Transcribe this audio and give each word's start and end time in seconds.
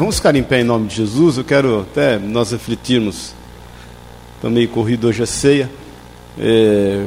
Vamos 0.00 0.16
ficar 0.16 0.34
em 0.34 0.42
pé 0.42 0.62
em 0.62 0.64
nome 0.64 0.88
de 0.88 0.94
Jesus. 0.96 1.36
Eu 1.36 1.44
quero 1.44 1.82
até 1.82 2.18
nós 2.18 2.52
refletirmos. 2.52 3.34
Estou 4.34 4.50
meio 4.50 4.66
corrido 4.70 5.06
hoje 5.06 5.22
a 5.22 5.26
ceia. 5.26 5.70
É, 6.38 7.06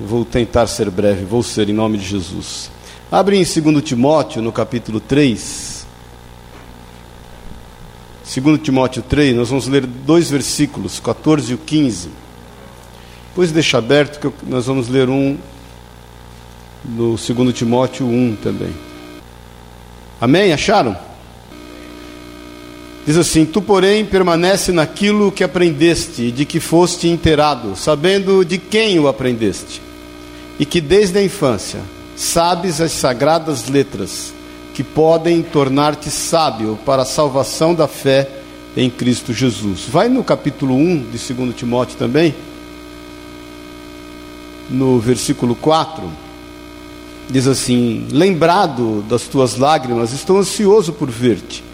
vou 0.00 0.24
tentar 0.24 0.66
ser 0.66 0.88
breve, 0.88 1.26
vou 1.26 1.42
ser 1.42 1.68
em 1.68 1.74
nome 1.74 1.98
de 1.98 2.06
Jesus. 2.06 2.70
Abre 3.12 3.36
em 3.36 3.44
2 3.44 3.84
Timóteo, 3.84 4.40
no 4.40 4.50
capítulo 4.50 4.98
3. 4.98 5.86
2 8.34 8.62
Timóteo 8.62 9.02
3, 9.02 9.36
nós 9.36 9.50
vamos 9.50 9.66
ler 9.66 9.84
dois 9.84 10.30
versículos, 10.30 10.98
14 11.00 11.52
e 11.52 11.56
15. 11.58 12.08
Depois 13.28 13.52
deixa 13.52 13.76
aberto 13.76 14.32
que 14.32 14.46
nós 14.46 14.64
vamos 14.64 14.88
ler 14.88 15.10
um 15.10 15.36
no 16.82 17.16
2 17.16 17.52
Timóteo 17.52 18.06
1 18.06 18.36
também. 18.36 18.74
Amém? 20.18 20.50
Acharam? 20.54 21.09
Diz 23.10 23.16
assim: 23.16 23.44
Tu, 23.44 23.60
porém, 23.60 24.04
permanece 24.04 24.70
naquilo 24.70 25.32
que 25.32 25.42
aprendeste 25.42 26.30
de 26.30 26.44
que 26.44 26.60
foste 26.60 27.08
inteirado, 27.08 27.74
sabendo 27.74 28.44
de 28.44 28.56
quem 28.56 29.00
o 29.00 29.08
aprendeste, 29.08 29.82
e 30.60 30.64
que 30.64 30.80
desde 30.80 31.18
a 31.18 31.24
infância 31.24 31.80
sabes 32.14 32.80
as 32.80 32.92
sagradas 32.92 33.68
letras, 33.68 34.32
que 34.74 34.84
podem 34.84 35.42
tornar-te 35.42 36.08
sábio 36.08 36.78
para 36.86 37.02
a 37.02 37.04
salvação 37.04 37.74
da 37.74 37.88
fé 37.88 38.30
em 38.76 38.88
Cristo 38.88 39.32
Jesus. 39.32 39.86
Vai 39.88 40.08
no 40.08 40.22
capítulo 40.22 40.76
1 40.76 41.10
de 41.10 41.34
2 41.34 41.56
Timóteo 41.56 41.98
também, 41.98 42.32
no 44.70 45.00
versículo 45.00 45.56
4, 45.56 46.04
diz 47.28 47.48
assim: 47.48 48.06
Lembrado 48.12 49.04
das 49.08 49.22
tuas 49.22 49.56
lágrimas, 49.56 50.12
estou 50.12 50.38
ansioso 50.38 50.92
por 50.92 51.10
ver-te 51.10 51.69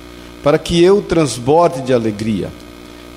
para 0.46 0.60
que 0.60 0.80
eu 0.80 1.02
transborde 1.02 1.82
de 1.82 1.92
alegria. 1.92 2.52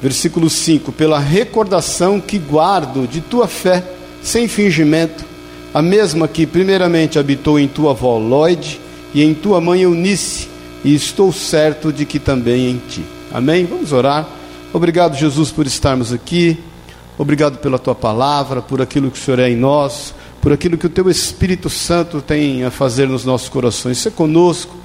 Versículo 0.02 0.50
5: 0.50 0.92
Pela 0.92 1.20
recordação 1.20 2.20
que 2.20 2.40
guardo 2.40 3.08
de 3.08 3.22
tua 3.22 3.48
fé, 3.48 3.84
sem 4.20 4.48
fingimento, 4.48 5.24
a 5.72 5.80
mesma 5.80 6.28
que 6.28 6.48
primeiramente 6.48 7.20
habitou 7.20 7.60
em 7.60 7.68
tua 7.68 7.92
avó 7.92 8.18
Lloyd 8.18 8.82
e 9.14 9.22
em 9.22 9.36
tua 9.36 9.62
mãe 9.62 9.84
Eunice, 9.84 10.48
e 10.84 10.96
estou 10.96 11.32
certo 11.32 11.94
de 11.94 12.04
que 12.04 12.18
também 12.18 12.68
em 12.68 12.82
ti. 12.90 13.04
Amém? 13.32 13.64
Vamos 13.64 13.94
orar. 13.94 14.28
Obrigado, 14.74 15.16
Jesus, 15.16 15.52
por 15.52 15.68
estarmos 15.68 16.12
aqui. 16.12 16.58
Obrigado 17.16 17.60
pela 17.60 17.78
tua 17.78 17.94
palavra, 17.94 18.60
por 18.60 18.82
aquilo 18.82 19.12
que 19.12 19.20
o 19.20 19.22
Senhor 19.22 19.38
é 19.38 19.52
em 19.52 19.56
nós, 19.56 20.16
por 20.42 20.52
aquilo 20.52 20.80
que 20.80 20.88
o 20.88 20.90
teu 20.90 21.08
Espírito 21.08 21.70
Santo 21.70 22.24
tem 22.24 22.64
a 22.64 22.72
fazer 22.72 23.08
nos 23.08 23.24
nossos 23.24 23.50
corações. 23.50 24.00
Ser 24.00 24.14
conosco 24.14 24.79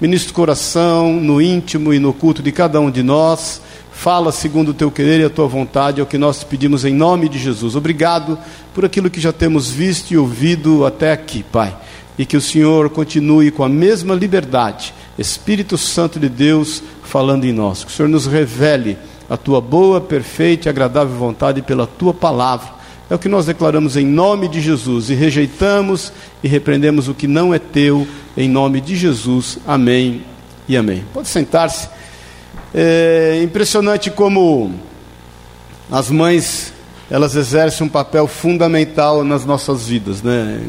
Ministra 0.00 0.32
o 0.32 0.34
coração, 0.34 1.12
no 1.12 1.42
íntimo 1.42 1.92
e 1.92 1.98
no 1.98 2.14
culto 2.14 2.42
de 2.42 2.50
cada 2.50 2.80
um 2.80 2.90
de 2.90 3.02
nós. 3.02 3.60
Fala 3.92 4.32
segundo 4.32 4.70
o 4.70 4.74
teu 4.74 4.90
querer 4.90 5.20
e 5.20 5.24
a 5.24 5.28
tua 5.28 5.46
vontade, 5.46 6.00
é 6.00 6.02
o 6.02 6.06
que 6.06 6.16
nós 6.16 6.38
te 6.38 6.46
pedimos 6.46 6.86
em 6.86 6.94
nome 6.94 7.28
de 7.28 7.38
Jesus. 7.38 7.76
Obrigado 7.76 8.38
por 8.72 8.82
aquilo 8.82 9.10
que 9.10 9.20
já 9.20 9.30
temos 9.30 9.70
visto 9.70 10.12
e 10.12 10.16
ouvido 10.16 10.86
até 10.86 11.12
aqui, 11.12 11.42
Pai. 11.42 11.76
E 12.16 12.24
que 12.24 12.34
o 12.34 12.40
Senhor 12.40 12.88
continue 12.88 13.50
com 13.50 13.62
a 13.62 13.68
mesma 13.68 14.14
liberdade, 14.14 14.94
Espírito 15.18 15.76
Santo 15.76 16.18
de 16.18 16.30
Deus, 16.30 16.82
falando 17.02 17.44
em 17.44 17.52
nós. 17.52 17.84
Que 17.84 17.90
o 17.90 17.94
Senhor 17.94 18.08
nos 18.08 18.24
revele 18.24 18.96
a 19.28 19.36
tua 19.36 19.60
boa, 19.60 20.00
perfeita 20.00 20.66
e 20.66 20.70
agradável 20.70 21.14
vontade 21.14 21.60
pela 21.60 21.86
tua 21.86 22.14
palavra 22.14 22.79
é 23.10 23.14
o 23.14 23.18
que 23.18 23.28
nós 23.28 23.44
declaramos 23.44 23.96
em 23.96 24.06
nome 24.06 24.46
de 24.46 24.60
Jesus 24.60 25.10
e 25.10 25.14
rejeitamos 25.14 26.12
e 26.44 26.48
repreendemos 26.48 27.08
o 27.08 27.14
que 27.14 27.26
não 27.26 27.52
é 27.52 27.58
teu, 27.58 28.06
em 28.36 28.48
nome 28.48 28.80
de 28.80 28.94
Jesus. 28.94 29.58
Amém 29.66 30.22
e 30.68 30.76
amém. 30.76 31.04
Pode 31.12 31.26
sentar-se. 31.26 31.88
É 32.72 33.40
impressionante 33.42 34.12
como 34.12 34.72
as 35.90 36.08
mães 36.08 36.72
elas 37.10 37.34
exercem 37.34 37.84
um 37.84 37.90
papel 37.90 38.28
fundamental 38.28 39.24
nas 39.24 39.44
nossas 39.44 39.88
vidas, 39.88 40.22
né? 40.22 40.60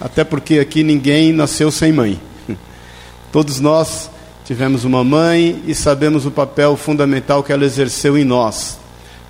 Até 0.00 0.22
porque 0.22 0.60
aqui 0.60 0.84
ninguém 0.84 1.32
nasceu 1.32 1.72
sem 1.72 1.92
mãe. 1.92 2.20
Todos 3.32 3.58
nós 3.58 4.08
tivemos 4.44 4.84
uma 4.84 5.02
mãe 5.02 5.64
e 5.66 5.74
sabemos 5.74 6.24
o 6.24 6.30
papel 6.30 6.76
fundamental 6.76 7.42
que 7.42 7.52
ela 7.52 7.64
exerceu 7.64 8.16
em 8.16 8.22
nós. 8.22 8.78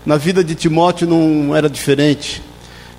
Na 0.05 0.19
vida 0.19 0.45
de 0.45 0.55
Timóteo 0.55 1.09
não 1.09 1.57
era 1.57 1.71
diferente. 1.71 2.43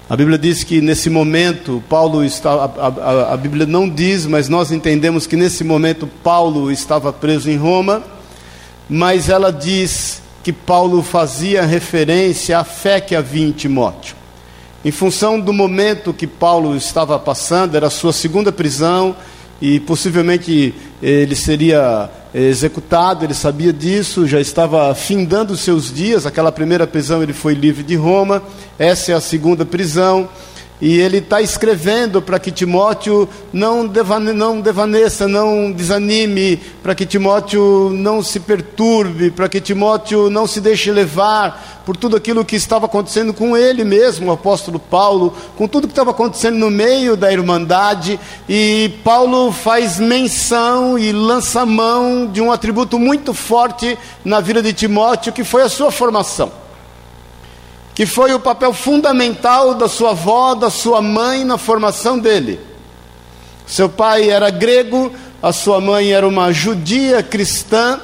A 0.09 0.16
Bíblia 0.16 0.40
diz 0.40 0.64
que 0.64 0.81
nesse 0.81 1.08
momento 1.08 1.84
Paulo 1.88 2.25
está, 2.25 2.50
a, 2.50 2.66
a, 2.66 3.34
a, 3.34 3.38
Bíblia 3.38 3.68
não 3.68 3.88
diz, 3.88 4.25
mas 4.25 4.50
nós 4.50 4.72
entendemos 4.72 5.28
que 5.28 5.36
nesse 5.36 5.64
momento 5.64 6.08
Paulo 6.08 6.72
estava 6.72 7.14
preso 7.14 7.47
em 7.47 7.56
Roma, 7.56 8.02
mas 8.90 9.30
ela 9.30 9.52
diz 9.52 10.19
que 10.44 10.52
Paulo 10.52 11.03
fazia 11.03 11.64
referência 11.64 12.58
à 12.58 12.64
fé 12.64 13.00
que 13.00 13.16
havia 13.16 13.46
em 13.46 13.52
Timóteo. 13.52 14.16
Em 14.84 14.90
função 14.90 15.40
do 15.40 15.53
momento 15.53 16.12
que 16.12 16.25
Paulo 16.25 16.75
estava 16.75 17.19
passando, 17.19 17.75
era 17.75 17.86
a 17.86 17.92
sua 17.92 18.12
segunda 18.12 18.52
prisão 18.52 19.16
e 19.62 19.80
possivelmente 19.80 20.74
ele 21.02 21.36
seria 21.36 22.10
executado, 22.34 23.26
ele 23.26 23.34
sabia 23.34 23.74
disso, 23.74 24.28
já 24.28 24.40
estava 24.40 24.94
findando 24.94 25.56
seus 25.58 25.94
dias. 25.94 26.26
Aquela 26.26 26.52
primeira 26.52 26.86
prisão 26.86 27.24
ele 27.24 27.34
foi 27.34 27.54
livre 27.54 27.84
de 27.84 27.96
Roma, 27.96 28.44
essa 28.78 29.12
é 29.12 29.16
a 29.16 29.22
segunda 29.22 29.66
prisão. 29.66 30.30
E 30.82 30.98
ele 30.98 31.18
está 31.18 31.42
escrevendo 31.42 32.22
para 32.22 32.40
que 32.40 32.52
Timóteo 32.52 33.28
não, 33.52 33.86
devane, 33.86 34.32
não 34.32 34.62
devaneça, 34.62 35.28
não 35.28 35.74
desanime, 35.74 36.56
para 36.82 36.96
que 36.96 37.06
Timóteo 37.06 37.90
não 37.94 38.24
se 38.24 38.40
perturbe, 38.40 39.30
para 39.30 39.50
que 39.50 39.60
Timóteo 39.60 40.30
não 40.30 40.48
se 40.48 40.62
deixe 40.62 40.90
levar 40.90 41.82
por 41.86 41.98
tudo 41.98 42.16
aquilo 42.16 42.46
que 42.46 42.56
estava 42.56 42.86
acontecendo 42.86 43.34
com 43.34 43.58
ele 43.58 43.84
mesmo, 43.84 44.28
o 44.28 44.32
apóstolo 44.32 44.80
Paulo, 44.80 45.36
com 45.58 45.68
tudo 45.68 45.88
que 45.88 45.92
estava 45.92 46.12
acontecendo 46.12 46.58
no 46.58 46.70
meio 46.70 47.18
da 47.18 47.30
irmandade. 47.30 48.18
E 48.48 48.94
Paulo 49.04 49.52
faz 49.52 50.00
menção 50.00 50.98
e 50.98 51.12
lança 51.12 51.66
mão 51.66 52.26
de 52.26 52.40
um 52.40 52.54
atributo 52.54 52.98
muito 52.98 53.34
forte 53.34 53.98
na 54.24 54.40
vida 54.40 54.62
de 54.62 54.72
Timóteo, 54.72 55.34
que 55.34 55.44
foi 55.44 55.64
a 55.64 55.70
sua 55.70 55.92
formação 55.92 56.69
que 58.00 58.06
foi 58.06 58.34
o 58.34 58.40
papel 58.40 58.72
fundamental 58.72 59.74
da 59.74 59.90
sua 59.90 60.12
avó, 60.12 60.56
da 60.56 60.70
sua 60.70 61.02
mãe 61.02 61.44
na 61.44 61.58
formação 61.58 62.18
dele. 62.18 62.58
Seu 63.68 63.90
pai 63.90 64.30
era 64.30 64.50
grego, 64.50 65.12
a 65.44 65.52
sua 65.52 65.82
mãe 65.82 66.14
era 66.14 66.26
uma 66.26 66.50
judia 66.54 67.22
cristã, 67.22 68.00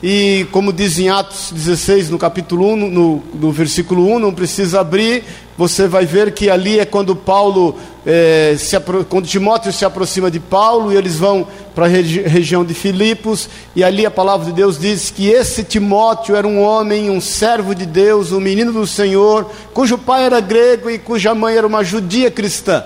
e 0.00 0.46
como 0.52 0.72
diz 0.72 0.96
em 0.98 1.08
Atos 1.08 1.50
16, 1.50 2.10
no 2.10 2.18
capítulo 2.18 2.72
1, 2.72 2.76
no, 2.76 3.22
no 3.34 3.50
versículo 3.50 4.06
1, 4.14 4.20
não 4.20 4.32
precisa 4.32 4.80
abrir, 4.80 5.24
você 5.56 5.88
vai 5.88 6.06
ver 6.06 6.32
que 6.32 6.48
ali 6.48 6.78
é 6.78 6.84
quando 6.84 7.16
Paulo, 7.16 7.74
é, 8.06 8.54
se, 8.56 8.78
quando 9.08 9.26
Timóteo 9.26 9.72
se 9.72 9.84
aproxima 9.84 10.30
de 10.30 10.38
Paulo 10.38 10.92
e 10.92 10.96
eles 10.96 11.16
vão 11.16 11.48
para 11.74 11.86
a 11.86 11.88
regi 11.88 12.20
região 12.20 12.64
de 12.64 12.74
Filipos, 12.74 13.48
e 13.74 13.82
ali 13.82 14.06
a 14.06 14.10
palavra 14.10 14.46
de 14.46 14.52
Deus 14.52 14.78
diz 14.78 15.10
que 15.10 15.28
esse 15.28 15.64
Timóteo 15.64 16.36
era 16.36 16.46
um 16.46 16.62
homem, 16.62 17.10
um 17.10 17.20
servo 17.20 17.74
de 17.74 17.84
Deus, 17.84 18.30
um 18.30 18.38
menino 18.38 18.72
do 18.72 18.86
Senhor, 18.86 19.50
cujo 19.74 19.98
pai 19.98 20.26
era 20.26 20.38
grego 20.38 20.88
e 20.88 20.98
cuja 21.00 21.34
mãe 21.34 21.56
era 21.56 21.66
uma 21.66 21.82
judia 21.82 22.30
cristã. 22.30 22.84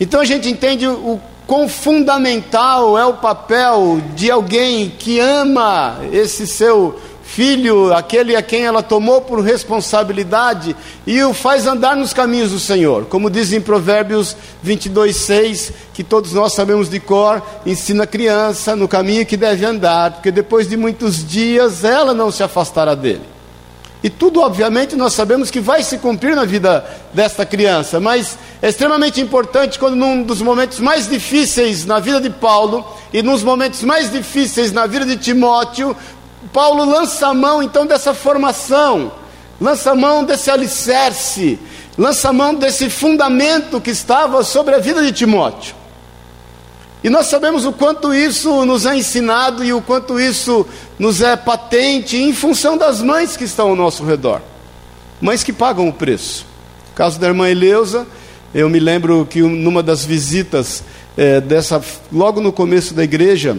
Então 0.00 0.20
a 0.20 0.24
gente 0.24 0.48
entende 0.48 0.88
o 0.88 1.20
quão 1.50 1.68
fundamental 1.68 2.96
é 2.96 3.04
o 3.04 3.14
papel 3.14 4.00
de 4.14 4.30
alguém 4.30 4.88
que 4.88 5.18
ama 5.18 5.98
esse 6.12 6.46
seu 6.46 6.96
filho, 7.24 7.92
aquele 7.92 8.36
a 8.36 8.42
quem 8.42 8.64
ela 8.64 8.84
tomou 8.84 9.20
por 9.20 9.40
responsabilidade 9.40 10.76
e 11.04 11.20
o 11.24 11.34
faz 11.34 11.66
andar 11.66 11.96
nos 11.96 12.12
caminhos 12.12 12.52
do 12.52 12.60
Senhor. 12.60 13.06
Como 13.06 13.28
diz 13.28 13.52
em 13.52 13.60
Provérbios 13.60 14.36
22, 14.62 15.16
6, 15.16 15.72
que 15.92 16.04
todos 16.04 16.34
nós 16.34 16.52
sabemos 16.52 16.88
de 16.88 17.00
cor, 17.00 17.42
ensina 17.66 18.04
a 18.04 18.06
criança 18.06 18.76
no 18.76 18.86
caminho 18.86 19.26
que 19.26 19.36
deve 19.36 19.64
andar, 19.64 20.12
porque 20.12 20.30
depois 20.30 20.68
de 20.68 20.76
muitos 20.76 21.26
dias 21.26 21.82
ela 21.82 22.14
não 22.14 22.30
se 22.30 22.44
afastará 22.44 22.94
dele. 22.94 23.39
E 24.02 24.08
tudo, 24.08 24.40
obviamente, 24.40 24.96
nós 24.96 25.12
sabemos 25.12 25.50
que 25.50 25.60
vai 25.60 25.82
se 25.82 25.98
cumprir 25.98 26.34
na 26.34 26.46
vida 26.46 26.84
desta 27.12 27.44
criança, 27.44 28.00
mas 28.00 28.38
é 28.62 28.68
extremamente 28.68 29.20
importante 29.20 29.78
quando, 29.78 29.94
num 29.94 30.22
dos 30.22 30.40
momentos 30.40 30.80
mais 30.80 31.06
difíceis 31.06 31.84
na 31.84 32.00
vida 32.00 32.18
de 32.20 32.30
Paulo 32.30 32.86
e 33.12 33.22
nos 33.22 33.42
momentos 33.42 33.82
mais 33.82 34.10
difíceis 34.10 34.72
na 34.72 34.86
vida 34.86 35.04
de 35.04 35.16
Timóteo, 35.16 35.94
Paulo 36.50 36.84
lança 36.84 37.28
a 37.28 37.34
mão 37.34 37.62
então 37.62 37.84
dessa 37.84 38.14
formação, 38.14 39.12
lança 39.60 39.90
a 39.90 39.94
mão 39.94 40.24
desse 40.24 40.50
alicerce, 40.50 41.58
lança 41.98 42.30
a 42.30 42.32
mão 42.32 42.54
desse 42.54 42.88
fundamento 42.88 43.80
que 43.82 43.90
estava 43.90 44.42
sobre 44.42 44.74
a 44.74 44.78
vida 44.78 45.02
de 45.02 45.12
Timóteo. 45.12 45.79
E 47.02 47.08
nós 47.08 47.26
sabemos 47.26 47.64
o 47.64 47.72
quanto 47.72 48.12
isso 48.12 48.64
nos 48.66 48.84
é 48.84 48.96
ensinado 48.96 49.64
e 49.64 49.72
o 49.72 49.80
quanto 49.80 50.20
isso 50.20 50.66
nos 50.98 51.22
é 51.22 51.34
patente 51.34 52.16
em 52.16 52.32
função 52.34 52.76
das 52.76 53.00
mães 53.00 53.36
que 53.36 53.44
estão 53.44 53.70
ao 53.70 53.76
nosso 53.76 54.04
redor. 54.04 54.42
Mães 55.20 55.42
que 55.42 55.52
pagam 55.52 55.88
o 55.88 55.92
preço. 55.92 56.46
No 56.90 56.94
caso 56.94 57.18
da 57.18 57.28
irmã 57.28 57.48
Eleusa, 57.48 58.06
eu 58.54 58.68
me 58.68 58.78
lembro 58.78 59.26
que 59.28 59.40
numa 59.40 59.82
das 59.82 60.04
visitas 60.04 60.82
é, 61.16 61.40
dessa, 61.40 61.82
logo 62.12 62.40
no 62.40 62.52
começo 62.52 62.92
da 62.92 63.02
igreja, 63.02 63.56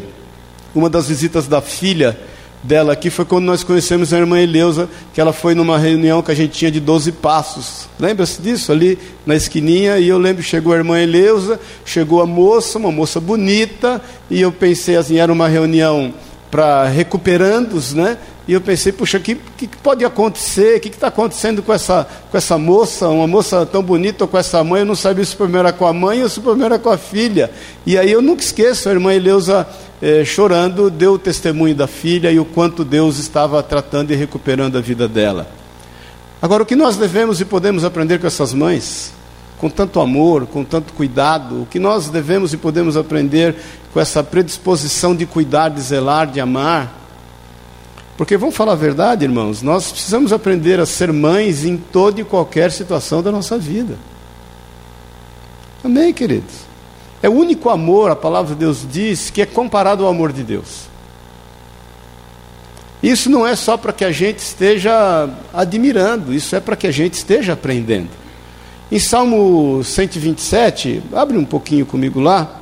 uma 0.76 0.90
das 0.90 1.08
visitas 1.08 1.48
da 1.48 1.62
filha, 1.62 2.20
dela 2.64 2.94
aqui 2.94 3.10
foi 3.10 3.26
quando 3.26 3.46
nós 3.46 3.64
conhecemos 3.64 4.14
a 4.14 4.20
irmã 4.20 4.40
Eleusa, 4.40 4.90
que 5.14 5.20
ela 5.20 5.34
foi 5.34 5.56
numa 5.56 5.78
reunião 5.78 6.22
que 6.22 6.32
a 6.32 6.36
gente 6.36 6.54
tinha 6.54 6.72
de 6.72 6.80
12 6.80 7.12
passos. 7.14 7.90
Lembra-se 8.00 8.42
disso? 8.42 8.72
Ali 8.72 8.98
na 9.26 9.36
esquininha, 9.36 9.98
e 9.98 10.08
eu 10.08 10.18
lembro, 10.18 10.44
chegou 10.44 10.74
a 10.74 10.78
irmã 10.78 11.00
Eleusa, 11.00 11.60
chegou 11.86 12.22
a 12.22 12.26
moça, 12.26 12.78
uma 12.78 12.92
moça 12.92 13.20
bonita, 13.20 14.02
e 14.30 14.42
eu 14.42 14.52
pensei 14.52 14.96
assim, 14.96 15.18
era 15.18 15.32
uma 15.32 15.48
reunião 15.48 16.14
para 16.50 16.86
recuperandos, 16.88 17.94
né? 17.94 18.18
E 18.48 18.54
eu 18.54 18.62
pensei, 18.62 18.92
puxa, 18.92 19.18
o 19.18 19.22
que, 19.22 19.36
que, 19.36 19.68
pode 19.68 20.04
acontecer? 20.04 20.78
O 20.78 20.80
que 20.80 20.90
está 20.90 21.08
acontecendo 21.08 21.62
com 21.62 21.72
essa, 21.72 22.08
com 22.32 22.38
essa 22.38 22.58
moça, 22.58 23.08
uma 23.08 23.28
moça 23.28 23.66
tão 23.66 23.84
bonita 23.84 24.26
com 24.26 24.38
essa 24.38 24.64
mãe? 24.64 24.82
Eu 24.82 24.86
não 24.86 24.96
sabia 24.96 25.24
se 25.24 25.36
o 25.36 25.38
primeiro 25.38 25.68
era 25.68 25.72
com 25.72 25.86
a 25.86 25.94
mãe 25.94 26.24
ou 26.24 26.30
se 26.30 26.40
o 26.40 26.42
primeiro 26.42 26.74
era 26.74 26.80
com 26.80 26.90
a 26.90 26.98
filha. 26.98 27.52
E 27.86 27.98
aí 27.98 28.12
eu 28.12 28.22
nunca 28.22 28.42
esqueço, 28.42 28.90
a 28.90 28.92
irmã 28.92 29.14
Eleusa 29.14 29.68
eh, 30.02 30.26
chorando, 30.26 30.90
deu 30.90 31.14
o 31.14 31.20
testemunho 31.20 31.76
da 31.76 31.86
filha 31.86 32.32
e 32.32 32.40
o 32.40 32.46
quanto 32.46 32.84
Deus 32.84 33.20
estava 33.20 33.62
tratando 33.62 34.12
e 34.12 34.16
recuperando 34.16 34.76
a 34.76 34.82
vida 34.82 35.08
dela. 35.08 35.48
Agora, 36.42 36.64
o 36.64 36.66
que 36.66 36.76
nós 36.76 36.98
devemos 36.98 37.40
e 37.40 37.46
podemos 37.46 37.86
aprender 37.86 38.20
com 38.20 38.26
essas 38.26 38.52
mães? 38.52 39.14
Com 39.60 39.70
tanto 39.70 40.00
amor, 40.00 40.48
com 40.48 40.64
tanto 40.64 40.92
cuidado, 40.94 41.62
o 41.62 41.66
que 41.68 41.78
nós 41.78 42.10
devemos 42.10 42.52
e 42.52 42.58
podemos 42.58 42.98
aprender 42.98 43.56
com 43.94 44.00
essa 44.00 44.24
predisposição 44.24 45.16
de 45.16 45.28
cuidar, 45.28 45.70
de 45.70 45.80
zelar, 45.80 46.26
de 46.26 46.40
amar? 46.42 47.01
Porque 48.22 48.38
vamos 48.38 48.56
falar 48.56 48.74
a 48.74 48.76
verdade, 48.76 49.26
irmãos, 49.26 49.64
nós 49.64 49.92
precisamos 49.92 50.32
aprender 50.32 50.80
a 50.80 50.86
ser 50.86 51.12
mães 51.12 51.66
em 51.66 51.76
toda 51.76 52.22
e 52.22 52.24
qualquer 52.24 52.72
situação 52.72 53.24
da 53.24 53.32
nossa 53.32 53.58
vida. 53.58 53.98
Amém, 55.84 56.14
queridos? 56.14 56.54
É 57.24 57.28
o 57.28 57.32
único 57.32 57.68
amor, 57.68 58.12
a 58.12 58.16
palavra 58.16 58.54
de 58.54 58.60
Deus 58.60 58.86
diz, 58.88 59.32
que 59.32 59.42
é 59.42 59.46
comparado 59.48 60.04
ao 60.04 60.12
amor 60.12 60.32
de 60.32 60.44
Deus. 60.44 60.82
Isso 63.02 63.28
não 63.28 63.48
é 63.48 63.56
só 63.56 63.76
para 63.76 63.92
que 63.92 64.06
a 64.06 64.12
gente 64.12 64.38
esteja 64.38 65.28
admirando, 65.52 66.32
isso 66.32 66.56
é 66.56 66.60
para 66.60 66.76
que 66.76 66.86
a 66.86 66.92
gente 66.92 67.16
esteja 67.16 67.54
aprendendo. 67.54 68.10
Em 68.92 69.00
Salmo 69.00 69.84
127, 69.84 71.02
abre 71.12 71.40
um 71.40 71.46
pouquinho 71.46 71.88
comigo 71.88 72.20
lá, 72.20 72.56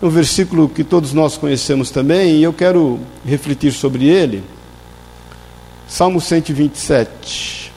um 0.00 0.08
versículo 0.08 0.68
que 0.68 0.84
todos 0.84 1.12
nós 1.12 1.36
conhecemos 1.36 1.90
também, 1.90 2.36
e 2.36 2.44
eu 2.44 2.52
quero 2.52 3.00
refletir 3.26 3.72
sobre 3.72 4.06
ele. 4.06 4.53
Salmo 5.86 6.20
127. 6.20 7.72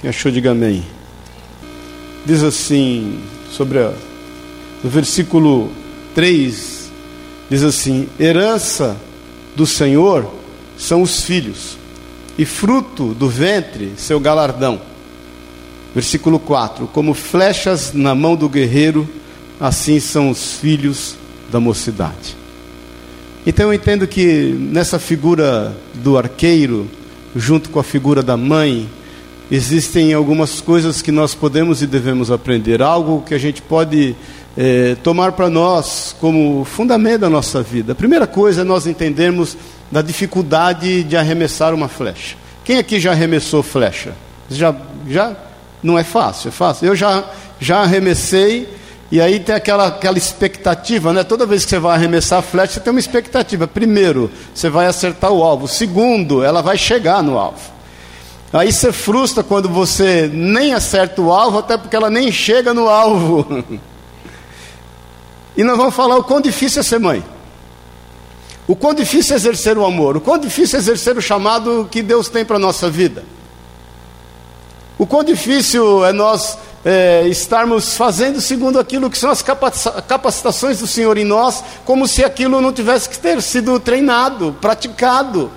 Quem 0.00 0.10
achou, 0.10 0.30
diga 0.30 0.50
amém. 0.50 0.84
Diz 2.26 2.42
assim, 2.42 3.22
sobre 3.50 3.78
a, 3.78 3.92
versículo 4.82 5.72
3, 6.14 6.90
diz 7.48 7.62
assim: 7.62 8.08
Herança 8.18 8.96
do 9.54 9.66
Senhor 9.66 10.30
são 10.76 11.00
os 11.00 11.22
filhos, 11.22 11.78
e 12.36 12.44
fruto 12.44 13.14
do 13.14 13.28
ventre 13.28 13.94
seu 13.96 14.18
galardão. 14.18 14.80
Versículo 15.94 16.38
4: 16.38 16.88
Como 16.88 17.14
flechas 17.14 17.92
na 17.94 18.14
mão 18.14 18.34
do 18.34 18.48
guerreiro, 18.48 19.08
assim 19.60 20.00
são 20.00 20.28
os 20.28 20.54
filhos 20.54 21.16
da 21.54 21.60
mocidade. 21.60 22.36
Então 23.46 23.66
eu 23.66 23.74
entendo 23.74 24.08
que 24.08 24.56
nessa 24.58 24.98
figura 24.98 25.72
do 25.94 26.18
arqueiro, 26.18 26.90
junto 27.36 27.70
com 27.70 27.78
a 27.78 27.84
figura 27.84 28.24
da 28.24 28.36
mãe, 28.36 28.90
existem 29.48 30.12
algumas 30.12 30.60
coisas 30.60 31.00
que 31.00 31.12
nós 31.12 31.32
podemos 31.32 31.80
e 31.80 31.86
devemos 31.86 32.32
aprender, 32.32 32.82
algo 32.82 33.22
que 33.22 33.34
a 33.34 33.38
gente 33.38 33.62
pode 33.62 34.16
é, 34.56 34.96
tomar 34.96 35.30
para 35.30 35.48
nós 35.48 36.16
como 36.20 36.64
fundamento 36.64 37.20
da 37.20 37.30
nossa 37.30 37.62
vida. 37.62 37.92
A 37.92 37.94
primeira 37.94 38.26
coisa 38.26 38.62
é 38.62 38.64
nós 38.64 38.84
entendermos 38.88 39.56
da 39.92 40.02
dificuldade 40.02 41.04
de 41.04 41.16
arremessar 41.16 41.72
uma 41.72 41.86
flecha. 41.86 42.34
Quem 42.64 42.78
aqui 42.78 42.98
já 42.98 43.12
arremessou 43.12 43.62
flecha? 43.62 44.12
Já, 44.50 44.74
já 45.08 45.36
não 45.80 45.96
é 45.96 46.02
fácil, 46.02 46.48
é 46.48 46.50
fácil. 46.50 46.88
Eu 46.88 46.96
já, 46.96 47.22
já 47.60 47.82
arremessei 47.82 48.66
e 49.10 49.20
aí 49.20 49.38
tem 49.38 49.54
aquela, 49.54 49.88
aquela 49.88 50.18
expectativa, 50.18 51.12
né? 51.12 51.22
Toda 51.22 51.46
vez 51.46 51.64
que 51.64 51.70
você 51.70 51.78
vai 51.78 51.94
arremessar 51.94 52.38
a 52.38 52.42
flecha, 52.42 52.74
você 52.74 52.80
tem 52.80 52.90
uma 52.90 53.00
expectativa. 53.00 53.66
Primeiro, 53.66 54.30
você 54.54 54.68
vai 54.68 54.86
acertar 54.86 55.30
o 55.30 55.42
alvo. 55.42 55.68
Segundo, 55.68 56.42
ela 56.42 56.62
vai 56.62 56.76
chegar 56.76 57.22
no 57.22 57.38
alvo. 57.38 57.74
Aí 58.52 58.72
você 58.72 58.92
frustra 58.92 59.42
quando 59.42 59.68
você 59.68 60.30
nem 60.32 60.74
acerta 60.74 61.20
o 61.20 61.32
alvo, 61.32 61.58
até 61.58 61.76
porque 61.76 61.94
ela 61.94 62.08
nem 62.08 62.30
chega 62.30 62.72
no 62.72 62.88
alvo. 62.88 63.64
e 65.56 65.62
nós 65.64 65.76
vamos 65.76 65.94
falar 65.94 66.16
o 66.16 66.24
quão 66.24 66.40
difícil 66.40 66.80
é 66.80 66.82
ser 66.82 66.98
mãe. 66.98 67.22
O 68.66 68.74
quão 68.74 68.94
difícil 68.94 69.34
é 69.34 69.36
exercer 69.36 69.76
o 69.76 69.84
amor. 69.84 70.16
O 70.16 70.20
quão 70.20 70.38
difícil 70.38 70.76
é 70.76 70.80
exercer 70.80 71.16
o 71.18 71.22
chamado 71.22 71.86
que 71.90 72.02
Deus 72.02 72.28
tem 72.28 72.44
para 72.44 72.56
a 72.56 72.60
nossa 72.60 72.88
vida. 72.88 73.24
O 74.96 75.06
quão 75.06 75.22
difícil 75.22 76.04
é 76.04 76.12
nós 76.12 76.56
é, 76.84 77.26
estarmos 77.28 77.96
fazendo 77.96 78.40
segundo 78.40 78.78
aquilo 78.78 79.08
que 79.08 79.16
são 79.16 79.30
as 79.30 79.42
capacitações 79.42 80.80
do 80.80 80.86
Senhor 80.86 81.16
em 81.16 81.24
nós, 81.24 81.64
como 81.84 82.06
se 82.06 82.22
aquilo 82.22 82.60
não 82.60 82.72
tivesse 82.72 83.08
que 83.08 83.18
ter 83.18 83.40
sido 83.40 83.80
treinado, 83.80 84.54
praticado. 84.60 85.50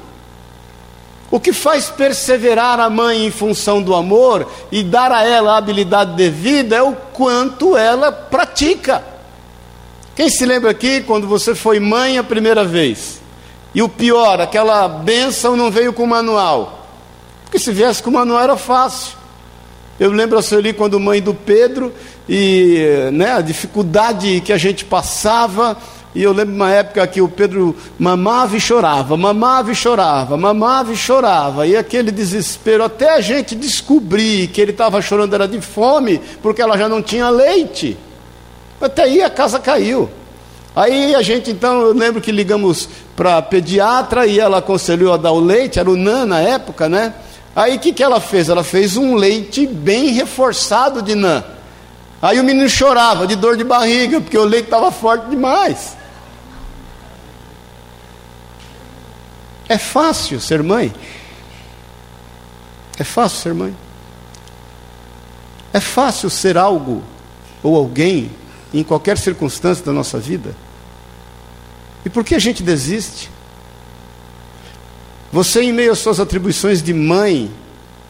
O 1.29 1.39
que 1.41 1.51
faz 1.51 1.89
perseverar 1.89 2.79
a 2.79 2.89
mãe 2.89 3.25
em 3.25 3.31
função 3.31 3.81
do 3.81 3.93
amor 3.93 4.49
e 4.71 4.81
dar 4.81 5.11
a 5.11 5.25
ela 5.25 5.53
a 5.53 5.57
habilidade 5.57 6.15
devida 6.15 6.77
é 6.77 6.81
o 6.81 6.93
quanto 6.93 7.75
ela 7.75 8.11
pratica. 8.11 9.03
Quem 10.15 10.29
se 10.29 10.45
lembra 10.45 10.71
aqui 10.71 11.01
quando 11.01 11.27
você 11.27 11.53
foi 11.53 11.79
mãe 11.81 12.17
a 12.17 12.23
primeira 12.23 12.63
vez? 12.63 13.19
E 13.75 13.81
o 13.81 13.89
pior, 13.89 14.39
aquela 14.39 14.87
benção 14.87 15.57
não 15.57 15.69
veio 15.69 15.91
com 15.91 16.07
manual. 16.07 16.87
Porque 17.43 17.59
se 17.59 17.73
viesse 17.73 18.01
com 18.01 18.09
manual 18.09 18.41
era 18.41 18.57
fácil. 18.57 19.16
Eu 19.99 20.11
lembro 20.11 20.37
assim 20.37 20.55
ali 20.55 20.73
quando 20.73 20.99
mãe 20.99 21.21
do 21.21 21.33
Pedro 21.33 21.91
e 22.29 23.09
né, 23.13 23.33
a 23.33 23.41
dificuldade 23.41 24.41
que 24.41 24.53
a 24.53 24.57
gente 24.57 24.85
passava. 24.85 25.75
E 26.13 26.23
eu 26.23 26.31
lembro 26.31 26.55
uma 26.55 26.71
época 26.71 27.05
que 27.07 27.21
o 27.21 27.27
Pedro 27.27 27.75
mamava 27.97 28.55
e 28.57 28.59
chorava, 28.59 29.17
mamava 29.17 29.71
e 29.71 29.75
chorava, 29.75 30.37
mamava 30.37 30.93
e 30.93 30.95
chorava. 30.95 31.67
E 31.67 31.75
aquele 31.75 32.11
desespero, 32.11 32.83
até 32.83 33.15
a 33.15 33.21
gente 33.21 33.55
descobrir 33.55 34.47
que 34.47 34.61
ele 34.61 34.71
estava 34.71 35.01
chorando 35.01 35.33
era 35.33 35.47
de 35.47 35.61
fome, 35.61 36.21
porque 36.41 36.61
ela 36.61 36.77
já 36.77 36.87
não 36.87 37.01
tinha 37.01 37.29
leite. 37.29 37.97
Até 38.79 39.03
aí 39.03 39.21
a 39.21 39.29
casa 39.29 39.59
caiu. 39.59 40.09
Aí 40.75 41.15
a 41.15 41.23
gente 41.23 41.49
então, 41.49 41.81
eu 41.81 41.93
lembro 41.93 42.21
que 42.21 42.31
ligamos 42.31 42.87
para 43.15 43.37
a 43.37 43.41
pediatra 43.41 44.27
e 44.27 44.39
ela 44.39 44.59
aconselhou 44.59 45.11
a 45.11 45.17
dar 45.17 45.31
o 45.31 45.39
leite, 45.39 45.79
era 45.79 45.89
o 45.89 45.97
NAN 45.97 46.27
na 46.27 46.39
época, 46.39 46.87
né? 46.87 47.15
Aí 47.57 47.75
o 47.75 47.79
que, 47.79 47.91
que 47.91 48.03
ela 48.03 48.21
fez? 48.21 48.49
Ela 48.49 48.63
fez 48.63 48.97
um 48.97 49.15
leite 49.15 49.65
bem 49.65 50.11
reforçado 50.11 51.01
de 51.01 51.15
nã. 51.15 51.43
Aí 52.21 52.39
o 52.39 52.43
menino 52.43 52.69
chorava 52.69 53.25
de 53.25 53.35
dor 53.35 53.57
de 53.57 53.63
barriga, 53.63 54.21
porque 54.21 54.37
o 54.37 54.43
leite 54.43 54.65
estava 54.65 54.91
forte 54.91 55.27
demais. 55.27 55.97
É 59.67 59.75
fácil 59.79 60.39
ser 60.39 60.61
mãe? 60.61 60.93
É 62.99 63.03
fácil 63.03 63.39
ser 63.39 63.55
mãe? 63.55 63.75
É 65.73 65.79
fácil 65.79 66.29
ser 66.29 66.59
algo 66.59 67.03
ou 67.63 67.75
alguém 67.75 68.29
em 68.71 68.83
qualquer 68.83 69.17
circunstância 69.17 69.83
da 69.83 69.91
nossa 69.91 70.19
vida? 70.19 70.55
E 72.05 72.09
por 72.09 72.23
que 72.23 72.35
a 72.35 72.39
gente 72.39 72.61
desiste? 72.61 73.31
Você, 75.31 75.61
em 75.61 75.73
meio 75.73 75.91
às 75.91 75.99
suas 75.99 76.19
atribuições 76.19 76.81
de 76.81 76.93
mãe, 76.93 77.51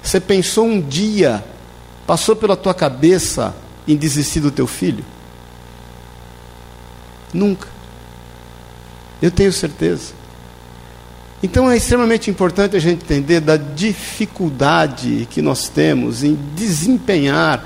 você 0.01 0.19
pensou 0.19 0.65
um 0.65 0.79
dia, 0.79 1.43
passou 2.05 2.35
pela 2.35 2.55
tua 2.55 2.73
cabeça 2.73 3.55
em 3.87 3.95
desistir 3.95 4.39
do 4.39 4.51
teu 4.51 4.67
filho? 4.67 5.03
Nunca. 7.33 7.67
Eu 9.21 9.31
tenho 9.31 9.51
certeza. 9.51 10.13
Então 11.41 11.69
é 11.69 11.77
extremamente 11.77 12.31
importante 12.31 12.75
a 12.75 12.79
gente 12.79 13.03
entender 13.03 13.39
da 13.39 13.57
dificuldade 13.57 15.27
que 15.29 15.41
nós 15.41 15.69
temos 15.69 16.23
em 16.23 16.37
desempenhar 16.55 17.63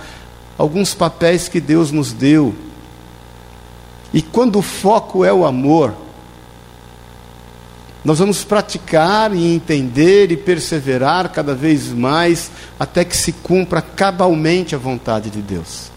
alguns 0.58 0.93
papéis 0.93 1.48
que 1.48 1.62
Deus 1.62 1.91
nos 1.91 2.12
deu. 2.12 2.53
E 4.13 4.22
quando 4.22 4.60
o 4.60 4.62
foco 4.62 5.24
é 5.24 5.31
o 5.31 5.46
amor, 5.46 5.96
nós 8.03 8.17
vamos 8.17 8.43
praticar 8.43 9.36
e 9.36 9.53
entender 9.53 10.31
e 10.31 10.38
perseverar 10.38 11.29
cada 11.29 11.53
vez 11.53 11.89
mais 11.89 12.50
até 12.79 13.05
que 13.05 13.15
se 13.15 13.31
cumpra 13.31 13.81
cabalmente 13.81 14.74
a 14.74 14.77
vontade 14.77 15.29
de 15.29 15.41
Deus. 15.41 15.91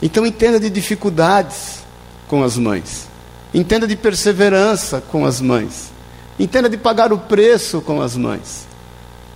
Então 0.00 0.24
entenda 0.24 0.60
de 0.60 0.70
dificuldades 0.70 1.84
com 2.28 2.44
as 2.44 2.56
mães. 2.56 3.08
Entenda 3.52 3.86
de 3.86 3.96
perseverança 3.96 5.00
com 5.00 5.24
as 5.24 5.40
mães. 5.40 5.90
Entenda 6.38 6.68
de 6.68 6.76
pagar 6.76 7.12
o 7.12 7.18
preço 7.18 7.80
com 7.80 8.00
as 8.00 8.16
mães. 8.16 8.66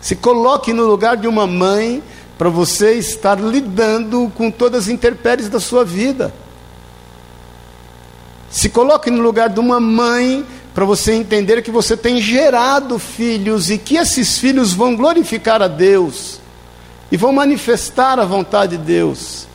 Se 0.01 0.15
coloque 0.15 0.73
no 0.73 0.87
lugar 0.87 1.17
de 1.17 1.27
uma 1.27 1.47
mãe 1.47 2.03
para 2.39 2.49
você 2.49 2.95
estar 2.95 3.41
lidando 3.41 4.31
com 4.37 4.51
todas 4.51 4.85
as 4.85 4.89
intempéries 4.89 5.49
da 5.49 5.59
sua 5.59 5.85
vida. 5.85 6.33
Se 8.51 8.69
coloque 8.69 9.11
no 9.11 9.23
lugar 9.23 9.49
de 9.49 9.61
uma 9.61 9.79
mãe 9.79 10.45
para 10.75 10.85
você 10.85 11.13
entender 11.13 11.63
que 11.63 11.71
você 11.71 11.97
tem 11.97 12.21
gerado 12.21 12.99
filhos 12.99 13.71
e 13.71 13.79
que 13.79 13.97
esses 13.97 14.39
filhos 14.39 14.73
vão 14.73 14.97
glorificar 14.97 15.61
a 15.63 15.69
Deus 15.69 16.41
e 17.11 17.17
vão 17.17 17.33
manifestar 17.33 18.21
a 18.21 18.25
vontade 18.25 18.77
de 18.77 18.85
Deus. 18.85 19.49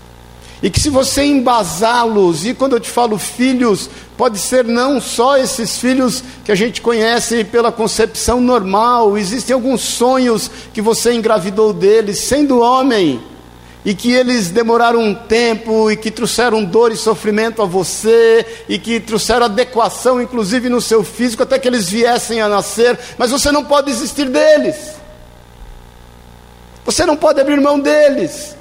E 0.61 0.69
que 0.69 0.79
se 0.79 0.89
você 0.89 1.23
embasá-los, 1.23 2.45
e 2.45 2.53
quando 2.53 2.73
eu 2.73 2.79
te 2.79 2.89
falo 2.89 3.17
filhos, 3.17 3.89
pode 4.17 4.39
ser 4.39 4.65
não 4.65 4.99
só 4.99 5.37
esses 5.37 5.77
filhos 5.77 6.23
que 6.43 6.51
a 6.51 6.55
gente 6.55 6.81
conhece 6.81 7.43
pela 7.43 7.71
concepção 7.71 8.41
normal, 8.41 9.17
existem 9.17 9.53
alguns 9.53 9.81
sonhos 9.81 10.49
que 10.73 10.81
você 10.81 11.13
engravidou 11.13 11.71
deles, 11.71 12.19
sendo 12.19 12.59
homem 12.59 13.21
e 13.85 13.93
que 13.93 14.11
eles 14.11 14.49
demoraram 14.49 14.99
um 14.99 15.13
tempo 15.13 15.91
e 15.91 15.95
que 15.95 16.09
trouxeram 16.09 16.63
dor 16.63 16.91
e 16.91 16.97
sofrimento 16.97 17.61
a 17.61 17.65
você 17.65 18.43
e 18.67 18.79
que 18.79 18.99
trouxeram 18.99 19.45
adequação, 19.45 20.19
inclusive 20.19 20.67
no 20.69 20.81
seu 20.81 21.03
físico, 21.03 21.43
até 21.43 21.59
que 21.59 21.67
eles 21.67 21.87
viessem 21.87 22.41
a 22.41 22.49
nascer, 22.49 22.97
mas 23.15 23.29
você 23.29 23.51
não 23.51 23.63
pode 23.63 23.91
desistir 23.91 24.27
deles. 24.27 24.95
Você 26.83 27.05
não 27.05 27.15
pode 27.15 27.39
abrir 27.39 27.61
mão 27.61 27.79
deles. 27.79 28.55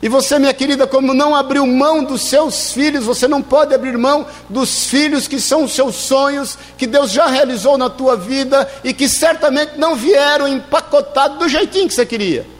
E 0.00 0.08
você, 0.08 0.38
minha 0.38 0.54
querida, 0.54 0.86
como 0.86 1.14
não 1.14 1.34
abriu 1.34 1.66
mão 1.66 2.04
dos 2.04 2.22
seus 2.22 2.72
filhos, 2.72 3.04
você 3.04 3.26
não 3.26 3.42
pode 3.42 3.74
abrir 3.74 3.96
mão 3.96 4.26
dos 4.48 4.84
filhos 4.84 5.26
que 5.26 5.40
são 5.40 5.64
os 5.64 5.72
seus 5.72 5.96
sonhos, 5.96 6.58
que 6.76 6.86
Deus 6.86 7.10
já 7.10 7.26
realizou 7.26 7.76
na 7.76 7.88
tua 7.90 8.16
vida 8.16 8.70
e 8.84 8.92
que 8.92 9.08
certamente 9.08 9.78
não 9.78 9.96
vieram 9.96 10.46
empacotados 10.46 11.38
do 11.38 11.48
jeitinho 11.48 11.88
que 11.88 11.94
você 11.94 12.06
queria 12.06 12.53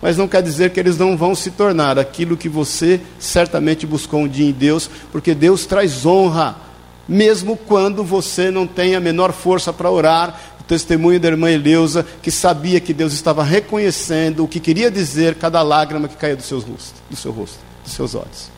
mas 0.00 0.16
não 0.16 0.28
quer 0.28 0.42
dizer 0.42 0.70
que 0.70 0.80
eles 0.80 0.98
não 0.98 1.16
vão 1.16 1.34
se 1.34 1.50
tornar 1.50 1.98
aquilo 1.98 2.36
que 2.36 2.48
você 2.48 3.00
certamente 3.18 3.86
buscou 3.86 4.20
um 4.20 4.28
dia 4.28 4.46
em 4.46 4.52
Deus, 4.52 4.90
porque 5.10 5.34
Deus 5.34 5.64
traz 5.66 6.04
honra, 6.04 6.56
mesmo 7.08 7.56
quando 7.56 8.04
você 8.04 8.50
não 8.50 8.66
tem 8.66 8.94
a 8.94 9.00
menor 9.00 9.32
força 9.32 9.72
para 9.72 9.90
orar. 9.90 10.40
O 10.60 10.64
testemunho 10.66 11.20
da 11.20 11.28
irmã 11.28 11.48
Eleusa, 11.48 12.04
que 12.20 12.30
sabia 12.30 12.80
que 12.80 12.92
Deus 12.92 13.12
estava 13.12 13.44
reconhecendo 13.44 14.42
o 14.42 14.48
que 14.48 14.58
queria 14.58 14.90
dizer 14.90 15.36
cada 15.36 15.62
lágrima 15.62 16.08
que 16.08 16.16
caía 16.16 16.34
do 16.34 16.42
seu 16.42 16.58
rosto, 16.58 17.00
do 17.08 17.16
seu 17.16 17.30
rosto, 17.30 17.58
dos 17.84 17.92
seus 17.92 18.16
olhos. 18.16 18.50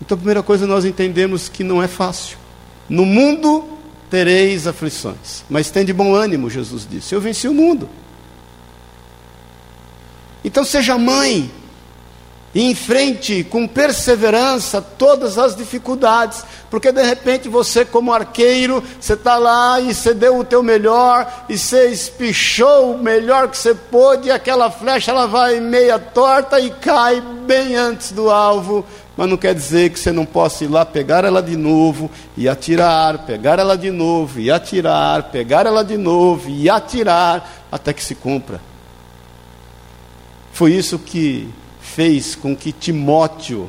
Então, 0.00 0.16
a 0.16 0.18
primeira 0.18 0.42
coisa 0.42 0.66
nós 0.66 0.84
entendemos 0.84 1.48
que 1.48 1.62
não 1.62 1.80
é 1.80 1.86
fácil. 1.86 2.36
No 2.88 3.06
mundo 3.06 3.64
tereis 4.10 4.66
aflições, 4.66 5.44
mas 5.48 5.70
tem 5.70 5.84
de 5.84 5.92
bom 5.92 6.12
ânimo, 6.12 6.50
Jesus 6.50 6.86
disse. 6.90 7.14
Eu 7.14 7.20
venci 7.20 7.46
o 7.46 7.54
mundo. 7.54 7.88
Então 10.44 10.64
seja 10.64 10.98
mãe 10.98 11.50
e 12.54 12.70
enfrente 12.70 13.44
com 13.44 13.66
perseverança 13.66 14.82
todas 14.82 15.38
as 15.38 15.56
dificuldades, 15.56 16.44
porque 16.70 16.92
de 16.92 17.02
repente 17.02 17.48
você, 17.48 17.84
como 17.84 18.12
arqueiro, 18.12 18.82
você 19.00 19.14
está 19.14 19.38
lá 19.38 19.80
e 19.80 19.94
você 19.94 20.12
deu 20.12 20.38
o 20.38 20.44
teu 20.44 20.62
melhor 20.62 21.44
e 21.48 21.56
você 21.56 21.86
espichou 21.86 22.94
o 22.94 22.98
melhor 22.98 23.48
que 23.48 23.56
você 23.56 23.74
pôde, 23.74 24.28
e 24.28 24.30
aquela 24.30 24.70
flecha 24.70 25.10
ela 25.10 25.26
vai 25.26 25.60
meia 25.60 25.98
torta 25.98 26.60
e 26.60 26.70
cai 26.70 27.22
bem 27.46 27.74
antes 27.74 28.12
do 28.12 28.30
alvo. 28.30 28.84
Mas 29.16 29.28
não 29.28 29.36
quer 29.36 29.54
dizer 29.54 29.90
que 29.90 29.98
você 29.98 30.10
não 30.10 30.24
possa 30.24 30.64
ir 30.64 30.68
lá 30.68 30.84
pegar 30.86 31.24
ela 31.24 31.42
de 31.42 31.56
novo 31.56 32.10
e 32.36 32.48
atirar, 32.48 33.26
pegar 33.26 33.58
ela 33.58 33.76
de 33.76 33.90
novo 33.90 34.40
e 34.40 34.50
atirar, 34.50 35.24
pegar 35.24 35.66
ela 35.66 35.84
de 35.84 35.98
novo 35.98 36.48
e 36.48 36.68
atirar, 36.68 37.66
até 37.70 37.92
que 37.92 38.02
se 38.02 38.14
cumpra. 38.14 38.71
Foi 40.52 40.72
isso 40.72 40.98
que 40.98 41.48
fez 41.80 42.34
com 42.34 42.54
que 42.54 42.72
Timóteo 42.72 43.68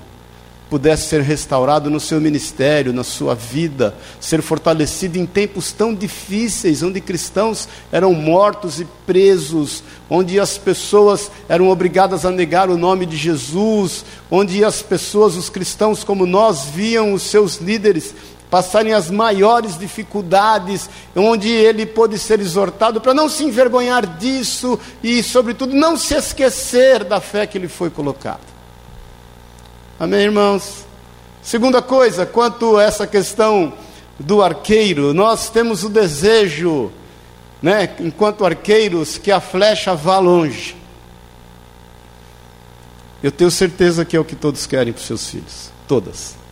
pudesse 0.69 1.07
ser 1.07 1.21
restaurado 1.21 1.87
no 1.87 1.99
seu 1.99 2.19
ministério, 2.19 2.91
na 2.91 3.03
sua 3.03 3.35
vida, 3.35 3.95
ser 4.19 4.41
fortalecido 4.41 5.19
em 5.19 5.25
tempos 5.25 5.71
tão 5.71 5.93
difíceis, 5.93 6.81
onde 6.81 6.99
cristãos 6.99 7.69
eram 7.91 8.11
mortos 8.13 8.79
e 8.79 8.87
presos, 9.05 9.83
onde 10.09 10.39
as 10.39 10.57
pessoas 10.57 11.29
eram 11.47 11.69
obrigadas 11.69 12.25
a 12.25 12.31
negar 12.31 12.71
o 12.71 12.77
nome 12.77 13.05
de 13.05 13.15
Jesus, 13.15 14.03
onde 14.31 14.65
as 14.65 14.81
pessoas, 14.81 15.35
os 15.35 15.47
cristãos 15.47 16.03
como 16.03 16.25
nós, 16.25 16.65
viam 16.65 17.13
os 17.13 17.21
seus 17.21 17.57
líderes 17.57 18.15
passarem 18.53 18.93
as 18.93 19.09
maiores 19.09 19.79
dificuldades, 19.79 20.87
onde 21.15 21.49
ele 21.49 21.87
pôde 21.87 22.19
ser 22.19 22.39
exortado 22.39 23.01
para 23.01 23.11
não 23.11 23.27
se 23.27 23.43
envergonhar 23.43 24.05
disso 24.05 24.79
e, 25.01 25.23
sobretudo, 25.23 25.73
não 25.73 25.97
se 25.97 26.13
esquecer 26.13 27.03
da 27.03 27.19
fé 27.19 27.47
que 27.47 27.57
lhe 27.57 27.67
foi 27.67 27.89
colocada. 27.89 28.43
Amém, 29.99 30.19
irmãos? 30.19 30.85
Segunda 31.41 31.81
coisa, 31.81 32.27
quanto 32.27 32.77
a 32.77 32.83
essa 32.83 33.07
questão 33.07 33.73
do 34.19 34.43
arqueiro, 34.43 35.15
nós 35.15 35.49
temos 35.49 35.83
o 35.83 35.89
desejo, 35.89 36.91
né, 37.59 37.89
enquanto 38.01 38.45
arqueiros, 38.45 39.17
que 39.17 39.31
a 39.31 39.41
flecha 39.41 39.95
vá 39.95 40.19
longe. 40.19 40.75
Eu 43.23 43.31
tenho 43.31 43.49
certeza 43.49 44.05
que 44.05 44.15
é 44.15 44.19
o 44.19 44.23
que 44.23 44.35
todos 44.35 44.67
querem 44.67 44.93
para 44.93 44.99
os 44.99 45.07
seus 45.07 45.27
filhos, 45.27 45.71
todas. 45.87 46.42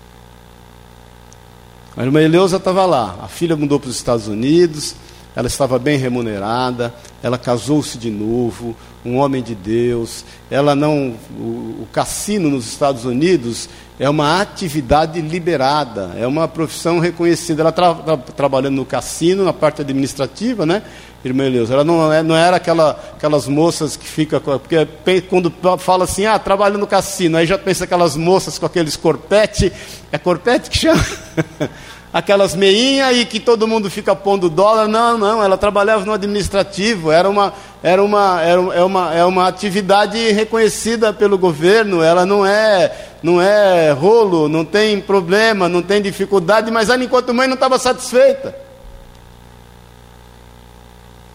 A 1.96 2.04
irmã 2.04 2.22
Eleusa 2.22 2.58
estava 2.58 2.86
lá, 2.86 3.18
a 3.22 3.28
filha 3.28 3.56
mudou 3.56 3.80
para 3.80 3.90
os 3.90 3.96
Estados 3.98 4.28
Unidos, 4.28 4.96
ela 5.36 5.48
estava 5.48 5.80
bem 5.80 5.98
remunerada, 5.98 6.94
ela 7.24 7.38
casou-se 7.38 7.98
de 7.98 8.10
novo, 8.10 8.76
um 9.06 9.18
homem 9.18 9.42
de 9.42 9.56
Deus. 9.56 10.26
Ela 10.50 10.76
não, 10.76 11.16
o, 11.38 11.84
o, 11.84 11.88
cassino 11.92 12.50
nos 12.50 12.68
Estados 12.68 13.06
Unidos 13.06 13.70
é 13.98 14.10
uma 14.10 14.42
atividade 14.42 15.22
liberada, 15.22 16.12
é 16.18 16.28
uma 16.28 16.48
profissão 16.48 17.00
reconhecida. 17.00 17.62
Ela 17.62 17.70
estava 17.70 18.04
tra, 18.04 18.18
trabalhando 18.18 18.76
no 18.76 18.86
cassino, 18.86 19.46
na 19.46 19.54
parte 19.54 19.82
administrativa, 19.82 20.66
né, 20.66 20.84
irmã 21.24 21.46
Eleusa? 21.46 21.76
Ela 21.76 21.84
não, 21.86 22.12
é, 22.12 22.22
não 22.22 22.36
era 22.36 22.58
aquela, 22.58 22.92
aquelas 23.16 23.48
moças 23.48 23.96
que 23.96 24.06
ficam, 24.06 24.42
porque 24.42 25.22
quando 25.30 25.54
fala 25.80 26.04
assim, 26.04 26.26
ah, 26.26 26.38
trabalho 26.38 26.78
no 26.78 26.88
cassino, 26.88 27.38
aí 27.38 27.46
já 27.46 27.58
pensa 27.58 27.86
aquelas 27.86 28.18
moças 28.18 28.60
com 28.60 28.66
aqueles 28.66 28.98
corpete, 28.98 29.72
é 30.12 30.18
corpete 30.18 30.70
que 30.70 30.78
chama? 30.78 31.06
aquelas 32.14 32.56
meinhas 32.56 33.16
e 33.18 33.26
que 33.26 33.40
todo 33.40 33.68
mundo 33.68 33.90
fica 33.90 34.16
pondo 34.16 34.50
dólar. 34.50 34.88
Não, 34.88 35.18
não, 35.18 35.44
ela 35.44 35.58
trabalhava 35.58 36.06
no 36.06 36.14
administrativo, 36.14 37.12
era 37.12 37.30
uma, 37.30 37.54
era 37.82 38.04
uma, 38.04 38.42
era 38.42 38.62
é 38.62 38.84
uma, 38.84 39.16
é 39.16 39.26
uma 39.26 39.48
atividade 39.48 40.18
reconhecida 40.32 41.14
pelo 41.14 41.38
governo, 41.38 42.02
ela 42.02 42.26
não 42.26 42.46
é, 42.46 42.92
não 43.24 43.42
é 43.42 43.92
rolo, 43.92 44.50
não 44.50 44.66
tem 44.66 45.00
problema, 45.00 45.70
não 45.70 45.82
tem 45.82 46.02
dificuldade, 46.02 46.70
mas 46.70 46.90
ela, 46.90 47.04
enquanto 47.04 47.34
mãe, 47.34 47.48
não 47.48 47.56
estava 47.56 47.80
satisfeita. 47.80 48.56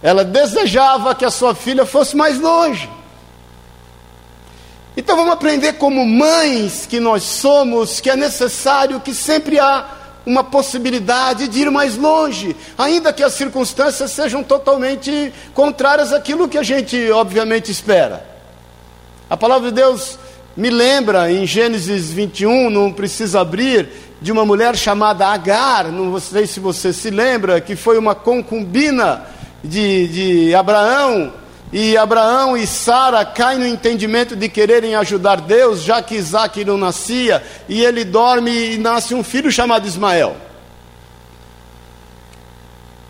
Ela 0.03 0.25
desejava 0.25 1.15
que 1.15 1.25
a 1.25 1.31
sua 1.31 1.55
filha 1.55 1.87
fosse 1.87 2.15
mais 2.15 2.39
longe. 2.39 2.89
Então 4.97 5.15
vamos 5.15 5.33
aprender 5.33 5.75
como 5.75 6.07
mães 6.07 6.87
que 6.87 6.99
nós 6.99 7.23
somos, 7.23 8.01
que 8.01 8.09
é 8.09 8.17
necessário 8.17 9.01
que 9.01 9.13
sempre 9.13 9.59
há 9.59 9.85
uma 10.27 10.43
possibilidade 10.43 11.47
de 11.47 11.61
ir 11.61 11.71
mais 11.71 11.97
longe, 11.97 12.57
ainda 12.77 13.13
que 13.13 13.23
as 13.23 13.33
circunstâncias 13.35 14.11
sejam 14.11 14.43
totalmente 14.43 15.33
contrárias 15.55 16.13
àquilo 16.13 16.49
que 16.49 16.59
a 16.59 16.65
gente 16.65 17.11
obviamente 17.13 17.71
espera. 17.71 18.27
A 19.31 19.37
palavra 19.37 19.71
de 19.71 19.77
Deus 19.77 20.19
me 20.57 20.69
lembra 20.69 21.31
em 21.31 21.47
Gênesis 21.47 22.11
21, 22.11 22.69
não 22.71 22.93
precisa 22.93 23.41
abrir, 23.41 23.89
de 24.21 24.33
uma 24.33 24.45
mulher 24.45 24.77
chamada 24.77 25.27
Agar, 25.27 25.93
não 25.93 26.19
sei 26.19 26.47
se 26.47 26.59
você 26.59 26.93
se 26.93 27.11
lembra, 27.11 27.61
que 27.61 27.77
foi 27.77 27.99
uma 27.99 28.15
concubina 28.15 29.25
de, 29.63 30.09
de 30.49 30.55
Abraão, 30.55 31.33
e 31.73 31.97
Abraão 31.97 32.57
e 32.57 32.67
Sara 32.67 33.25
caem 33.25 33.59
no 33.59 33.67
entendimento 33.67 34.37
de 34.37 34.49
quererem 34.49 34.95
ajudar 34.95 35.41
Deus, 35.41 35.83
já 35.83 36.01
que 36.01 36.15
Isaac 36.15 36.65
não 36.65 36.79
nascia, 36.79 37.43
e 37.69 37.85
ele 37.85 38.05
dorme 38.05 38.75
e 38.75 38.79
nasce 38.79 39.15
um 39.15 39.25
filho 39.25 39.51
chamado 39.51 39.87
Ismael. 39.87 40.37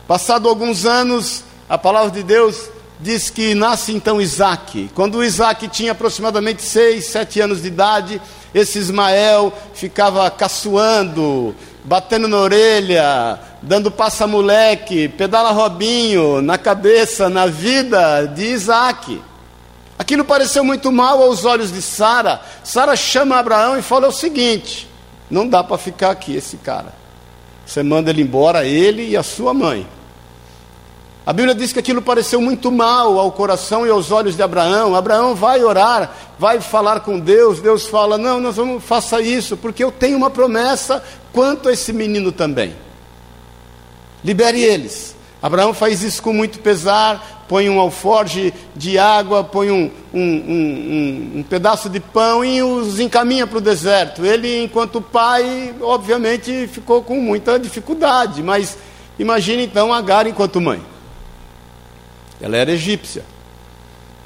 Passado 0.08 0.48
alguns 0.48 0.86
anos, 0.86 1.44
a 1.68 1.76
palavra 1.76 2.10
de 2.10 2.22
Deus 2.22 2.70
diz 2.98 3.28
que 3.28 3.54
nasce 3.54 3.92
então 3.92 4.20
Isaac. 4.20 4.90
Quando 4.94 5.22
Isaac 5.22 5.68
tinha 5.68 5.92
aproximadamente 5.92 6.62
seis, 6.62 7.06
sete 7.06 7.40
anos 7.40 7.62
de 7.62 7.68
idade, 7.68 8.22
esse 8.54 8.78
Ismael 8.78 9.52
ficava 9.74 10.30
caçoando, 10.30 11.54
batendo 11.84 12.26
na 12.26 12.38
orelha, 12.38 13.38
dando 13.66 13.90
passa-moleque, 13.90 15.08
pedala 15.08 15.50
Robinho 15.50 16.40
na 16.40 16.56
cabeça, 16.56 17.28
na 17.28 17.46
vida 17.46 18.24
de 18.26 18.44
Isaac. 18.44 19.20
Aquilo 19.98 20.24
pareceu 20.24 20.62
muito 20.62 20.92
mal 20.92 21.20
aos 21.20 21.44
olhos 21.44 21.72
de 21.72 21.82
Sara. 21.82 22.40
Sara 22.62 22.94
chama 22.94 23.36
Abraão 23.36 23.76
e 23.76 23.82
fala 23.82 24.06
o 24.06 24.12
seguinte: 24.12 24.88
não 25.28 25.48
dá 25.48 25.64
para 25.64 25.76
ficar 25.76 26.12
aqui 26.12 26.36
esse 26.36 26.58
cara. 26.58 26.94
Você 27.66 27.82
manda 27.82 28.10
ele 28.10 28.22
embora, 28.22 28.64
ele 28.64 29.08
e 29.08 29.16
a 29.16 29.24
sua 29.24 29.52
mãe. 29.52 29.84
A 31.26 31.32
Bíblia 31.32 31.56
diz 31.56 31.72
que 31.72 31.80
aquilo 31.80 32.00
pareceu 32.00 32.40
muito 32.40 32.70
mal 32.70 33.18
ao 33.18 33.32
coração 33.32 33.84
e 33.84 33.90
aos 33.90 34.12
olhos 34.12 34.36
de 34.36 34.42
Abraão. 34.44 34.94
Abraão 34.94 35.34
vai 35.34 35.64
orar, 35.64 36.14
vai 36.38 36.60
falar 36.60 37.00
com 37.00 37.18
Deus. 37.18 37.58
Deus 37.58 37.88
fala: 37.88 38.16
Não, 38.16 38.38
nós 38.38 38.54
vamos, 38.54 38.84
faça 38.84 39.20
isso, 39.20 39.56
porque 39.56 39.82
eu 39.82 39.90
tenho 39.90 40.16
uma 40.16 40.30
promessa 40.30 41.02
quanto 41.32 41.68
a 41.68 41.72
esse 41.72 41.92
menino 41.92 42.30
também. 42.30 42.85
Libere 44.26 44.60
eles. 44.60 45.14
Abraão 45.40 45.72
faz 45.72 46.02
isso 46.02 46.20
com 46.20 46.32
muito 46.32 46.58
pesar, 46.58 47.44
põe 47.48 47.70
um 47.70 47.78
alforge 47.78 48.52
de 48.74 48.98
água, 48.98 49.44
põe 49.44 49.70
um, 49.70 49.88
um, 50.12 50.20
um, 50.20 51.32
um 51.36 51.42
pedaço 51.44 51.88
de 51.88 52.00
pão 52.00 52.44
e 52.44 52.60
os 52.60 52.98
encaminha 52.98 53.46
para 53.46 53.58
o 53.58 53.60
deserto. 53.60 54.26
Ele, 54.26 54.64
enquanto 54.64 55.00
pai, 55.00 55.72
obviamente 55.80 56.66
ficou 56.66 57.04
com 57.04 57.20
muita 57.20 57.56
dificuldade, 57.56 58.42
mas 58.42 58.76
imagine 59.16 59.62
então 59.64 59.92
Agar 59.92 60.26
enquanto 60.26 60.60
mãe. 60.60 60.82
Ela 62.40 62.56
era 62.56 62.72
egípcia. 62.72 63.22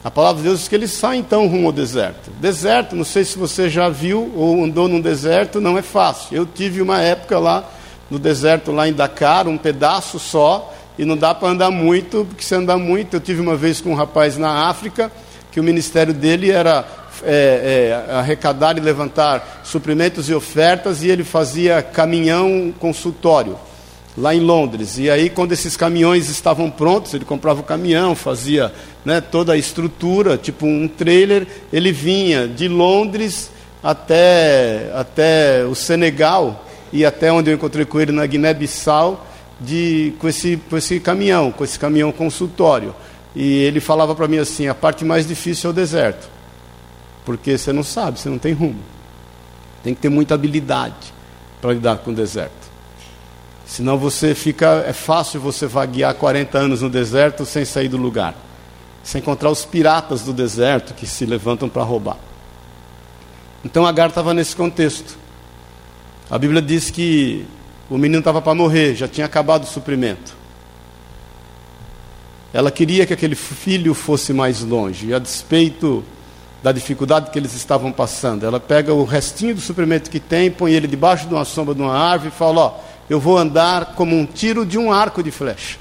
A 0.02 0.10
palavra 0.10 0.38
de 0.40 0.48
Deus 0.48 0.60
diz 0.60 0.68
que 0.68 0.74
ele 0.74 0.88
sai 0.88 1.18
então 1.18 1.46
rumo 1.46 1.66
ao 1.66 1.72
deserto. 1.72 2.30
Deserto, 2.40 2.96
não 2.96 3.04
sei 3.04 3.22
se 3.22 3.38
você 3.38 3.68
já 3.68 3.90
viu 3.90 4.32
ou 4.34 4.64
andou 4.64 4.88
num 4.88 5.02
deserto, 5.02 5.60
não 5.60 5.76
é 5.76 5.82
fácil. 5.82 6.34
Eu 6.34 6.46
tive 6.46 6.80
uma 6.80 7.02
época 7.02 7.38
lá 7.38 7.68
no 8.10 8.18
deserto, 8.18 8.72
lá 8.72 8.88
em 8.88 8.92
Dakar, 8.92 9.46
um 9.46 9.56
pedaço 9.56 10.18
só, 10.18 10.74
e 10.98 11.04
não 11.04 11.16
dá 11.16 11.34
para 11.34 11.48
andar 11.48 11.70
muito, 11.70 12.26
porque 12.28 12.42
se 12.42 12.54
andar 12.54 12.76
muito, 12.76 13.16
eu 13.16 13.20
tive 13.20 13.40
uma 13.40 13.56
vez 13.56 13.80
com 13.80 13.90
um 13.90 13.94
rapaz 13.94 14.36
na 14.36 14.68
África, 14.68 15.10
que 15.52 15.60
o 15.60 15.62
ministério 15.62 16.12
dele 16.12 16.50
era 16.50 16.84
é, 17.22 18.04
é, 18.10 18.14
arrecadar 18.14 18.76
e 18.76 18.80
levantar 18.80 19.62
suprimentos 19.64 20.28
e 20.28 20.34
ofertas, 20.34 21.02
e 21.02 21.08
ele 21.08 21.24
fazia 21.24 21.82
caminhão 21.82 22.74
consultório 22.78 23.56
lá 24.16 24.34
em 24.34 24.40
Londres. 24.40 24.98
E 24.98 25.08
aí, 25.08 25.30
quando 25.30 25.52
esses 25.52 25.76
caminhões 25.76 26.28
estavam 26.28 26.70
prontos, 26.70 27.14
ele 27.14 27.24
comprava 27.24 27.60
o 27.60 27.64
caminhão, 27.64 28.14
fazia 28.14 28.72
né, 29.04 29.20
toda 29.20 29.52
a 29.52 29.56
estrutura, 29.56 30.36
tipo 30.36 30.66
um 30.66 30.88
trailer, 30.88 31.46
ele 31.72 31.92
vinha 31.92 32.46
de 32.46 32.68
Londres 32.68 33.50
até, 33.82 34.90
até 34.94 35.64
o 35.64 35.74
Senegal 35.74 36.66
e 36.92 37.04
até 37.04 37.32
onde 37.32 37.50
eu 37.50 37.54
encontrei 37.54 37.84
com 37.84 38.00
ele 38.00 38.12
na 38.12 38.26
Guiné-Bissau 38.26 39.26
de, 39.60 40.14
com, 40.18 40.28
esse, 40.28 40.56
com 40.68 40.76
esse 40.76 40.98
caminhão, 41.00 41.52
com 41.52 41.62
esse 41.62 41.78
caminhão 41.78 42.10
consultório. 42.10 42.94
E 43.34 43.62
ele 43.62 43.80
falava 43.80 44.14
para 44.14 44.26
mim 44.26 44.38
assim: 44.38 44.68
a 44.68 44.74
parte 44.74 45.04
mais 45.04 45.26
difícil 45.26 45.68
é 45.68 45.72
o 45.72 45.74
deserto, 45.74 46.28
porque 47.24 47.56
você 47.56 47.72
não 47.72 47.82
sabe, 47.82 48.18
você 48.18 48.28
não 48.28 48.38
tem 48.38 48.52
rumo. 48.52 48.80
Tem 49.82 49.94
que 49.94 50.00
ter 50.00 50.08
muita 50.08 50.34
habilidade 50.34 51.14
para 51.60 51.72
lidar 51.72 51.98
com 51.98 52.10
o 52.10 52.14
deserto. 52.14 52.70
Senão 53.66 53.96
você 53.96 54.34
fica, 54.34 54.84
é 54.86 54.92
fácil 54.92 55.40
você 55.40 55.66
vaguear 55.66 56.12
40 56.14 56.58
anos 56.58 56.82
no 56.82 56.90
deserto 56.90 57.46
sem 57.46 57.64
sair 57.64 57.88
do 57.88 57.96
lugar, 57.96 58.34
sem 59.02 59.20
encontrar 59.20 59.48
os 59.48 59.64
piratas 59.64 60.22
do 60.22 60.32
deserto 60.32 60.92
que 60.92 61.06
se 61.06 61.24
levantam 61.24 61.68
para 61.68 61.84
roubar. 61.84 62.16
Então 63.64 63.86
Agar 63.86 64.08
estava 64.08 64.34
nesse 64.34 64.56
contexto. 64.56 65.16
A 66.30 66.38
Bíblia 66.38 66.62
diz 66.62 66.90
que 66.90 67.44
o 67.90 67.98
menino 67.98 68.20
estava 68.20 68.40
para 68.40 68.54
morrer, 68.54 68.94
já 68.94 69.08
tinha 69.08 69.26
acabado 69.26 69.64
o 69.64 69.66
suprimento. 69.66 70.36
Ela 72.52 72.70
queria 72.70 73.04
que 73.04 73.12
aquele 73.12 73.34
filho 73.34 73.94
fosse 73.94 74.32
mais 74.32 74.60
longe, 74.60 75.08
e 75.08 75.14
a 75.14 75.18
despeito 75.18 76.04
da 76.62 76.70
dificuldade 76.70 77.30
que 77.30 77.38
eles 77.38 77.54
estavam 77.54 77.90
passando, 77.90 78.46
ela 78.46 78.60
pega 78.60 78.94
o 78.94 79.02
restinho 79.02 79.56
do 79.56 79.60
suprimento 79.60 80.08
que 80.08 80.20
tem, 80.20 80.50
põe 80.50 80.72
ele 80.72 80.86
debaixo 80.86 81.26
de 81.26 81.34
uma 81.34 81.44
sombra 81.44 81.74
de 81.74 81.82
uma 81.82 81.96
árvore 81.96 82.30
e 82.32 82.38
fala: 82.38 82.60
Ó, 82.60 82.74
eu 83.08 83.18
vou 83.18 83.36
andar 83.36 83.94
como 83.96 84.14
um 84.16 84.24
tiro 84.24 84.64
de 84.64 84.78
um 84.78 84.92
arco 84.92 85.24
de 85.24 85.32
flecha. 85.32 85.78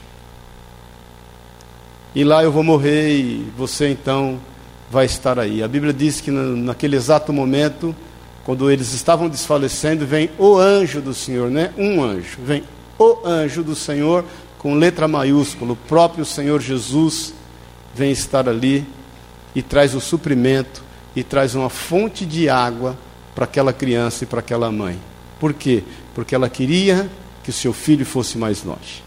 E 2.16 2.24
lá 2.24 2.44
eu 2.44 2.52
vou 2.52 2.64
morrer 2.64 3.12
e 3.12 3.52
você 3.56 3.90
então 3.90 4.40
vai 4.90 5.06
estar 5.06 5.38
aí. 5.38 5.62
A 5.62 5.68
Bíblia 5.68 5.94
diz 5.94 6.20
que 6.22 6.32
naquele 6.32 6.96
exato 6.96 7.32
momento 7.32 7.96
quando 8.50 8.72
eles 8.72 8.96
estavam 8.96 9.30
desfalecendo, 9.30 10.08
vem 10.08 10.32
o 10.36 10.58
anjo 10.58 11.02
do 11.02 11.14
Senhor, 11.14 11.52
né? 11.52 11.72
Um 11.78 12.02
anjo, 12.02 12.40
vem 12.44 12.64
o 12.98 13.20
anjo 13.24 13.62
do 13.62 13.76
Senhor 13.76 14.26
com 14.58 14.74
letra 14.74 15.08
maiúscula, 15.08 15.74
o 15.74 15.76
próprio 15.76 16.26
Senhor 16.26 16.60
Jesus 16.60 17.32
vem 17.94 18.12
estar 18.12 18.50
ali 18.50 18.84
e 19.54 19.62
traz 19.62 19.94
o 19.94 20.02
suprimento 20.02 20.82
e 21.16 21.24
traz 21.24 21.54
uma 21.54 21.70
fonte 21.70 22.26
de 22.26 22.50
água 22.50 22.98
para 23.36 23.46
aquela 23.46 23.72
criança 23.72 24.24
e 24.24 24.28
para 24.28 24.40
aquela 24.40 24.72
mãe. 24.72 25.00
Por 25.40 25.54
quê? 25.54 25.84
Porque 26.16 26.34
ela 26.34 26.50
queria 26.50 27.08
que 27.44 27.52
o 27.52 27.54
seu 27.54 27.72
filho 27.72 28.04
fosse 28.04 28.36
mais 28.36 28.64
longe. 28.64 29.04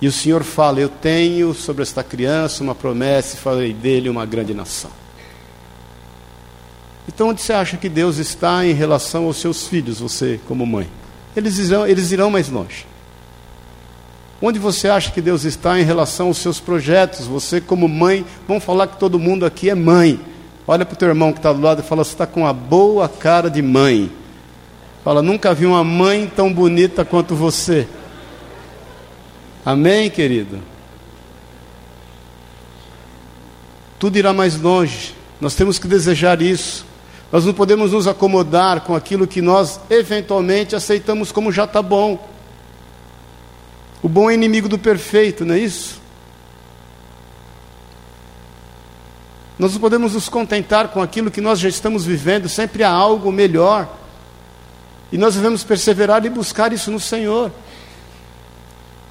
E 0.00 0.08
o 0.08 0.12
Senhor 0.12 0.42
fala: 0.42 0.80
Eu 0.80 0.88
tenho 0.88 1.52
sobre 1.52 1.82
esta 1.82 2.02
criança 2.02 2.64
uma 2.64 2.74
promessa 2.74 3.36
e 3.36 3.38
farei 3.38 3.74
dele 3.74 4.08
uma 4.08 4.24
grande 4.24 4.54
nação. 4.54 4.90
Então, 7.08 7.28
onde 7.28 7.40
você 7.40 7.52
acha 7.52 7.76
que 7.76 7.88
Deus 7.88 8.18
está 8.18 8.66
em 8.66 8.72
relação 8.72 9.24
aos 9.24 9.36
seus 9.36 9.66
filhos, 9.66 10.00
você 10.00 10.40
como 10.46 10.66
mãe? 10.66 10.88
Eles 11.36 11.58
irão, 11.58 11.86
eles 11.86 12.10
irão 12.10 12.30
mais 12.30 12.48
longe. 12.48 12.86
Onde 14.40 14.58
você 14.58 14.88
acha 14.88 15.10
que 15.10 15.20
Deus 15.20 15.44
está 15.44 15.80
em 15.80 15.84
relação 15.84 16.26
aos 16.26 16.38
seus 16.38 16.60
projetos? 16.60 17.26
Você, 17.26 17.60
como 17.60 17.88
mãe, 17.88 18.24
vamos 18.46 18.64
falar 18.64 18.86
que 18.86 18.98
todo 18.98 19.18
mundo 19.18 19.46
aqui 19.46 19.70
é 19.70 19.74
mãe. 19.74 20.20
Olha 20.66 20.84
para 20.84 20.94
o 20.94 20.96
teu 20.96 21.08
irmão 21.08 21.32
que 21.32 21.38
está 21.38 21.52
do 21.52 21.60
lado 21.60 21.80
e 21.80 21.84
fala: 21.84 22.04
Você 22.04 22.12
está 22.12 22.26
com 22.26 22.40
uma 22.40 22.52
boa 22.52 23.08
cara 23.08 23.48
de 23.48 23.62
mãe. 23.62 24.10
Fala: 25.04 25.22
Nunca 25.22 25.54
vi 25.54 25.64
uma 25.64 25.84
mãe 25.84 26.30
tão 26.34 26.52
bonita 26.52 27.04
quanto 27.04 27.34
você. 27.34 27.86
Amém, 29.64 30.10
querido? 30.10 30.58
Tudo 33.98 34.18
irá 34.18 34.32
mais 34.32 34.60
longe. 34.60 35.14
Nós 35.40 35.54
temos 35.54 35.78
que 35.78 35.88
desejar 35.88 36.42
isso. 36.42 36.84
Nós 37.30 37.44
não 37.44 37.52
podemos 37.52 37.92
nos 37.92 38.06
acomodar 38.06 38.82
com 38.82 38.94
aquilo 38.94 39.26
que 39.26 39.42
nós 39.42 39.80
eventualmente 39.90 40.76
aceitamos 40.76 41.32
como 41.32 41.50
já 41.50 41.64
está 41.64 41.82
bom. 41.82 42.28
O 44.02 44.08
bom 44.08 44.30
é 44.30 44.34
inimigo 44.34 44.68
do 44.68 44.78
perfeito, 44.78 45.44
não 45.44 45.54
é 45.54 45.58
isso? 45.58 46.00
Nós 49.58 49.72
não 49.72 49.80
podemos 49.80 50.12
nos 50.12 50.28
contentar 50.28 50.88
com 50.88 51.02
aquilo 51.02 51.30
que 51.30 51.40
nós 51.40 51.58
já 51.58 51.68
estamos 51.68 52.04
vivendo, 52.04 52.48
sempre 52.48 52.84
há 52.84 52.90
algo 52.90 53.32
melhor. 53.32 53.88
E 55.10 55.16
nós 55.16 55.34
devemos 55.34 55.64
perseverar 55.64 56.24
e 56.24 56.30
buscar 56.30 56.72
isso 56.72 56.90
no 56.90 57.00
Senhor. 57.00 57.50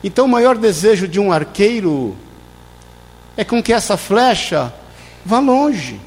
Então, 0.04 0.26
o 0.26 0.30
maior 0.30 0.56
desejo 0.56 1.08
de 1.08 1.20
um 1.20 1.32
arqueiro 1.32 2.16
é 3.36 3.44
com 3.44 3.62
que 3.62 3.74
essa 3.74 3.98
flecha 3.98 4.72
vá 5.26 5.40
longe. 5.40 6.00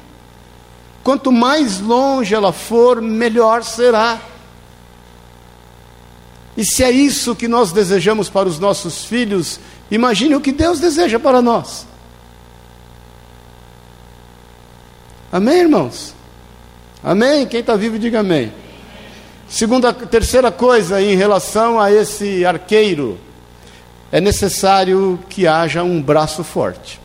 Quanto 1.03 1.31
mais 1.31 1.79
longe 1.79 2.35
ela 2.35 2.51
for, 2.51 3.01
melhor 3.01 3.63
será. 3.63 4.19
E 6.57 6.65
se 6.65 6.83
é 6.83 6.91
isso 6.91 7.35
que 7.35 7.47
nós 7.47 7.71
desejamos 7.71 8.29
para 8.29 8.49
os 8.49 8.59
nossos 8.59 9.05
filhos, 9.05 9.59
imagine 9.89 10.35
o 10.35 10.41
que 10.41 10.51
Deus 10.51 10.79
deseja 10.79 11.17
para 11.19 11.41
nós. 11.41 11.87
Amém, 15.31 15.59
irmãos? 15.59 16.13
Amém? 17.03 17.45
Quem 17.45 17.61
está 17.61 17.75
vivo, 17.75 17.97
diga 17.97 18.19
amém. 18.19 18.51
Segunda, 19.47 19.93
terceira 19.93 20.51
coisa 20.51 21.01
em 21.01 21.15
relação 21.15 21.79
a 21.79 21.91
esse 21.91 22.45
arqueiro, 22.45 23.17
é 24.11 24.19
necessário 24.19 25.19
que 25.29 25.47
haja 25.47 25.81
um 25.83 26.01
braço 26.01 26.43
forte. 26.43 26.99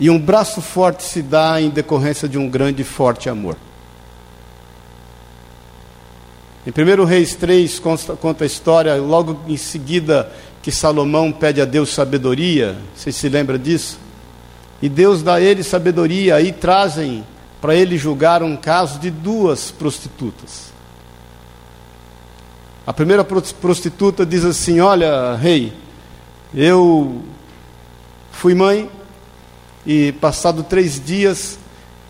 E 0.00 0.08
um 0.08 0.18
braço 0.18 0.60
forte 0.60 1.02
se 1.02 1.22
dá 1.22 1.60
em 1.60 1.70
decorrência 1.70 2.28
de 2.28 2.38
um 2.38 2.48
grande 2.48 2.82
e 2.82 2.84
forte 2.84 3.28
amor. 3.28 3.56
Em 6.66 6.70
1 6.70 7.04
Reis 7.04 7.34
3 7.34 7.78
conta, 7.78 8.14
conta 8.14 8.44
a 8.44 8.46
história, 8.46 8.94
logo 8.96 9.40
em 9.48 9.56
seguida, 9.56 10.30
que 10.62 10.70
Salomão 10.70 11.32
pede 11.32 11.60
a 11.60 11.64
Deus 11.64 11.92
sabedoria. 11.92 12.76
Vocês 12.94 13.16
se 13.16 13.28
lembram 13.28 13.58
disso? 13.58 13.98
E 14.80 14.88
Deus 14.88 15.22
dá 15.22 15.34
a 15.34 15.40
ele 15.40 15.64
sabedoria, 15.64 16.36
aí 16.36 16.52
trazem 16.52 17.24
para 17.60 17.74
ele 17.74 17.96
julgar 17.96 18.42
um 18.42 18.56
caso 18.56 19.00
de 19.00 19.10
duas 19.10 19.70
prostitutas. 19.70 20.72
A 22.86 22.92
primeira 22.92 23.24
prostituta 23.24 24.24
diz 24.24 24.44
assim: 24.44 24.80
Olha, 24.80 25.34
rei, 25.34 25.72
eu 26.54 27.22
fui 28.30 28.54
mãe 28.54 28.88
e 29.88 30.12
passado 30.12 30.62
três 30.62 31.02
dias, 31.02 31.58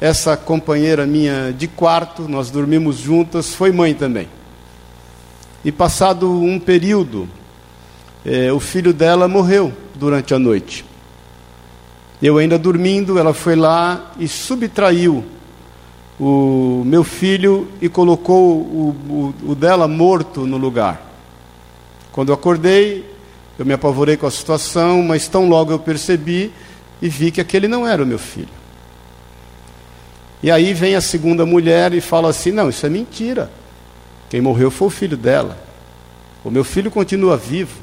essa 0.00 0.36
companheira 0.36 1.06
minha 1.06 1.54
de 1.56 1.68
quarto, 1.68 2.28
nós 2.28 2.50
dormimos 2.50 2.96
juntas, 2.98 3.54
foi 3.54 3.70
mãe 3.70 3.94
também. 3.94 4.28
E 5.64 5.70
passado 5.70 6.28
um 6.28 6.58
período, 6.58 7.28
é, 8.26 8.52
o 8.52 8.58
filho 8.58 8.92
dela 8.92 9.28
morreu 9.28 9.72
durante 9.94 10.34
a 10.34 10.40
noite. 10.40 10.84
Eu 12.20 12.36
ainda 12.36 12.58
dormindo, 12.58 13.16
ela 13.16 13.32
foi 13.32 13.54
lá 13.54 14.10
e 14.18 14.26
subtraiu 14.26 15.24
o 16.18 16.82
meu 16.84 17.04
filho 17.04 17.68
e 17.80 17.88
colocou 17.88 18.56
o, 18.56 19.32
o, 19.44 19.50
o 19.52 19.54
dela 19.54 19.86
morto 19.86 20.44
no 20.44 20.56
lugar. 20.56 21.00
Quando 22.10 22.30
eu 22.30 22.34
acordei, 22.34 23.04
Eu 23.58 23.66
me 23.66 23.72
apavorei 23.72 24.16
com 24.16 24.24
a 24.24 24.30
situação, 24.30 25.02
mas 25.02 25.26
tão 25.26 25.48
logo 25.48 25.72
eu 25.72 25.80
percebi 25.80 26.52
e 27.00 27.08
vi 27.08 27.30
que 27.30 27.40
aquele 27.40 27.68
não 27.68 27.86
era 27.86 28.02
o 28.02 28.06
meu 28.06 28.18
filho. 28.18 28.48
E 30.42 30.50
aí 30.50 30.72
vem 30.72 30.94
a 30.94 31.00
segunda 31.00 31.44
mulher 31.44 31.92
e 31.92 32.00
fala 32.00 32.30
assim: 32.30 32.52
Não, 32.52 32.68
isso 32.68 32.86
é 32.86 32.88
mentira. 32.88 33.50
Quem 34.30 34.40
morreu 34.40 34.70
foi 34.70 34.88
o 34.88 34.90
filho 34.90 35.16
dela. 35.16 35.58
O 36.44 36.50
meu 36.50 36.64
filho 36.64 36.90
continua 36.90 37.36
vivo. 37.36 37.76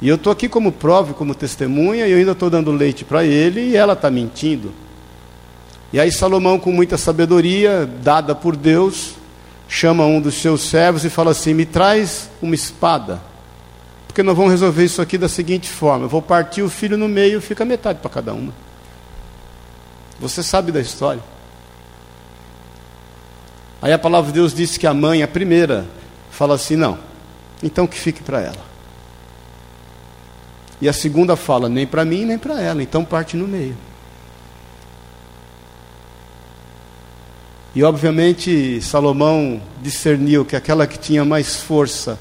E 0.00 0.08
eu 0.08 0.16
estou 0.16 0.32
aqui 0.32 0.48
como 0.48 0.72
prova, 0.72 1.14
como 1.14 1.34
testemunha, 1.34 2.06
e 2.06 2.10
eu 2.10 2.18
ainda 2.18 2.32
estou 2.32 2.50
dando 2.50 2.72
leite 2.72 3.04
para 3.04 3.24
ele 3.24 3.60
e 3.60 3.76
ela 3.76 3.92
está 3.92 4.10
mentindo. 4.10 4.72
E 5.92 6.00
aí 6.00 6.10
Salomão, 6.10 6.58
com 6.58 6.72
muita 6.72 6.98
sabedoria, 6.98 7.88
dada 8.02 8.34
por 8.34 8.56
Deus, 8.56 9.14
chama 9.68 10.04
um 10.04 10.20
dos 10.20 10.34
seus 10.34 10.62
servos 10.62 11.04
e 11.04 11.10
fala 11.10 11.30
assim: 11.30 11.54
Me 11.54 11.64
traz 11.64 12.28
uma 12.42 12.54
espada. 12.54 13.31
Porque 14.12 14.22
nós 14.22 14.36
vamos 14.36 14.52
resolver 14.52 14.84
isso 14.84 15.00
aqui 15.00 15.16
da 15.16 15.26
seguinte 15.26 15.70
forma: 15.70 16.04
eu 16.04 16.08
vou 16.08 16.20
partir 16.20 16.60
o 16.60 16.68
filho 16.68 16.98
no 16.98 17.08
meio, 17.08 17.40
fica 17.40 17.64
metade 17.64 17.98
para 17.98 18.10
cada 18.10 18.34
uma. 18.34 18.52
Você 20.20 20.42
sabe 20.42 20.70
da 20.70 20.82
história. 20.82 21.22
Aí 23.80 23.90
a 23.90 23.98
palavra 23.98 24.30
de 24.30 24.38
Deus 24.38 24.52
disse 24.52 24.78
que 24.78 24.86
a 24.86 24.92
mãe, 24.92 25.22
a 25.22 25.28
primeira, 25.28 25.86
fala 26.30 26.56
assim: 26.56 26.76
não, 26.76 26.98
então 27.62 27.86
que 27.86 27.98
fique 27.98 28.22
para 28.22 28.42
ela. 28.42 28.62
E 30.78 30.86
a 30.86 30.92
segunda 30.92 31.34
fala: 31.34 31.66
nem 31.70 31.86
para 31.86 32.04
mim, 32.04 32.26
nem 32.26 32.36
para 32.36 32.60
ela, 32.60 32.82
então 32.82 33.06
parte 33.06 33.34
no 33.34 33.48
meio. 33.48 33.78
E 37.74 37.82
obviamente 37.82 38.78
Salomão 38.82 39.58
discerniu 39.80 40.44
que 40.44 40.54
aquela 40.54 40.86
que 40.86 40.98
tinha 40.98 41.24
mais 41.24 41.56
força, 41.56 42.18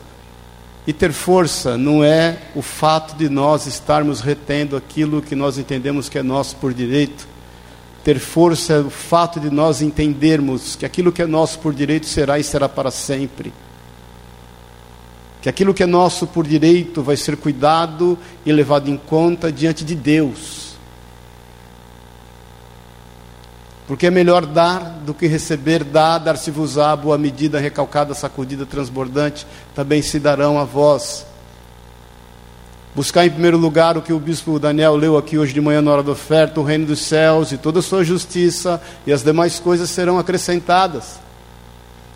e 0.92 0.94
ter 0.94 1.14
força 1.14 1.78
não 1.78 2.04
é 2.04 2.38
o 2.54 2.62
fato 2.62 3.16
de 3.16 3.30
nós 3.30 3.66
estarmos 3.66 4.20
retendo 4.20 4.76
aquilo 4.76 5.22
que 5.22 5.38
nós 5.38 5.58
entendemos 5.58 6.10
que 6.10 6.18
é 6.18 6.22
nosso 6.22 6.58
por 6.58 6.74
direito, 6.74 7.26
ter 8.04 8.20
força 8.20 8.74
é 8.74 8.80
o 8.82 8.90
fato 8.90 9.40
de 9.40 9.50
nós 9.50 9.82
entendermos 9.82 10.76
que 10.76 10.86
aquilo 10.86 11.10
que 11.10 11.22
é 11.22 11.26
nosso 11.26 11.60
por 11.60 11.74
direito 11.74 12.08
será 12.08 12.40
e 12.40 12.44
será 12.44 12.68
para 12.68 12.92
sempre. 12.92 13.54
Que 15.42 15.48
aquilo 15.48 15.74
que 15.74 15.82
é 15.82 15.86
nosso 15.86 16.28
por 16.28 16.46
direito 16.46 17.02
vai 17.02 17.16
ser 17.16 17.38
cuidado 17.38 18.20
e 18.46 18.52
levado 18.52 18.90
em 18.90 18.98
conta 18.98 19.50
diante 19.50 19.86
de 19.86 19.96
Deus. 19.96 20.61
Porque 23.92 24.08
é 24.08 24.10
melhor 24.10 24.46
dar 24.46 25.02
do 25.06 25.14
que 25.14 25.28
receber, 25.28 25.84
dar, 25.84 26.18
dar-se-vos-á, 26.18 26.96
boa 26.96 27.18
medida, 27.18 27.60
recalcada, 27.60 28.14
sacudida, 28.14 28.66
transbordante, 28.66 29.46
também 29.76 30.02
se 30.02 30.18
darão 30.18 30.58
a 30.58 30.64
vós. 30.64 31.26
Buscar 32.96 33.26
em 33.26 33.30
primeiro 33.30 33.58
lugar 33.58 33.98
o 33.98 34.02
que 34.02 34.14
o 34.14 34.18
bispo 34.18 34.58
Daniel 34.58 34.96
leu 34.96 35.18
aqui 35.18 35.38
hoje 35.38 35.52
de 35.54 35.60
manhã 35.60 35.82
na 35.82 35.92
hora 35.92 36.04
da 36.04 36.14
oferta, 36.14 36.62
o 36.62 36.64
reino 36.64 36.86
dos 36.86 37.02
céus 37.02 37.52
e 37.52 37.58
toda 37.58 37.80
a 37.80 37.84
sua 37.84 38.02
justiça, 38.02 38.82
e 39.06 39.12
as 39.12 39.24
demais 39.24 39.60
coisas 39.60 39.90
serão 39.90 40.18
acrescentadas. 40.18 41.20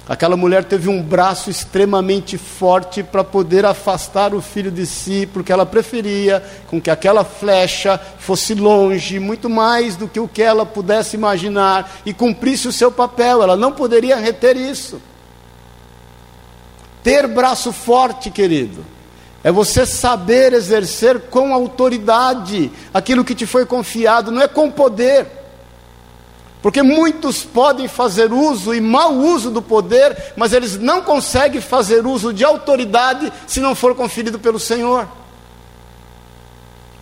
Aquela 0.07 0.37
mulher 0.37 0.63
teve 0.63 0.87
um 0.87 1.01
braço 1.01 1.49
extremamente 1.49 2.37
forte 2.37 3.01
para 3.01 3.23
poder 3.23 3.65
afastar 3.65 4.35
o 4.35 4.41
filho 4.41 4.69
de 4.69 4.85
si, 4.85 5.27
porque 5.33 5.51
ela 5.51 5.65
preferia 5.65 6.43
com 6.67 6.79
que 6.79 6.91
aquela 6.91 7.23
flecha 7.23 7.99
fosse 8.19 8.53
longe, 8.53 9.19
muito 9.19 9.49
mais 9.49 9.95
do 9.95 10.07
que 10.07 10.19
o 10.19 10.27
que 10.27 10.43
ela 10.43 10.63
pudesse 10.63 11.15
imaginar, 11.15 12.01
e 12.05 12.13
cumprisse 12.13 12.67
o 12.67 12.71
seu 12.71 12.91
papel. 12.91 13.41
Ela 13.41 13.57
não 13.57 13.71
poderia 13.71 14.17
reter 14.17 14.55
isso. 14.55 15.01
Ter 17.01 17.27
braço 17.27 17.73
forte, 17.73 18.29
querido, 18.29 18.85
é 19.43 19.51
você 19.51 19.87
saber 19.87 20.53
exercer 20.53 21.19
com 21.31 21.51
autoridade 21.51 22.71
aquilo 22.93 23.25
que 23.25 23.33
te 23.33 23.47
foi 23.47 23.65
confiado, 23.65 24.31
não 24.31 24.41
é 24.41 24.47
com 24.47 24.69
poder. 24.69 25.44
Porque 26.65 26.81
muitos 26.81 27.43
podem 27.43 27.87
fazer 27.87 28.33
uso 28.33 28.73
e 28.73 28.81
mau 28.81 29.13
uso 29.13 29.51
do 29.51 29.61
poder, 29.61 30.33
mas 30.35 30.51
eles 30.51 30.79
não 30.79 30.99
conseguem 31.03 31.61
fazer 31.61 32.07
uso 32.07 32.33
de 32.33 32.43
autoridade 32.43 33.31
se 33.45 33.59
não 33.59 33.75
for 33.75 33.93
conferido 33.93 34.39
pelo 34.39 34.59
Senhor. 34.59 35.07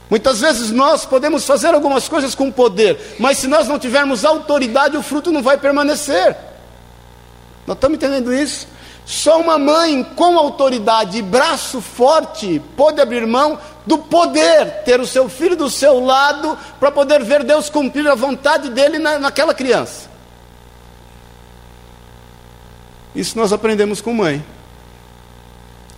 Muitas 0.10 0.42
vezes 0.42 0.70
nós 0.70 1.06
podemos 1.06 1.46
fazer 1.46 1.74
algumas 1.74 2.10
coisas 2.10 2.36
com 2.36 2.52
poder, 2.52 3.16
mas 3.18 3.38
se 3.38 3.48
nós 3.48 3.66
não 3.66 3.80
tivermos 3.80 4.26
autoridade, 4.26 4.98
o 4.98 5.02
fruto 5.02 5.32
não 5.32 5.42
vai 5.42 5.58
permanecer. 5.58 6.36
Nós 7.66 7.78
estamos 7.78 7.96
entendendo 7.96 8.34
isso? 8.34 8.68
Só 9.06 9.40
uma 9.40 9.58
mãe 9.58 10.04
com 10.04 10.38
autoridade 10.38 11.20
e 11.20 11.22
braço 11.22 11.80
forte 11.80 12.62
pode 12.76 13.00
abrir 13.00 13.26
mão 13.26 13.58
do 13.86 13.98
poder, 13.98 14.84
ter 14.84 15.00
o 15.00 15.08
seu 15.08 15.28
filho 15.28 15.56
do 15.56 15.70
seu 15.70 16.00
lado, 16.00 16.58
para 16.80 16.92
poder 16.92 17.24
ver 17.24 17.44
Deus 17.44 17.70
cumprir 17.70 18.08
a 18.08 18.16
vontade 18.16 18.70
dele 18.70 18.98
na, 18.98 19.20
naquela 19.20 19.54
criança. 19.54 20.10
Isso 23.16 23.38
nós 23.38 23.54
aprendemos 23.54 24.02
com 24.02 24.14
mãe, 24.14 24.44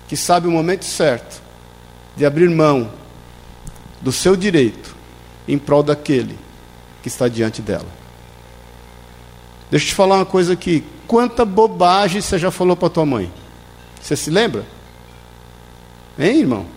que 0.07 0.17
sabe 0.17 0.47
o 0.47 0.51
momento 0.51 0.85
certo 0.85 1.41
de 2.15 2.25
abrir 2.25 2.49
mão 2.49 2.91
do 4.01 4.11
seu 4.11 4.35
direito 4.35 4.95
em 5.47 5.57
prol 5.57 5.83
daquele 5.83 6.37
que 7.01 7.07
está 7.07 7.27
diante 7.27 7.61
dela. 7.61 7.87
Deixa 9.69 9.85
eu 9.85 9.89
te 9.89 9.95
falar 9.95 10.17
uma 10.17 10.25
coisa 10.25 10.53
aqui. 10.53 10.83
Quanta 11.07 11.45
bobagem 11.45 12.21
você 12.21 12.37
já 12.37 12.51
falou 12.51 12.75
para 12.75 12.89
tua 12.89 13.05
mãe? 13.05 13.31
Você 14.01 14.15
se 14.15 14.29
lembra? 14.29 14.65
Hein, 16.17 16.39
irmão? 16.39 16.74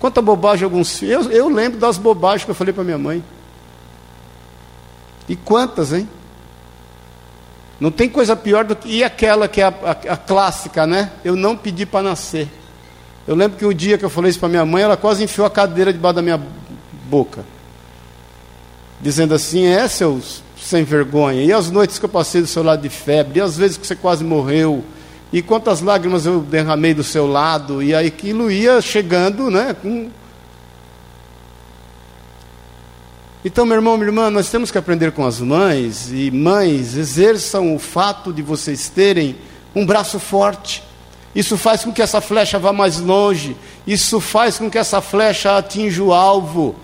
Quanta 0.00 0.22
bobagem 0.22 0.64
alguns 0.64 1.02
eu, 1.02 1.30
eu 1.30 1.48
lembro 1.48 1.78
das 1.78 1.98
bobagens 1.98 2.44
que 2.44 2.50
eu 2.50 2.54
falei 2.54 2.72
para 2.72 2.82
minha 2.82 2.98
mãe. 2.98 3.22
E 5.28 5.36
quantas, 5.36 5.92
hein? 5.92 6.08
Não 7.78 7.90
tem 7.90 8.08
coisa 8.08 8.34
pior 8.34 8.64
do 8.64 8.74
que. 8.74 8.88
E 8.88 9.04
aquela 9.04 9.46
que 9.46 9.60
é 9.60 9.64
a, 9.64 9.68
a, 9.68 9.90
a 10.14 10.16
clássica, 10.16 10.86
né? 10.86 11.12
Eu 11.22 11.36
não 11.36 11.56
pedi 11.56 11.84
para 11.84 12.02
nascer. 12.02 12.48
Eu 13.28 13.34
lembro 13.34 13.58
que 13.58 13.64
o 13.64 13.72
dia 13.72 13.96
que 13.98 14.04
eu 14.04 14.10
falei 14.10 14.30
isso 14.30 14.40
para 14.40 14.48
minha 14.48 14.64
mãe, 14.64 14.82
ela 14.82 14.96
quase 14.96 15.22
enfiou 15.22 15.46
a 15.46 15.50
cadeira 15.50 15.92
debaixo 15.92 16.16
da 16.16 16.22
minha 16.22 16.40
boca. 17.04 17.44
Dizendo 19.00 19.34
assim: 19.34 19.66
é, 19.66 19.86
seus 19.86 20.42
sem 20.58 20.82
vergonha. 20.82 21.42
E 21.42 21.52
as 21.52 21.70
noites 21.70 21.98
que 21.98 22.04
eu 22.04 22.08
passei 22.08 22.40
do 22.40 22.46
seu 22.46 22.62
lado 22.62 22.82
de 22.82 22.88
febre, 22.88 23.38
e 23.38 23.42
as 23.42 23.56
vezes 23.56 23.76
que 23.76 23.86
você 23.86 23.96
quase 23.96 24.24
morreu, 24.24 24.84
e 25.32 25.40
quantas 25.42 25.80
lágrimas 25.80 26.26
eu 26.26 26.40
derramei 26.40 26.92
do 26.92 27.04
seu 27.04 27.26
lado, 27.26 27.82
e 27.82 27.94
aí 27.94 28.08
aquilo 28.08 28.50
ia 28.50 28.80
chegando, 28.80 29.50
né? 29.50 29.74
Com... 29.80 30.10
Então, 33.44 33.64
meu 33.64 33.76
irmão, 33.76 33.96
minha 33.96 34.08
irmã, 34.08 34.28
nós 34.28 34.50
temos 34.50 34.70
que 34.70 34.76
aprender 34.76 35.12
com 35.12 35.24
as 35.24 35.40
mães, 35.40 36.10
e 36.12 36.30
mães, 36.30 36.96
exerçam 36.96 37.74
o 37.74 37.78
fato 37.78 38.32
de 38.32 38.42
vocês 38.42 38.88
terem 38.88 39.36
um 39.74 39.86
braço 39.86 40.18
forte. 40.18 40.82
Isso 41.34 41.56
faz 41.56 41.84
com 41.84 41.92
que 41.92 42.02
essa 42.02 42.20
flecha 42.20 42.58
vá 42.58 42.72
mais 42.72 42.98
longe, 42.98 43.56
isso 43.86 44.20
faz 44.20 44.58
com 44.58 44.68
que 44.68 44.78
essa 44.78 45.00
flecha 45.00 45.56
atinja 45.56 46.02
o 46.02 46.12
alvo, 46.12 46.74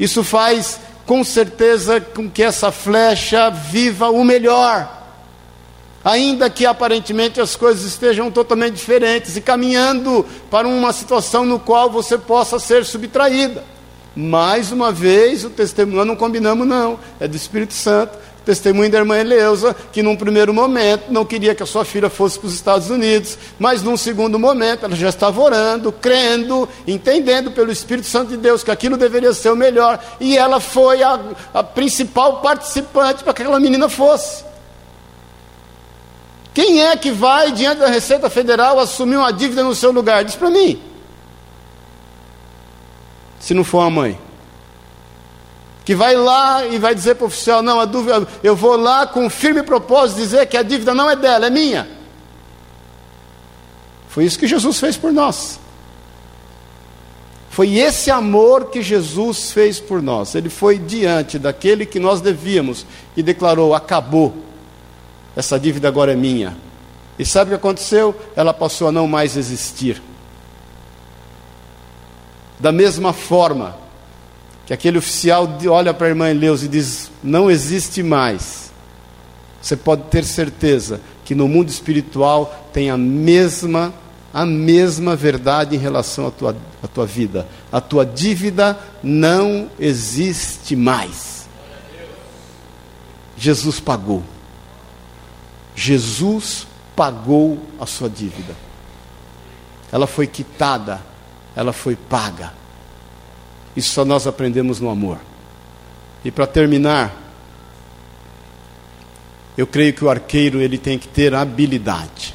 isso 0.00 0.24
faz 0.24 0.80
com 1.06 1.22
certeza 1.22 2.00
com 2.00 2.28
que 2.28 2.42
essa 2.42 2.72
flecha 2.72 3.50
viva 3.50 4.10
o 4.10 4.24
melhor. 4.24 5.01
Ainda 6.04 6.50
que 6.50 6.66
aparentemente 6.66 7.40
as 7.40 7.54
coisas 7.54 7.84
estejam 7.84 8.30
totalmente 8.30 8.74
diferentes 8.74 9.36
e 9.36 9.40
caminhando 9.40 10.26
para 10.50 10.66
uma 10.66 10.92
situação 10.92 11.44
no 11.44 11.58
qual 11.58 11.90
você 11.90 12.18
possa 12.18 12.58
ser 12.58 12.84
subtraída. 12.84 13.64
Mais 14.14 14.72
uma 14.72 14.92
vez, 14.92 15.44
o 15.44 15.50
testemunho, 15.50 16.04
não 16.04 16.16
combinamos, 16.16 16.66
não, 16.66 16.98
é 17.18 17.26
do 17.26 17.36
Espírito 17.36 17.72
Santo. 17.72 18.18
Testemunho 18.44 18.90
da 18.90 18.98
irmã 18.98 19.16
Eleusa, 19.18 19.74
que 19.92 20.02
num 20.02 20.16
primeiro 20.16 20.52
momento 20.52 21.12
não 21.12 21.24
queria 21.24 21.54
que 21.54 21.62
a 21.62 21.66
sua 21.66 21.84
filha 21.84 22.10
fosse 22.10 22.40
para 22.40 22.48
os 22.48 22.54
Estados 22.54 22.90
Unidos, 22.90 23.38
mas 23.56 23.84
num 23.84 23.96
segundo 23.96 24.36
momento 24.36 24.84
ela 24.84 24.96
já 24.96 25.08
estava 25.08 25.40
orando, 25.40 25.92
crendo, 25.92 26.68
entendendo 26.84 27.52
pelo 27.52 27.70
Espírito 27.70 28.08
Santo 28.08 28.30
de 28.30 28.36
Deus 28.36 28.64
que 28.64 28.72
aquilo 28.72 28.96
deveria 28.96 29.32
ser 29.32 29.50
o 29.50 29.56
melhor, 29.56 29.96
e 30.18 30.36
ela 30.36 30.58
foi 30.58 31.04
a, 31.04 31.20
a 31.54 31.62
principal 31.62 32.40
participante 32.40 33.22
para 33.22 33.32
que 33.32 33.42
aquela 33.42 33.60
menina 33.60 33.88
fosse. 33.88 34.42
Quem 36.54 36.82
é 36.82 36.96
que 36.96 37.10
vai 37.10 37.52
diante 37.52 37.78
da 37.78 37.88
Receita 37.88 38.28
Federal 38.28 38.78
assumir 38.78 39.16
uma 39.16 39.32
dívida 39.32 39.62
no 39.62 39.74
seu 39.74 39.90
lugar? 39.90 40.24
Diz 40.24 40.34
para 40.34 40.50
mim. 40.50 40.80
Se 43.40 43.54
não 43.54 43.64
for 43.64 43.80
a 43.80 43.90
mãe 43.90 44.18
que 45.84 45.94
vai 45.94 46.14
lá 46.14 46.64
e 46.66 46.78
vai 46.78 46.94
dizer 46.94 47.16
para 47.16 47.24
o 47.24 47.28
oficial: 47.28 47.62
não, 47.62 47.80
a 47.80 47.84
dúvida, 47.84 48.26
eu 48.42 48.54
vou 48.54 48.76
lá 48.76 49.06
com 49.06 49.28
firme 49.28 49.62
propósito 49.62 50.18
dizer 50.18 50.46
que 50.46 50.56
a 50.56 50.62
dívida 50.62 50.94
não 50.94 51.10
é 51.10 51.16
dela, 51.16 51.46
é 51.46 51.50
minha. 51.50 51.88
Foi 54.08 54.24
isso 54.24 54.38
que 54.38 54.46
Jesus 54.46 54.78
fez 54.78 54.96
por 54.96 55.12
nós. 55.12 55.58
Foi 57.50 57.76
esse 57.76 58.10
amor 58.10 58.66
que 58.66 58.80
Jesus 58.80 59.52
fez 59.52 59.78
por 59.78 60.00
nós. 60.00 60.34
Ele 60.34 60.48
foi 60.48 60.78
diante 60.78 61.38
daquele 61.38 61.84
que 61.84 61.98
nós 61.98 62.20
devíamos 62.20 62.86
e 63.16 63.22
declarou: 63.22 63.74
acabou, 63.74 64.34
essa 65.36 65.58
dívida 65.58 65.88
agora 65.88 66.12
é 66.12 66.16
minha. 66.16 66.56
E 67.18 67.24
sabe 67.24 67.48
o 67.48 67.54
que 67.54 67.60
aconteceu? 67.60 68.14
Ela 68.34 68.52
passou 68.52 68.88
a 68.88 68.92
não 68.92 69.06
mais 69.06 69.36
existir. 69.36 70.02
Da 72.58 72.72
mesma 72.72 73.12
forma 73.12 73.76
que 74.66 74.72
aquele 74.72 74.98
oficial 74.98 75.48
olha 75.68 75.92
para 75.92 76.06
a 76.06 76.10
irmã 76.10 76.30
Eleus 76.30 76.62
e 76.62 76.68
diz: 76.68 77.10
Não 77.22 77.50
existe 77.50 78.02
mais. 78.02 78.70
Você 79.60 79.76
pode 79.76 80.02
ter 80.04 80.24
certeza 80.24 81.00
que 81.24 81.34
no 81.34 81.48
mundo 81.48 81.68
espiritual 81.68 82.68
tem 82.72 82.90
a 82.90 82.96
mesma 82.96 83.92
a 84.32 84.46
mesma 84.46 85.14
verdade 85.14 85.76
em 85.76 85.78
relação 85.78 86.26
à 86.26 86.30
tua, 86.30 86.56
à 86.82 86.88
tua 86.88 87.04
vida. 87.04 87.46
A 87.70 87.80
tua 87.80 88.06
dívida 88.06 88.78
não 89.02 89.68
existe 89.78 90.74
mais. 90.74 91.46
Jesus 93.36 93.78
pagou. 93.78 94.22
Jesus 95.74 96.66
pagou 96.94 97.58
a 97.80 97.86
sua 97.86 98.08
dívida. 98.08 98.54
Ela 99.90 100.06
foi 100.06 100.26
quitada, 100.26 101.00
ela 101.54 101.72
foi 101.72 101.96
paga. 101.96 102.52
Isso 103.76 103.90
só 103.90 104.04
nós 104.04 104.26
aprendemos 104.26 104.80
no 104.80 104.90
amor. 104.90 105.18
E 106.24 106.30
para 106.30 106.46
terminar, 106.46 107.14
eu 109.56 109.66
creio 109.66 109.92
que 109.92 110.04
o 110.04 110.10
arqueiro 110.10 110.60
ele 110.60 110.78
tem 110.78 110.98
que 110.98 111.08
ter 111.08 111.34
habilidade. 111.34 112.34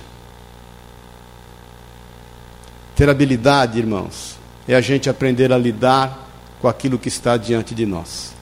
Ter 2.96 3.10
habilidade, 3.10 3.80
irmãos, 3.80 4.38
é 4.68 4.76
a 4.76 4.82
gente 4.82 5.10
aprender 5.10 5.52
a 5.54 5.58
lidar 5.58 6.28
com 6.60 6.68
aquilo 6.68 6.98
que 6.98 7.08
está 7.08 7.38
diante 7.38 7.74
de 7.74 7.86
nós. 7.86 8.34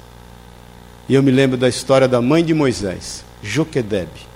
E 1.08 1.14
eu 1.14 1.22
me 1.22 1.32
lembro 1.32 1.58
da 1.58 1.70
história 1.70 2.08
da 2.08 2.22
mãe 2.22 2.44
de 2.44 2.54
Moisés, 2.54 3.24
Joquedebe. 3.44 4.35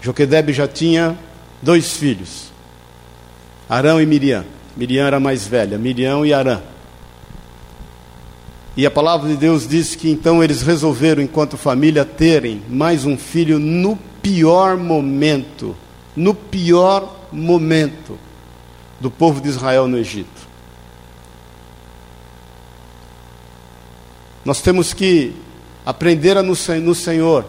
Joquedebe 0.00 0.52
já 0.52 0.68
tinha 0.68 1.18
dois 1.60 1.96
filhos, 1.96 2.52
Arão 3.68 4.00
e 4.00 4.06
Miriam. 4.06 4.44
Miriam 4.76 5.06
era 5.06 5.18
mais 5.18 5.46
velha, 5.46 5.76
Miriam 5.76 6.24
e 6.24 6.32
Arã. 6.32 6.60
E 8.76 8.86
a 8.86 8.90
palavra 8.90 9.28
de 9.28 9.36
Deus 9.36 9.66
diz 9.66 9.96
que 9.96 10.08
então 10.08 10.42
eles 10.42 10.62
resolveram, 10.62 11.20
enquanto 11.20 11.56
família, 11.56 12.04
terem 12.04 12.62
mais 12.68 13.04
um 13.04 13.18
filho 13.18 13.58
no 13.58 13.98
pior 14.22 14.76
momento, 14.76 15.74
no 16.14 16.32
pior 16.32 17.26
momento 17.32 18.16
do 19.00 19.10
povo 19.10 19.40
de 19.40 19.48
Israel 19.48 19.88
no 19.88 19.98
Egito. 19.98 20.48
Nós 24.44 24.62
temos 24.62 24.94
que 24.94 25.34
aprender 25.84 26.36
a 26.36 26.42
no, 26.42 26.54
no 26.80 26.94
Senhor 26.94 27.44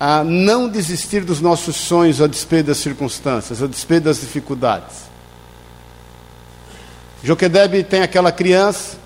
a 0.00 0.24
não 0.24 0.66
desistir 0.66 1.26
dos 1.26 1.42
nossos 1.42 1.76
sonhos 1.76 2.22
a 2.22 2.26
despeito 2.26 2.68
das 2.68 2.78
circunstâncias, 2.78 3.62
a 3.62 3.66
despeito 3.66 4.04
das 4.04 4.18
dificuldades. 4.18 5.10
Joquedebe 7.22 7.84
tem 7.84 8.00
aquela 8.00 8.32
criança, 8.32 8.96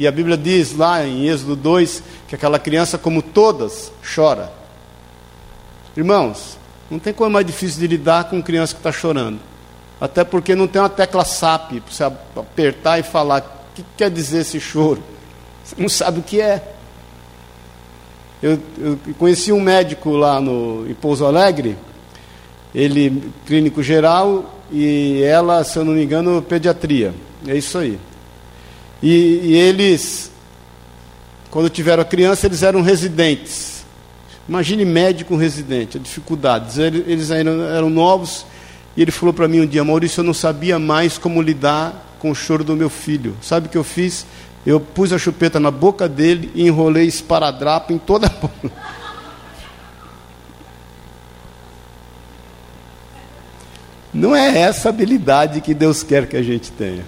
e 0.00 0.04
a 0.04 0.10
Bíblia 0.10 0.36
diz 0.36 0.76
lá 0.76 1.06
em 1.06 1.28
Êxodo 1.28 1.54
2 1.54 2.02
que 2.26 2.34
aquela 2.34 2.58
criança, 2.58 2.98
como 2.98 3.22
todas, 3.22 3.92
chora. 4.14 4.52
Irmãos, 5.96 6.58
não 6.90 6.98
tem 6.98 7.12
coisa 7.12 7.30
mais 7.30 7.46
difícil 7.46 7.78
de 7.78 7.86
lidar 7.86 8.24
com 8.24 8.42
criança 8.42 8.74
que 8.74 8.80
está 8.80 8.90
chorando. 8.90 9.38
Até 10.00 10.24
porque 10.24 10.56
não 10.56 10.66
tem 10.66 10.82
uma 10.82 10.88
tecla 10.88 11.24
SAP 11.24 11.74
para 11.74 11.80
você 11.88 12.02
apertar 12.02 12.98
e 12.98 13.04
falar 13.04 13.42
o 13.70 13.74
que 13.76 13.84
quer 13.96 14.10
dizer 14.10 14.38
esse 14.38 14.58
choro. 14.58 15.04
Você 15.62 15.76
não 15.78 15.88
sabe 15.88 16.18
o 16.18 16.22
que 16.22 16.40
é. 16.40 16.74
Eu, 18.42 18.58
eu 18.78 18.98
conheci 19.18 19.52
um 19.52 19.60
médico 19.60 20.10
lá 20.10 20.40
no, 20.40 20.84
em 20.88 20.94
Pouso 20.94 21.24
Alegre, 21.24 21.76
ele 22.74 23.32
clínico 23.46 23.82
geral 23.82 24.60
e 24.70 25.22
ela, 25.22 25.62
se 25.62 25.78
eu 25.78 25.84
não 25.84 25.92
me 25.92 26.02
engano, 26.02 26.42
pediatria. 26.42 27.14
É 27.46 27.56
isso 27.56 27.78
aí. 27.78 27.98
E, 29.02 29.40
e 29.44 29.56
eles, 29.56 30.32
quando 31.50 31.70
tiveram 31.70 32.02
a 32.02 32.06
criança, 32.06 32.46
eles 32.46 32.62
eram 32.62 32.82
residentes. 32.82 33.84
Imagine 34.48 34.84
médico 34.84 35.36
residente, 35.36 35.96
a 35.96 36.00
dificuldades. 36.00 36.78
Eles 36.78 37.30
eram, 37.30 37.62
eram 37.62 37.90
novos 37.90 38.44
e 38.96 39.02
ele 39.02 39.10
falou 39.10 39.32
para 39.32 39.48
mim 39.48 39.60
um 39.60 39.66
dia, 39.66 39.82
Maurício, 39.82 40.20
eu 40.20 40.24
não 40.24 40.34
sabia 40.34 40.78
mais 40.78 41.16
como 41.16 41.40
lidar 41.40 42.16
com 42.18 42.30
o 42.30 42.34
choro 42.34 42.62
do 42.62 42.76
meu 42.76 42.90
filho. 42.90 43.34
Sabe 43.40 43.66
o 43.66 43.70
que 43.70 43.78
eu 43.78 43.84
fiz? 43.84 44.26
Eu 44.64 44.78
pus 44.78 45.12
a 45.12 45.18
chupeta 45.18 45.58
na 45.58 45.70
boca 45.70 46.08
dele 46.08 46.50
e 46.54 46.62
enrolei 46.62 47.06
esparadrapo 47.06 47.92
em 47.92 47.98
toda 47.98 48.26
a 48.26 48.30
boca. 48.40 48.70
Não 54.14 54.36
é 54.36 54.58
essa 54.58 54.90
habilidade 54.90 55.60
que 55.60 55.72
Deus 55.72 56.02
quer 56.02 56.28
que 56.28 56.36
a 56.36 56.42
gente 56.42 56.70
tenha. 56.70 57.04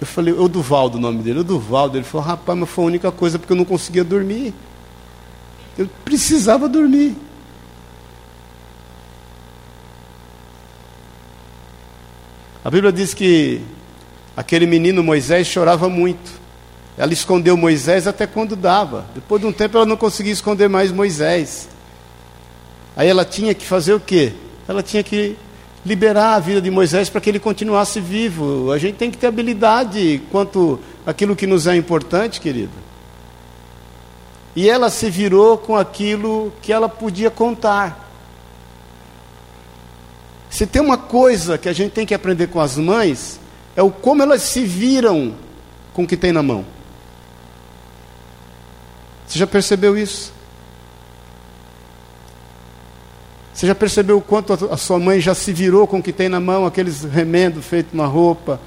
Eu 0.00 0.06
falei, 0.06 0.34
o 0.34 0.48
Duvaldo, 0.48 0.98
o 0.98 1.00
nome 1.00 1.22
dele, 1.22 1.40
o 1.40 1.44
Duvaldo. 1.44 1.96
Ele 1.96 2.04
falou, 2.04 2.26
rapaz, 2.26 2.58
mas 2.58 2.68
foi 2.68 2.84
a 2.84 2.86
única 2.88 3.10
coisa 3.10 3.38
porque 3.38 3.52
eu 3.52 3.56
não 3.56 3.64
conseguia 3.64 4.04
dormir. 4.04 4.52
Eu 5.78 5.88
precisava 6.04 6.68
dormir. 6.68 7.16
A 12.62 12.70
Bíblia 12.70 12.92
diz 12.92 13.14
que 13.14 13.62
aquele 14.36 14.66
menino 14.66 15.02
Moisés 15.02 15.46
chorava 15.46 15.88
muito. 15.88 16.44
Ela 16.96 17.12
escondeu 17.12 17.56
Moisés 17.56 18.06
até 18.06 18.26
quando 18.26 18.54
dava. 18.54 19.06
Depois 19.14 19.40
de 19.40 19.46
um 19.46 19.52
tempo 19.52 19.76
ela 19.76 19.86
não 19.86 19.96
conseguia 19.96 20.32
esconder 20.32 20.68
mais 20.68 20.92
Moisés. 20.92 21.68
Aí 22.96 23.08
ela 23.08 23.24
tinha 23.24 23.52
que 23.54 23.66
fazer 23.66 23.94
o 23.94 24.00
quê? 24.00 24.32
Ela 24.68 24.82
tinha 24.82 25.02
que 25.02 25.36
liberar 25.84 26.34
a 26.34 26.40
vida 26.40 26.60
de 26.60 26.70
Moisés 26.70 27.10
para 27.10 27.20
que 27.20 27.28
ele 27.28 27.40
continuasse 27.40 28.00
vivo. 28.00 28.70
A 28.70 28.78
gente 28.78 28.94
tem 28.94 29.10
que 29.10 29.18
ter 29.18 29.26
habilidade 29.26 30.22
quanto 30.30 30.78
aquilo 31.04 31.36
que 31.36 31.46
nos 31.46 31.66
é 31.66 31.76
importante, 31.76 32.40
querido. 32.40 32.72
E 34.56 34.70
ela 34.70 34.88
se 34.88 35.10
virou 35.10 35.58
com 35.58 35.76
aquilo 35.76 36.52
que 36.62 36.72
ela 36.72 36.88
podia 36.88 37.30
contar. 37.30 38.02
Se 40.48 40.64
tem 40.64 40.80
uma 40.80 40.96
coisa 40.96 41.58
que 41.58 41.68
a 41.68 41.72
gente 41.72 41.90
tem 41.90 42.06
que 42.06 42.14
aprender 42.14 42.46
com 42.46 42.60
as 42.60 42.76
mães, 42.76 43.40
é 43.76 43.82
o 43.82 43.90
como 43.90 44.22
elas 44.22 44.42
se 44.42 44.64
viram 44.64 45.34
com 45.92 46.04
o 46.04 46.06
que 46.06 46.16
tem 46.16 46.32
na 46.32 46.42
mão. 46.42 46.64
Você 49.26 49.38
já 49.38 49.46
percebeu 49.46 49.96
isso? 49.96 50.32
Você 53.52 53.68
já 53.68 53.74
percebeu 53.74 54.18
o 54.18 54.20
quanto 54.20 54.52
a 54.52 54.76
sua 54.76 54.98
mãe 54.98 55.20
já 55.20 55.34
se 55.34 55.52
virou 55.52 55.86
com 55.86 55.98
o 55.98 56.02
que 56.02 56.12
tem 56.12 56.28
na 56.28 56.40
mão, 56.40 56.66
aqueles 56.66 57.04
remendos 57.04 57.64
feitos 57.64 57.94
na 57.94 58.04
roupa, 58.04 58.60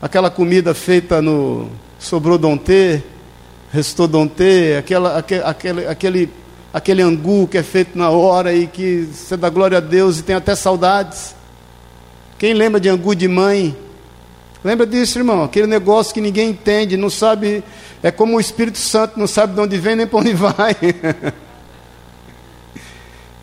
aquela 0.00 0.30
comida 0.30 0.72
feita 0.72 1.20
no 1.20 1.68
sobrodonte, 1.98 3.02
restodonte, 3.72 4.76
aquela, 4.78 5.18
aquele, 5.18 5.42
aquele, 5.42 5.86
aquele, 5.86 6.30
aquele 6.72 7.02
angu 7.02 7.48
que 7.48 7.58
é 7.58 7.62
feito 7.62 7.98
na 7.98 8.08
hora 8.08 8.54
e 8.54 8.68
que 8.68 9.08
você 9.12 9.36
dá 9.36 9.50
glória 9.50 9.78
a 9.78 9.80
Deus 9.80 10.18
e 10.18 10.22
tem 10.22 10.36
até 10.36 10.54
saudades. 10.54 11.34
Quem 12.38 12.54
lembra 12.54 12.80
de 12.80 12.88
angu 12.88 13.16
de 13.16 13.26
mãe? 13.26 13.76
Lembra 14.64 14.86
disso, 14.86 15.18
irmão? 15.18 15.42
Aquele 15.42 15.66
negócio 15.66 16.14
que 16.14 16.20
ninguém 16.20 16.50
entende, 16.50 16.96
não 16.96 17.10
sabe, 17.10 17.64
é 18.02 18.10
como 18.10 18.36
o 18.36 18.40
Espírito 18.40 18.78
Santo, 18.78 19.18
não 19.18 19.26
sabe 19.26 19.54
de 19.54 19.60
onde 19.60 19.76
vem 19.76 19.96
nem 19.96 20.06
para 20.06 20.20
onde 20.20 20.34
vai. 20.34 20.76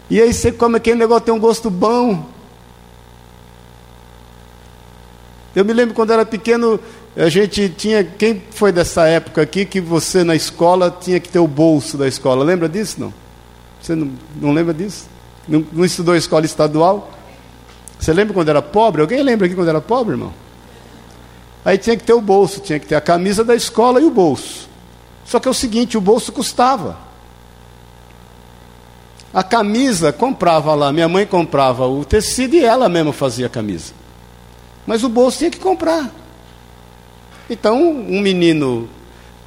E 0.10 0.20
aí 0.22 0.34
você 0.34 0.52
come 0.52 0.78
aquele 0.78 0.98
negócio, 0.98 1.26
tem 1.26 1.34
um 1.34 1.40
gosto 1.40 1.70
bom. 1.70 2.26
Eu 5.56 5.66
me 5.66 5.74
lembro 5.74 5.94
quando 5.94 6.14
era 6.14 6.26
pequeno, 6.26 6.80
a 7.16 7.28
gente 7.28 7.70
tinha. 7.70 8.04
Quem 8.04 8.42
foi 8.52 8.72
dessa 8.72 9.06
época 9.08 9.42
aqui 9.42 9.66
que 9.66 9.82
você 9.82 10.24
na 10.24 10.36
escola 10.36 10.90
tinha 10.90 11.20
que 11.20 11.28
ter 11.28 11.40
o 11.40 11.48
bolso 11.48 11.98
da 11.98 12.08
escola? 12.08 12.44
Lembra 12.44 12.70
disso? 12.70 13.00
Não? 13.00 13.14
Você 13.82 13.94
não, 13.94 14.12
não 14.36 14.52
lembra 14.52 14.74
disso? 14.74 15.08
Não, 15.48 15.66
não 15.72 15.84
estudou 15.84 16.16
escola 16.16 16.46
estadual? 16.46 17.12
Você 18.00 18.14
lembra 18.14 18.34
quando 18.34 18.50
era 18.50 18.62
pobre? 18.62 19.02
Alguém 19.02 19.22
lembra 19.22 19.48
aqui 19.48 19.56
quando 19.56 19.70
era 19.70 19.82
pobre, 19.82 20.14
irmão? 20.14 20.34
Aí 21.64 21.78
tinha 21.78 21.98
que 21.98 22.04
ter 22.04 22.14
o 22.14 22.22
bolso, 22.22 22.62
tinha 22.62 22.80
que 22.80 22.88
ter 22.88 22.96
a 22.96 23.02
camisa 23.02 23.44
da 23.44 23.56
escola 23.56 24.00
e 24.00 24.06
o 24.06 24.12
bolso. 24.12 24.68
Só 25.26 25.40
que 25.40 25.48
é 25.48 25.52
o 25.52 25.54
seguinte: 25.54 25.98
o 25.98 26.02
bolso 26.02 26.32
custava. 26.32 26.98
A 29.32 29.44
camisa 29.44 30.12
comprava 30.12 30.74
lá, 30.74 30.92
minha 30.92 31.08
mãe 31.08 31.26
comprava 31.26 31.88
o 31.88 32.04
tecido 32.04 32.56
e 32.56 32.66
ela 32.66 32.90
mesma 32.90 33.14
fazia 33.14 33.46
a 33.46 33.50
camisa. 33.50 33.94
Mas 34.88 35.04
o 35.04 35.10
bolso 35.10 35.38
tinha 35.38 35.52
que 35.52 35.60
comprar. 35.60 36.10
Então, 37.48 37.80
um 37.80 38.22
menino 38.22 38.90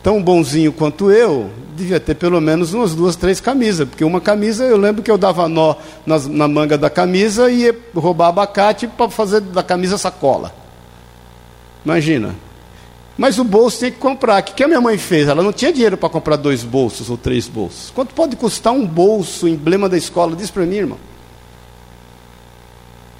tão 0.02 0.22
bonzinho 0.22 0.72
quanto 0.72 1.10
eu, 1.10 1.50
devia 1.74 1.98
ter 1.98 2.14
pelo 2.14 2.40
menos 2.40 2.74
umas 2.74 2.94
duas, 2.94 3.16
três 3.16 3.40
camisas, 3.40 3.88
porque 3.88 4.04
uma 4.04 4.20
camisa, 4.20 4.64
eu 4.64 4.76
lembro 4.76 5.02
que 5.02 5.10
eu 5.10 5.18
dava 5.18 5.48
nó 5.48 5.76
nas, 6.04 6.26
na 6.26 6.46
manga 6.46 6.76
da 6.76 6.90
camisa 6.90 7.50
e 7.50 7.62
ia 7.62 7.76
roubar 7.94 8.28
abacate 8.28 8.86
para 8.86 9.08
fazer 9.08 9.40
da 9.40 9.62
camisa 9.62 9.96
sacola. 9.98 10.61
Imagina. 11.84 12.34
Mas 13.16 13.38
o 13.38 13.44
bolso 13.44 13.78
tinha 13.78 13.90
que 13.90 13.98
comprar. 13.98 14.40
O 14.40 14.44
que 14.44 14.64
a 14.64 14.68
minha 14.68 14.80
mãe 14.80 14.96
fez? 14.96 15.28
Ela 15.28 15.42
não 15.42 15.52
tinha 15.52 15.72
dinheiro 15.72 15.96
para 15.96 16.08
comprar 16.08 16.36
dois 16.36 16.62
bolsos 16.64 17.10
ou 17.10 17.16
três 17.16 17.46
bolsos. 17.46 17.90
Quanto 17.90 18.14
pode 18.14 18.36
custar 18.36 18.72
um 18.72 18.86
bolso, 18.86 19.46
emblema 19.46 19.88
da 19.88 19.96
escola? 19.96 20.34
Diz 20.34 20.50
para 20.50 20.64
mim, 20.64 20.76
irmão. 20.76 20.98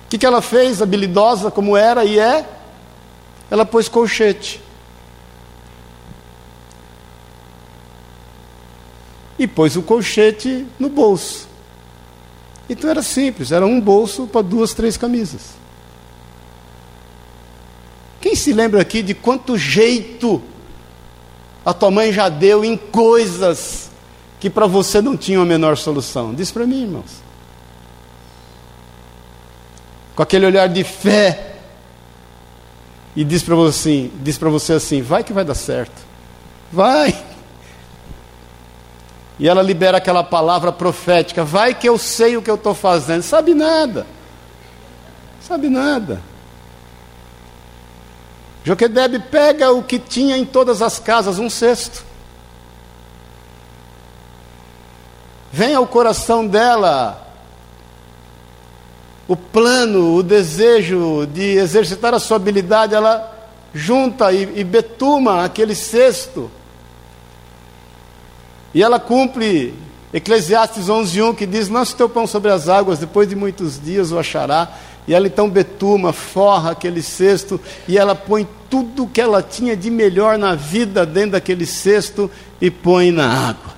que, 0.09 0.18
que 0.18 0.27
ela 0.27 0.42
fez, 0.42 0.83
habilidosa 0.83 1.51
como 1.51 1.77
era 1.77 2.05
e 2.05 2.18
é? 2.18 2.46
Ela 3.51 3.64
pôs 3.64 3.88
colchete. 3.88 4.62
E 9.38 9.46
pôs 9.46 9.77
o 9.77 9.83
colchete 9.83 10.66
no 10.79 10.88
bolso. 10.88 11.48
Então 12.68 12.88
era 12.88 13.03
simples, 13.03 13.53
era 13.53 13.66
um 13.66 13.81
bolso 13.81 14.27
para 14.27 14.42
duas, 14.42 14.72
três 14.72 14.96
camisas. 14.96 15.62
Quem 18.23 18.35
se 18.35 18.55
lembra 18.55 18.81
aqui 18.81 19.03
de 19.03 19.13
quanto 19.13 19.59
jeito 19.59 20.43
a 21.63 21.75
tua 21.75 21.91
mãe 21.91 22.11
já 22.11 22.31
deu 22.31 22.65
em 22.65 22.77
coisas 22.77 23.91
que 24.41 24.49
para 24.49 24.67
você 24.67 25.03
não 25.03 25.15
tinha 25.15 25.39
a 25.39 25.45
menor 25.45 25.77
solução? 25.77 26.35
Diz 26.35 26.51
para 26.51 26.65
mim, 26.65 26.85
irmãos 26.85 27.23
com 30.15 30.23
aquele 30.23 30.47
olhar 30.47 30.69
de 30.69 30.85
fé, 30.85 31.57
e 33.15 33.25
diz 33.25 33.43
para 33.43 33.55
você 33.55 33.89
assim, 33.91 34.13
diz 34.23 34.39
para 34.39 34.49
você 34.49 34.75
assim, 34.75 35.03
vai 35.03 35.23
que 35.23 35.33
vai 35.33 35.45
dar 35.45 35.55
certo. 35.55 36.03
Vai. 36.73 37.23
E 39.39 39.49
ela 39.49 39.63
libera 39.63 39.99
aquela 39.99 40.23
palavra 40.23 40.73
profética, 40.73 41.45
vai 41.45 41.75
que 41.75 41.89
eu 41.89 41.99
sei 41.99 42.37
o 42.37 42.43
que 42.43 42.51
eu 42.51 42.55
estou 42.55 42.75
fazendo. 42.75 43.23
Sabe 43.23 43.55
nada. 43.55 44.07
Sabe 45.41 45.69
nada. 45.69 46.23
Joquedebe 48.64 49.18
pega 49.18 49.72
o 49.72 49.83
que 49.83 49.98
tinha 49.98 50.37
em 50.37 50.44
todas 50.44 50.81
as 50.83 50.98
casas, 50.98 51.38
um 51.38 51.51
cesto. 51.51 52.05
Vem 55.53 55.75
ao 55.75 55.87
coração 55.87 56.46
dela 56.46 57.18
o 59.29 59.37
plano, 59.37 60.14
o 60.14 60.22
desejo 60.22 61.27
de 61.27 61.57
exercitar 61.57 62.14
a 62.14 62.18
sua 62.18 62.37
habilidade, 62.37 62.94
ela 62.94 63.31
junta 63.75 64.33
e, 64.33 64.61
e 64.61 64.64
betuma 64.64 65.44
aquele 65.44 65.75
cesto. 65.75 66.51
E 68.75 68.83
ela 68.83 68.98
cumpre 68.98 69.75
Eclesiastes 70.12 70.88
11:1 70.88 71.35
que 71.35 71.46
diz: 71.46 71.68
"Lança 71.68 71.94
o 71.94 71.96
teu 71.96 72.09
pão 72.09 72.27
sobre 72.27 72.51
as 72.51 72.68
águas, 72.68 72.98
depois 72.98 73.29
de 73.29 73.35
muitos 73.35 73.81
dias 73.81 74.12
o 74.12 74.18
achará". 74.18 74.68
E 75.07 75.15
ela 75.15 75.27
então 75.27 75.51
betuma, 75.51 76.12
forra 76.12 76.71
aquele 76.71 77.03
cesto 77.03 77.61
e 77.88 77.99
ela 77.99 78.15
põe 78.15 78.47
tudo 78.71 79.07
que 79.07 79.21
ela 79.21 79.43
tinha 79.43 79.77
de 79.77 79.91
melhor 79.91 80.38
na 80.38 80.55
vida 80.55 81.05
dentro 81.05 81.33
daquele 81.33 81.67
cesto 81.67 82.31
e 82.61 82.71
põe 82.71 83.11
na 83.11 83.29
água. 83.29 83.75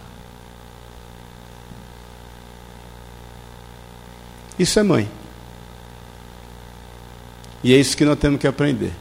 Isso 4.59 4.79
é 4.79 4.83
mãe. 4.83 5.09
E 7.63 7.73
é 7.73 7.77
isso 7.77 7.97
que 7.97 8.05
nós 8.05 8.19
temos 8.19 8.39
que 8.39 8.47
aprender. 8.47 8.93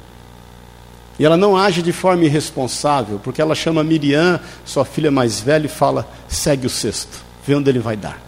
E 1.20 1.26
ela 1.26 1.38
não 1.38 1.56
age 1.56 1.82
de 1.82 1.92
forma 1.92 2.24
irresponsável, 2.24 3.20
porque 3.20 3.42
ela 3.42 3.54
chama 3.54 3.84
Miriam, 3.84 4.40
sua 4.66 4.84
filha 4.84 5.12
mais 5.12 5.40
velha, 5.40 5.66
e 5.66 5.70
fala: 5.70 6.10
segue 6.28 6.66
o 6.66 6.70
cesto, 6.70 7.22
vê 7.46 7.54
onde 7.54 7.70
ele 7.70 7.80
vai 7.80 7.96
dar. 7.96 8.20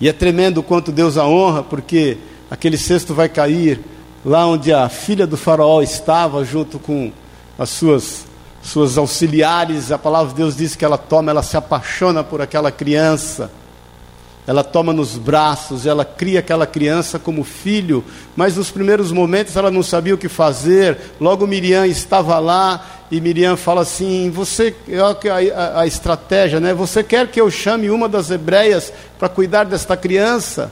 E 0.00 0.08
é 0.08 0.12
tremendo 0.12 0.62
quanto 0.62 0.92
Deus 0.92 1.16
a 1.16 1.26
honra, 1.26 1.62
porque 1.62 2.18
aquele 2.50 2.78
cesto 2.78 3.14
vai 3.14 3.28
cair 3.28 3.80
lá 4.24 4.46
onde 4.46 4.72
a 4.72 4.88
filha 4.88 5.26
do 5.26 5.36
faraó 5.36 5.82
estava, 5.82 6.44
junto 6.44 6.78
com 6.78 7.12
as 7.58 7.70
suas, 7.70 8.26
suas 8.62 8.96
auxiliares. 8.96 9.90
A 9.90 9.98
palavra 9.98 10.28
de 10.28 10.36
Deus 10.36 10.56
diz 10.56 10.76
que 10.76 10.84
ela 10.84 10.98
toma, 10.98 11.30
ela 11.30 11.42
se 11.42 11.56
apaixona 11.56 12.22
por 12.22 12.40
aquela 12.40 12.70
criança 12.70 13.50
ela 14.48 14.64
toma 14.64 14.94
nos 14.94 15.18
braços, 15.18 15.84
ela 15.84 16.06
cria 16.06 16.40
aquela 16.40 16.66
criança 16.66 17.18
como 17.18 17.44
filho, 17.44 18.02
mas 18.34 18.56
nos 18.56 18.70
primeiros 18.70 19.12
momentos 19.12 19.54
ela 19.54 19.70
não 19.70 19.82
sabia 19.82 20.14
o 20.14 20.18
que 20.18 20.26
fazer. 20.26 20.96
Logo 21.20 21.46
Miriam 21.46 21.86
estava 21.86 22.38
lá 22.38 22.97
e 23.10 23.20
Miriam 23.20 23.56
fala 23.56 23.82
assim: 23.82 24.30
Você, 24.30 24.74
a, 24.92 25.60
a, 25.60 25.80
a 25.80 25.86
estratégia, 25.86 26.60
né? 26.60 26.74
Você 26.74 27.02
quer 27.02 27.28
que 27.28 27.40
eu 27.40 27.50
chame 27.50 27.90
uma 27.90 28.08
das 28.08 28.30
hebreias 28.30 28.92
para 29.18 29.28
cuidar 29.28 29.64
desta 29.64 29.96
criança? 29.96 30.70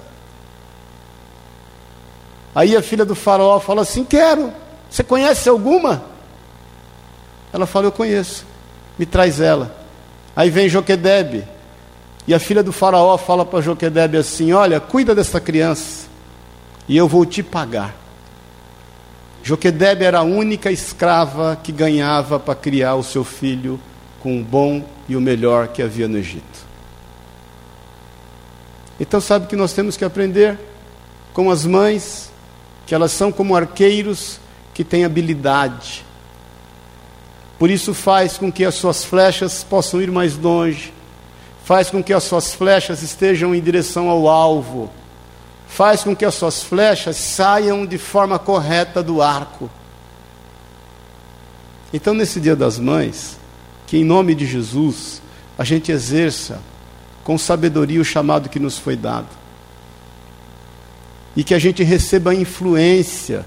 Aí 2.55 2.77
a 2.77 2.83
filha 2.83 3.05
do 3.05 3.14
faraó 3.14 3.59
fala 3.59 3.83
assim: 3.83 4.05
Quero. 4.05 4.53
Você 4.90 5.03
conhece 5.03 5.49
alguma? 5.49 6.05
Ela 7.53 7.66
fala: 7.66 7.87
Eu 7.87 7.92
conheço. 7.92 8.44
Me 8.99 9.07
traz 9.07 9.40
ela. 9.40 9.75
Aí 10.35 10.51
vem 10.51 10.68
Joquedebe. 10.68 11.44
E 12.29 12.35
a 12.35 12.38
filha 12.38 12.62
do 12.62 12.72
faraó 12.72 13.16
fala 13.16 13.46
para 13.46 13.62
Joquedebe 13.62 14.18
assim: 14.18 14.53
Olha, 14.53 14.79
cuida 14.79 15.14
dessa 15.14 15.40
criança 15.40 16.07
e 16.88 16.96
eu 16.96 17.09
vou 17.09 17.25
te 17.25 17.42
pagar. 17.42 18.05
Joquedebe 19.46 20.04
era 20.04 20.18
a 20.18 20.22
única 20.24 20.72
escrava 20.72 21.56
que 21.62 21.70
ganhava 21.70 22.37
para 22.37 22.56
criar 22.56 22.96
o 22.96 23.04
seu 23.04 23.22
filho 23.22 23.78
com 24.18 24.40
o 24.40 24.42
bom 24.42 24.85
e 25.09 25.14
o 25.14 25.20
melhor 25.20 25.68
que 25.68 25.80
havia 25.80 26.09
no 26.09 26.18
Egito. 26.18 26.66
Então, 28.98 29.20
sabe 29.20 29.46
que 29.46 29.54
nós 29.54 29.72
temos 29.72 29.96
que 29.96 30.04
aprender? 30.04 30.59
Com 31.32 31.48
as 31.48 31.64
mães, 31.64 32.32
que 32.87 32.92
elas 32.92 33.12
são 33.12 33.30
como 33.30 33.54
arqueiros 33.54 34.40
que 34.74 34.82
têm 34.82 35.04
habilidade. 35.04 36.04
Por 37.56 37.70
isso, 37.70 37.94
faz 37.94 38.37
com 38.37 38.50
que 38.50 38.64
as 38.64 38.74
suas 38.74 39.04
flechas 39.04 39.62
possam 39.62 40.02
ir 40.02 40.11
mais 40.11 40.37
longe, 40.37 40.92
faz 41.62 41.88
com 41.88 42.02
que 42.02 42.12
as 42.12 42.24
suas 42.24 42.52
flechas 42.52 43.00
estejam 43.00 43.54
em 43.54 43.61
direção 43.61 44.11
ao 44.11 44.28
alvo, 44.28 44.90
faz 45.76 46.02
com 46.02 46.16
que 46.16 46.24
as 46.24 46.34
suas 46.34 46.62
flechas 46.62 47.18
saiam 47.18 47.84
de 47.84 47.98
forma 47.98 48.38
correta 48.38 49.02
do 49.02 49.20
arco. 49.20 49.70
Então, 51.92 52.14
nesse 52.14 52.40
Dia 52.40 52.56
das 52.56 52.78
Mães, 52.78 53.38
que 53.86 53.98
em 53.98 54.04
nome 54.04 54.34
de 54.34 54.46
Jesus 54.46 55.20
a 55.58 55.64
gente 55.64 55.92
exerça 55.92 56.62
com 57.22 57.36
sabedoria 57.36 58.00
o 58.00 58.04
chamado 58.04 58.48
que 58.48 58.58
nos 58.58 58.78
foi 58.78 58.96
dado, 58.96 59.28
e 61.36 61.44
que 61.44 61.52
a 61.52 61.58
gente 61.58 61.82
receba 61.82 62.30
a 62.30 62.34
influência 62.34 63.44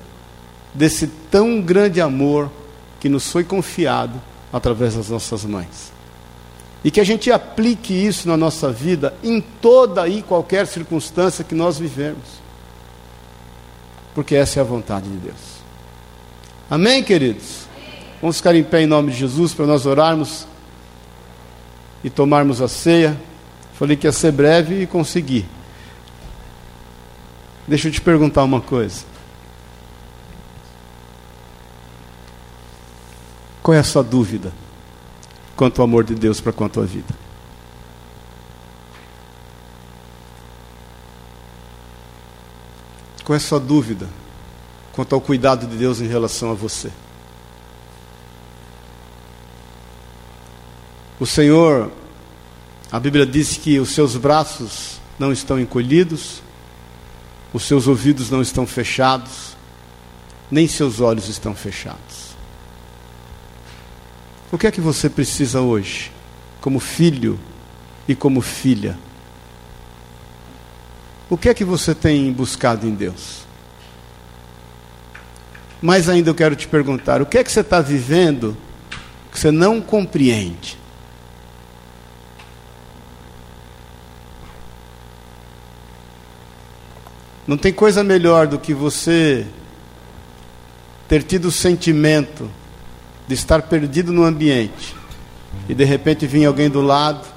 desse 0.71 1.07
tão 1.07 1.59
grande 1.59 1.99
amor 1.99 2.51
que 2.99 3.09
nos 3.09 3.31
foi 3.31 3.43
confiado 3.43 4.21
através 4.53 4.93
das 4.93 5.09
nossas 5.09 5.43
mães. 5.45 5.88
E 6.83 6.89
que 6.89 6.99
a 6.99 7.03
gente 7.03 7.31
aplique 7.31 7.93
isso 7.93 8.27
na 8.27 8.37
nossa 8.37 8.71
vida 8.71 9.13
em 9.23 9.41
toda 9.41 10.07
e 10.07 10.21
qualquer 10.21 10.65
circunstância 10.65 11.43
que 11.43 11.53
nós 11.53 11.77
vivemos. 11.77 12.39
Porque 14.15 14.35
essa 14.35 14.59
é 14.59 14.61
a 14.61 14.65
vontade 14.65 15.09
de 15.09 15.17
Deus. 15.17 15.59
Amém, 16.69 17.03
queridos? 17.03 17.67
Vamos 18.21 18.37
ficar 18.37 18.55
em 18.55 18.63
pé 18.63 18.81
em 18.81 18.87
nome 18.87 19.11
de 19.11 19.17
Jesus 19.17 19.53
para 19.53 19.65
nós 19.65 19.85
orarmos 19.85 20.47
e 22.03 22.09
tomarmos 22.09 22.61
a 22.61 22.67
ceia. 22.67 23.19
Falei 23.73 23.95
que 23.95 24.07
ia 24.07 24.11
ser 24.11 24.31
breve 24.31 24.83
e 24.83 24.87
consegui. 24.87 25.45
Deixa 27.67 27.87
eu 27.87 27.91
te 27.91 28.01
perguntar 28.01 28.43
uma 28.43 28.61
coisa. 28.61 29.03
Qual 33.61 33.75
é 33.75 33.79
a 33.79 33.83
sua 33.83 34.03
dúvida? 34.03 34.51
Quanto 35.59 35.81
ao 35.81 35.83
amor 35.83 36.05
de 36.05 36.15
Deus 36.15 36.39
para 36.39 36.53
com 36.53 36.63
a 36.63 36.69
tua 36.69 36.85
vida. 36.85 37.13
Qual 43.25 43.33
é 43.33 43.37
a 43.37 43.41
sua 43.41 43.59
dúvida 43.59 44.07
quanto 44.93 45.13
ao 45.13 45.19
cuidado 45.19 45.67
de 45.67 45.75
Deus 45.75 45.99
em 45.99 46.07
relação 46.07 46.49
a 46.49 46.53
você? 46.53 46.89
O 51.19 51.25
Senhor, 51.25 51.91
a 52.89 52.97
Bíblia 52.97 53.25
diz 53.25 53.57
que 53.57 53.81
os 53.81 53.89
seus 53.89 54.15
braços 54.15 55.01
não 55.19 55.33
estão 55.33 55.59
encolhidos, 55.59 56.41
os 57.51 57.63
seus 57.63 57.85
ouvidos 57.85 58.29
não 58.29 58.41
estão 58.41 58.65
fechados, 58.65 59.57
nem 60.49 60.69
seus 60.69 61.01
olhos 61.01 61.27
estão 61.27 61.53
fechados. 61.53 62.18
O 64.51 64.57
que 64.57 64.65
é 64.65 64.71
que 64.71 64.81
você 64.81 65.09
precisa 65.09 65.61
hoje, 65.61 66.11
como 66.59 66.79
filho 66.79 67.39
e 68.07 68.15
como 68.15 68.41
filha? 68.41 68.97
O 71.29 71.37
que 71.37 71.49
é 71.49 71.53
que 71.53 71.63
você 71.63 71.93
tem 71.93 72.33
buscado 72.33 72.87
em 72.87 72.95
Deus? 72.95 73.45
Mas 75.79 76.09
ainda 76.09 76.31
eu 76.31 76.35
quero 76.35 76.55
te 76.55 76.67
perguntar: 76.67 77.21
o 77.21 77.27
que 77.27 77.37
é 77.37 77.43
que 77.43 77.51
você 77.51 77.59
está 77.59 77.79
vivendo 77.79 78.57
que 79.31 79.39
você 79.39 79.51
não 79.51 79.79
compreende? 79.79 80.77
Não 87.45 87.57
tem 87.57 87.71
coisa 87.71 88.03
melhor 88.03 88.47
do 88.47 88.57
que 88.59 88.73
você 88.73 89.45
ter 91.07 91.23
tido 91.23 91.45
o 91.45 91.51
sentimento 91.51 92.49
de 93.29 93.35
estar 93.35 93.61
perdido 93.61 94.11
no 94.11 94.23
ambiente 94.23 94.95
e 95.67 95.75
de 95.75 95.83
repente 95.83 96.25
vir 96.25 96.45
alguém 96.45 96.67
do 96.67 96.81
lado 96.81 97.27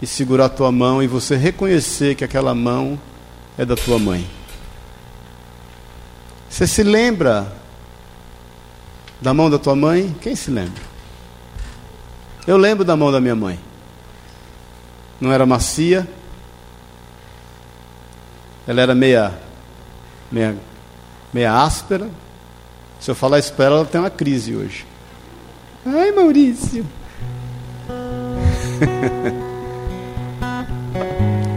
e 0.00 0.06
segurar 0.06 0.46
a 0.46 0.48
tua 0.48 0.72
mão 0.72 1.02
e 1.02 1.06
você 1.06 1.36
reconhecer 1.36 2.14
que 2.14 2.24
aquela 2.24 2.54
mão 2.54 2.98
é 3.58 3.62
da 3.62 3.76
tua 3.76 3.98
mãe. 3.98 4.26
Você 6.48 6.66
se 6.66 6.82
lembra 6.82 7.52
da 9.20 9.34
mão 9.34 9.50
da 9.50 9.58
tua 9.58 9.76
mãe? 9.76 10.16
Quem 10.22 10.34
se 10.34 10.50
lembra? 10.50 10.82
Eu 12.46 12.56
lembro 12.56 12.82
da 12.82 12.96
mão 12.96 13.12
da 13.12 13.20
minha 13.20 13.36
mãe. 13.36 13.60
Não 15.20 15.30
era 15.30 15.44
macia. 15.44 16.08
Ela 18.66 18.80
era 18.80 18.94
meia, 18.94 19.38
meia, 20.32 20.56
meia 21.30 21.62
áspera. 21.62 22.08
Se 22.98 23.10
eu 23.10 23.14
falar 23.14 23.38
isso 23.38 23.52
para 23.52 23.66
ela, 23.66 23.76
ela 23.76 23.84
tem 23.84 24.00
uma 24.00 24.08
crise 24.08 24.56
hoje. 24.56 24.95
Ai, 25.86 26.10
Maurício. 26.10 26.84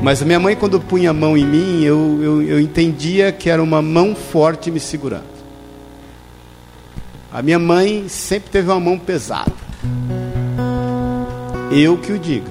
Mas 0.03 0.21
a 0.21 0.25
minha 0.25 0.39
mãe, 0.39 0.55
quando 0.55 0.79
punha 0.79 1.09
a 1.09 1.13
mão 1.13 1.35
em 1.35 1.45
mim, 1.45 1.83
eu, 1.83 2.19
eu, 2.21 2.41
eu 2.43 2.59
entendia 2.59 3.31
que 3.31 3.49
era 3.49 3.61
uma 3.61 3.81
mão 3.81 4.15
forte 4.15 4.69
me 4.69 4.79
segurando. 4.79 5.39
A 7.31 7.41
minha 7.41 7.59
mãe 7.59 8.07
sempre 8.07 8.49
teve 8.49 8.69
uma 8.69 8.79
mão 8.79 8.97
pesada. 8.97 9.51
Eu 11.71 11.97
que 11.97 12.11
o 12.11 12.19
diga. 12.19 12.49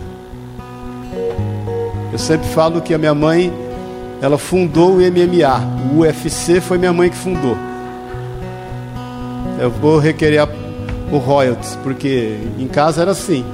Eu 2.13 2.19
sempre 2.19 2.49
falo 2.49 2.81
que 2.81 2.93
a 2.93 2.99
minha 2.99 3.15
mãe, 3.15 3.53
ela 4.21 4.39
fundou 4.39 4.97
o 4.97 4.99
MMA. 4.99 5.95
O 5.95 6.01
UFC 6.01 6.61
foi 6.61 6.77
minha 6.79 6.93
mãe 6.93 7.09
que 7.09 7.17
fundou. 7.17 7.57
Eu 9.61 9.71
vou 9.71 9.99
requerer 9.99 10.39
o 11.11 11.19
royalties, 11.19 11.77
porque 11.83 12.39
em 12.59 12.69
casa 12.69 13.03
era 13.03 13.13
assim. 13.13 13.45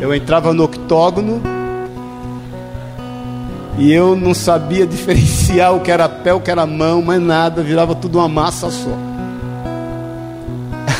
Eu 0.00 0.14
entrava 0.14 0.52
no 0.52 0.64
octógono, 0.64 1.40
e 3.76 3.92
eu 3.92 4.14
não 4.14 4.34
sabia 4.34 4.86
diferenciar 4.86 5.74
o 5.74 5.80
que 5.80 5.90
era 5.90 6.08
pé, 6.08 6.32
o 6.32 6.40
que 6.40 6.50
era 6.50 6.66
mão, 6.66 7.02
mas 7.02 7.20
nada, 7.20 7.62
virava 7.62 7.94
tudo 7.94 8.18
uma 8.18 8.28
massa 8.28 8.70
só. 8.70 8.96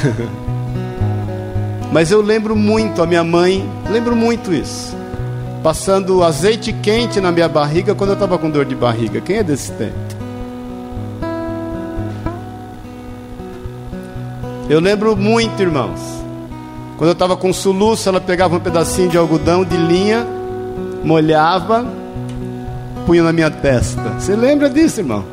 mas 1.93 2.11
eu 2.11 2.21
lembro 2.21 2.57
muito 2.57 3.03
a 3.03 3.07
minha 3.07 3.25
mãe, 3.25 3.69
lembro 3.91 4.17
muito 4.17 4.53
isso. 4.53 4.95
Passando 5.63 6.23
azeite 6.23 6.73
quente 6.73 7.21
na 7.21 7.33
minha 7.33 7.49
barriga 7.49 7.95
quando 7.95 8.11
eu 8.11 8.15
estava 8.15 8.37
com 8.37 8.51
dor 8.51 8.67
de 8.67 8.75
barriga. 8.75 9.21
Quem 9.21 9.37
é 9.37 9.43
desse 9.43 9.73
tempo? 9.73 10.14
Eu 14.69 14.81
lembro 14.81 15.17
muito, 15.17 15.61
irmãos. 15.61 16.01
Quando 16.97 17.09
eu 17.09 17.13
estava 17.13 17.37
com 17.37 17.53
soluço, 17.53 18.09
ela 18.09 18.21
pegava 18.21 18.57
um 18.57 18.61
pedacinho 18.61 19.09
de 19.09 19.19
algodão 19.19 19.65
de 19.65 19.77
linha, 19.77 20.27
molhava 21.03 21.85
punha 23.07 23.23
na 23.23 23.33
minha 23.33 23.51
testa. 23.51 24.01
Você 24.19 24.35
lembra 24.35 24.69
disso, 24.69 25.01
irmão? 25.01 25.25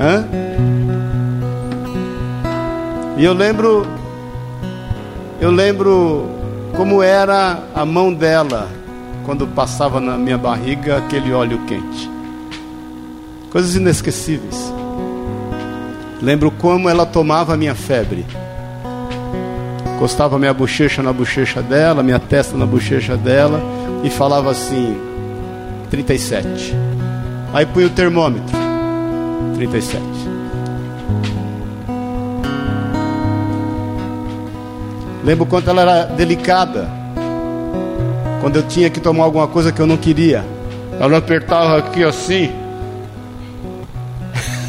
Hã? 0.00 0.26
E 3.16 3.24
eu 3.24 3.32
lembro, 3.32 3.86
eu 5.40 5.50
lembro 5.50 6.28
como 6.76 7.02
era 7.02 7.62
a 7.74 7.84
mão 7.84 8.12
dela 8.12 8.68
quando 9.24 9.46
passava 9.46 10.00
na 10.00 10.16
minha 10.16 10.38
barriga 10.38 10.96
aquele 10.98 11.32
óleo 11.32 11.60
quente. 11.66 12.10
Coisas 13.52 13.76
inesquecíveis. 13.76 14.72
Lembro 16.20 16.50
como 16.50 16.88
ela 16.88 17.06
tomava 17.06 17.54
a 17.54 17.56
minha 17.56 17.74
febre 17.74 18.24
encostava 20.02 20.36
minha 20.36 20.52
bochecha 20.52 21.00
na 21.00 21.12
bochecha 21.12 21.62
dela, 21.62 22.02
minha 22.02 22.18
testa 22.18 22.56
na 22.56 22.66
bochecha 22.66 23.16
dela 23.16 23.62
e 24.02 24.10
falava 24.10 24.50
assim: 24.50 24.96
37. 25.90 26.74
Aí 27.54 27.64
punha 27.64 27.86
o 27.86 27.90
termômetro: 27.90 28.52
37. 29.54 30.02
Lembro 35.22 35.46
quanto 35.46 35.70
ela 35.70 35.82
era 35.82 36.04
delicada. 36.06 36.90
Quando 38.40 38.56
eu 38.56 38.64
tinha 38.64 38.90
que 38.90 38.98
tomar 38.98 39.22
alguma 39.22 39.46
coisa 39.46 39.70
que 39.70 39.78
eu 39.80 39.86
não 39.86 39.96
queria. 39.96 40.44
Ela 40.98 41.18
apertava 41.18 41.78
aqui 41.78 42.02
assim. 42.02 42.50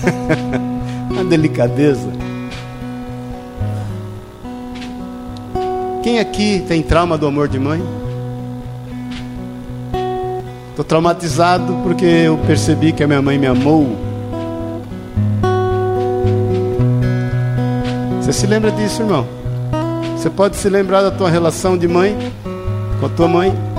A 1.20 1.24
delicadeza. 1.24 2.10
Quem 6.04 6.20
aqui 6.20 6.64
tem 6.68 6.82
trauma 6.82 7.18
do 7.18 7.26
amor 7.26 7.48
de 7.48 7.58
mãe? 7.58 7.82
Estou 10.70 10.84
traumatizado 10.84 11.78
porque 11.84 12.06
eu 12.06 12.38
percebi 12.48 12.92
que 12.92 13.04
a 13.04 13.08
minha 13.08 13.22
mãe 13.22 13.38
me 13.38 13.48
amou. 13.48 13.96
Você 18.20 18.34
se 18.34 18.48
lembra 18.48 18.72
disso, 18.72 19.02
irmão? 19.04 19.26
Você 20.18 20.30
pode 20.30 20.56
se 20.56 20.68
lembrar 20.70 21.02
da 21.02 21.12
tua 21.12 21.30
relação 21.30 21.78
de 21.78 21.88
mãe 21.88 22.18
com 23.00 23.06
a 23.06 23.10
tua 23.10 23.28
mãe? 23.28 23.73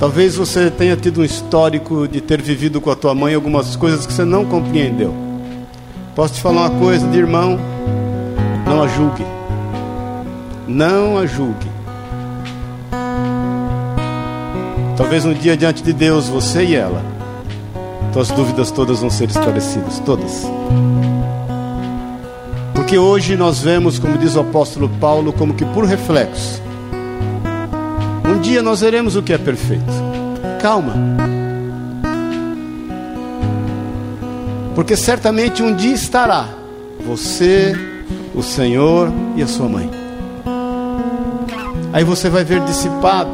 Talvez 0.00 0.34
você 0.34 0.70
tenha 0.70 0.96
tido 0.96 1.20
um 1.20 1.24
histórico 1.24 2.08
de 2.08 2.22
ter 2.22 2.40
vivido 2.40 2.80
com 2.80 2.90
a 2.90 2.96
tua 2.96 3.14
mãe 3.14 3.34
algumas 3.34 3.76
coisas 3.76 4.06
que 4.06 4.12
você 4.14 4.24
não 4.24 4.46
compreendeu. 4.46 5.14
Posso 6.16 6.32
te 6.32 6.40
falar 6.40 6.70
uma 6.70 6.80
coisa 6.80 7.06
de 7.06 7.18
irmão? 7.18 7.60
Não 8.64 8.82
a 8.82 8.88
julgue. 8.88 9.26
Não 10.66 11.18
a 11.18 11.26
julgue. 11.26 11.68
Talvez 14.96 15.26
um 15.26 15.34
dia 15.34 15.54
diante 15.54 15.82
de 15.82 15.92
Deus, 15.92 16.28
você 16.28 16.64
e 16.64 16.74
ela, 16.74 17.02
tuas 18.10 18.30
dúvidas 18.30 18.70
todas 18.70 19.00
vão 19.00 19.10
ser 19.10 19.28
esclarecidas, 19.28 19.98
todas. 19.98 20.46
Porque 22.74 22.96
hoje 22.96 23.36
nós 23.36 23.60
vemos, 23.60 23.98
como 23.98 24.16
diz 24.16 24.34
o 24.34 24.40
apóstolo 24.40 24.88
Paulo, 24.98 25.30
como 25.30 25.52
que 25.52 25.64
por 25.66 25.84
reflexo. 25.84 26.59
Dia 28.42 28.62
nós 28.62 28.80
veremos 28.80 29.16
o 29.16 29.22
que 29.22 29.32
é 29.32 29.38
perfeito. 29.38 29.84
Calma. 30.60 30.94
Porque 34.74 34.96
certamente 34.96 35.62
um 35.62 35.74
dia 35.74 35.94
estará 35.94 36.48
você, 37.04 37.74
o 38.34 38.42
Senhor 38.42 39.12
e 39.36 39.42
a 39.42 39.46
sua 39.46 39.68
mãe. 39.68 39.90
Aí 41.92 42.04
você 42.04 42.28
vai 42.28 42.44
ver 42.44 42.60
dissipado 42.60 43.30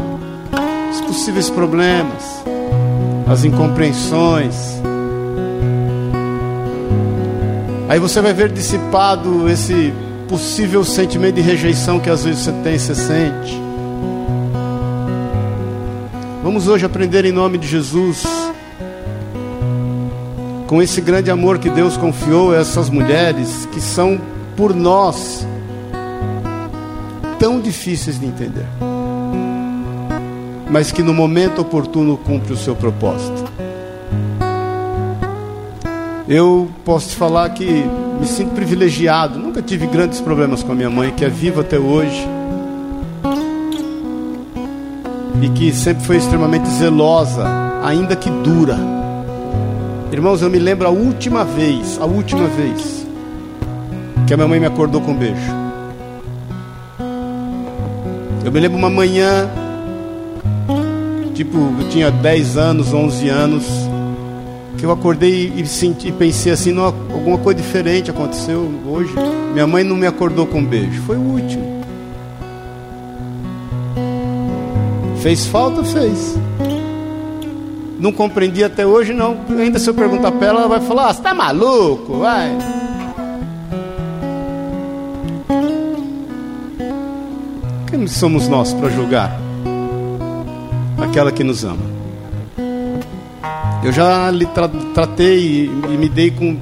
os 0.90 1.00
possíveis 1.02 1.50
problemas, 1.50 2.42
as 3.28 3.44
incompreensões. 3.44 4.56
Aí 7.88 8.00
você 8.00 8.20
vai 8.20 8.32
ver 8.32 8.50
dissipado 8.50 9.48
esse 9.48 9.92
possível 10.28 10.84
sentimento 10.84 11.36
de 11.36 11.42
rejeição 11.42 12.00
que 12.00 12.10
às 12.10 12.24
vezes 12.24 12.40
você 12.40 12.52
tem, 12.64 12.78
você 12.78 12.94
sente. 12.94 13.65
Vamos 16.46 16.68
hoje 16.68 16.86
aprender 16.86 17.24
em 17.24 17.32
nome 17.32 17.58
de 17.58 17.66
Jesus 17.66 18.22
com 20.68 20.80
esse 20.80 21.00
grande 21.00 21.28
amor 21.28 21.58
que 21.58 21.68
Deus 21.68 21.96
confiou 21.96 22.52
a 22.52 22.58
essas 22.58 22.88
mulheres 22.88 23.68
que 23.72 23.80
são 23.80 24.20
por 24.56 24.72
nós 24.72 25.44
tão 27.40 27.60
difíceis 27.60 28.20
de 28.20 28.26
entender, 28.26 28.64
mas 30.70 30.92
que 30.92 31.02
no 31.02 31.12
momento 31.12 31.62
oportuno 31.62 32.16
cumpre 32.16 32.52
o 32.52 32.56
seu 32.56 32.76
propósito. 32.76 33.42
Eu 36.28 36.70
posso 36.84 37.08
te 37.08 37.16
falar 37.16 37.50
que 37.50 37.84
me 38.20 38.26
sinto 38.28 38.54
privilegiado, 38.54 39.36
nunca 39.36 39.60
tive 39.60 39.88
grandes 39.88 40.20
problemas 40.20 40.62
com 40.62 40.70
a 40.70 40.74
minha 40.76 40.90
mãe, 40.90 41.10
que 41.10 41.24
é 41.24 41.28
viva 41.28 41.62
até 41.62 41.76
hoje. 41.76 42.35
E 45.42 45.48
que 45.50 45.72
sempre 45.72 46.04
foi 46.04 46.16
extremamente 46.16 46.68
zelosa, 46.70 47.44
ainda 47.82 48.16
que 48.16 48.30
dura 48.30 48.96
Irmãos, 50.12 50.40
eu 50.40 50.48
me 50.48 50.58
lembro 50.58 50.86
a 50.86 50.90
última 50.90 51.44
vez, 51.44 51.98
a 52.00 52.04
última 52.06 52.46
vez 52.46 53.06
que 54.26 54.32
a 54.32 54.36
minha 54.36 54.48
mãe 54.48 54.58
me 54.58 54.66
acordou 54.66 55.00
com 55.00 55.10
um 55.10 55.16
beijo. 55.16 55.52
Eu 58.44 58.50
me 58.52 58.60
lembro 58.60 58.78
uma 58.78 58.88
manhã, 58.88 59.48
tipo, 61.34 61.58
eu 61.80 61.88
tinha 61.90 62.10
10 62.10 62.56
anos, 62.56 62.94
11 62.94 63.28
anos, 63.28 63.64
que 64.78 64.86
eu 64.86 64.92
acordei 64.92 65.52
e 65.56 65.66
senti, 65.66 66.10
pensei 66.12 66.52
assim, 66.52 66.76
alguma 66.78 67.38
coisa 67.38 67.60
diferente 67.60 68.10
aconteceu 68.10 68.70
hoje. 68.86 69.12
Minha 69.52 69.66
mãe 69.66 69.84
não 69.84 69.96
me 69.96 70.06
acordou 70.06 70.46
com 70.46 70.60
um 70.60 70.64
beijo, 70.64 71.02
foi 71.02 71.16
o 71.16 71.20
último. 71.20 71.75
Fez 75.26 75.44
falta? 75.44 75.82
Fez. 75.82 76.38
Não 77.98 78.12
compreendi 78.12 78.62
até 78.62 78.86
hoje, 78.86 79.12
não. 79.12 79.36
Ainda 79.58 79.76
se 79.76 79.90
eu 79.90 79.92
perguntar 79.92 80.30
para 80.30 80.46
ela, 80.46 80.60
ela 80.60 80.68
vai 80.68 80.80
falar: 80.80 81.08
ah, 81.08 81.12
você 81.12 81.18
está 81.18 81.34
maluco? 81.34 82.18
Vai. 82.18 82.56
Quem 87.90 88.06
somos 88.06 88.46
nós 88.46 88.72
para 88.72 88.88
julgar 88.88 89.36
aquela 91.02 91.32
que 91.32 91.42
nos 91.42 91.64
ama? 91.64 91.82
Eu 93.82 93.90
já 93.90 94.30
lhe 94.30 94.46
tra 94.46 94.68
tratei 94.94 95.38
e, 95.40 95.64
e 95.92 95.98
me 95.98 96.08
dei 96.08 96.30
com 96.30 96.56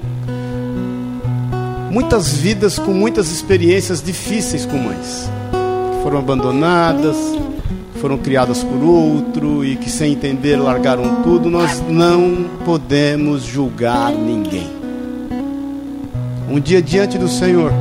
muitas 1.91 2.33
vidas, 2.33 2.79
com 2.79 2.95
muitas 2.95 3.31
experiências 3.31 4.03
difíceis 4.03 4.65
com 4.65 4.79
mães 4.79 5.31
que 5.51 6.03
foram 6.03 6.19
abandonadas, 6.19 7.44
foram 8.05 8.19
criadas 8.19 8.63
por 8.63 8.85
outro 8.85 9.65
e 9.65 9.77
que 9.77 9.89
sem 9.89 10.13
entender 10.13 10.57
largaram 10.57 11.23
tudo. 11.23 11.49
Nós 11.49 11.83
não 11.89 12.45
podemos 12.63 13.45
julgar 13.45 14.13
ninguém. 14.13 14.71
Um 16.47 16.61
dia 16.61 16.83
diante 16.83 17.17
do 17.17 17.29
Senhor, 17.29 17.73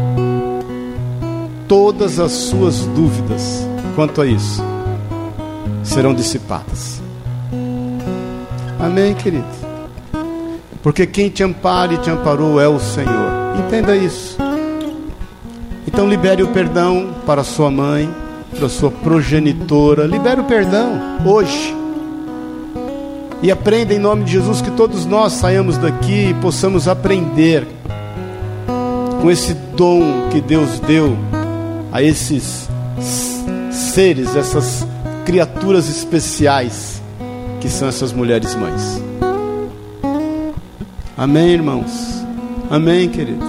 todas 1.68 2.22
as 2.22 2.32
suas 2.32 2.86
dúvidas 2.86 3.68
quanto 3.98 4.22
a 4.22 4.26
isso 4.26 4.64
serão 5.84 6.14
dissipadas. 6.14 7.02
Amém, 8.80 9.14
querido? 9.16 9.44
Porque 10.82 11.06
quem 11.06 11.28
te 11.28 11.44
ampara 11.44 11.96
e 11.96 11.98
te 11.98 12.10
amparou 12.10 12.62
é 12.62 12.68
o 12.70 12.80
Senhor. 12.80 13.60
Entenda 13.60 13.94
isso. 13.94 14.38
Então 15.86 16.08
libere 16.08 16.42
o 16.42 16.48
perdão 16.48 17.14
para 17.26 17.44
sua 17.44 17.70
mãe, 17.70 18.10
para 18.64 18.70
sua 18.70 18.90
progenitora. 18.90 20.08
Libere 20.08 20.40
o 20.40 20.46
perdão 20.46 21.18
hoje. 21.26 21.76
E 23.42 23.52
aprenda 23.52 23.94
em 23.94 24.00
nome 24.00 24.24
de 24.24 24.32
Jesus 24.32 24.62
que 24.62 24.72
todos 24.72 25.06
nós 25.06 25.34
saiamos 25.34 25.78
daqui 25.78 26.30
e 26.30 26.34
possamos 26.36 26.88
aprender 26.88 27.68
com 29.22 29.30
esse 29.30 29.54
dom 29.76 30.30
que 30.32 30.40
Deus 30.40 30.80
deu 30.80 31.18
a 31.92 32.02
esses 32.02 32.70
seres, 33.70 34.34
essas 34.34 34.88
criaturas 35.26 35.90
especiais 35.90 37.02
que 37.60 37.68
são 37.68 37.90
essas 37.90 38.14
mulheres 38.14 38.56
mães. 38.56 39.04
Amém, 41.18 41.50
irmãos? 41.50 41.92
Amém, 42.70 43.10
querido? 43.10 43.44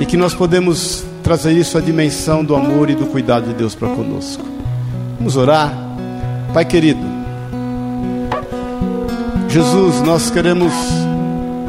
E 0.00 0.06
que 0.06 0.16
nós 0.16 0.32
podemos 0.32 1.04
trazer 1.32 1.52
isso 1.52 1.78
à 1.78 1.80
dimensão 1.80 2.44
do 2.44 2.54
amor 2.54 2.90
e 2.90 2.94
do 2.94 3.06
cuidado 3.06 3.46
de 3.46 3.54
Deus 3.54 3.74
para 3.74 3.88
conosco. 3.88 4.44
Vamos 5.16 5.34
orar. 5.34 5.72
Pai 6.52 6.62
querido, 6.62 7.00
Jesus, 9.48 10.02
nós 10.02 10.30
queremos 10.30 10.74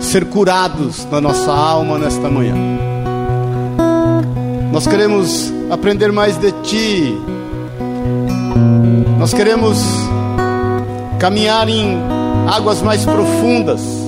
ser 0.02 0.26
curados 0.26 1.08
na 1.10 1.22
nossa 1.22 1.50
alma 1.50 1.98
nesta 1.98 2.30
manhã. 2.30 2.54
Nós 4.70 4.86
queremos 4.86 5.54
aprender 5.72 6.12
mais 6.12 6.38
de 6.38 6.52
Ti. 6.64 7.18
Nós 9.18 9.34
queremos 9.34 9.80
caminhar 11.20 11.70
em 11.70 11.98
águas 12.54 12.82
mais 12.82 13.06
profundas. 13.06 14.03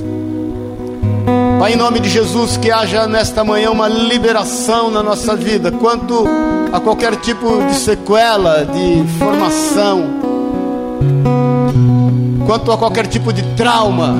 Pai, 1.59 1.73
em 1.73 1.75
nome 1.75 1.99
de 1.99 2.09
Jesus, 2.09 2.57
que 2.57 2.69
haja 2.69 3.07
nesta 3.07 3.43
manhã 3.43 3.71
uma 3.71 3.87
liberação 3.87 4.91
na 4.91 5.01
nossa 5.01 5.35
vida 5.35 5.71
quanto 5.71 6.25
a 6.71 6.79
qualquer 6.79 7.15
tipo 7.15 7.63
de 7.63 7.75
sequela, 7.75 8.65
de 8.65 9.03
formação, 9.17 10.03
quanto 12.45 12.71
a 12.71 12.77
qualquer 12.77 13.07
tipo 13.07 13.31
de 13.31 13.41
trauma, 13.55 14.13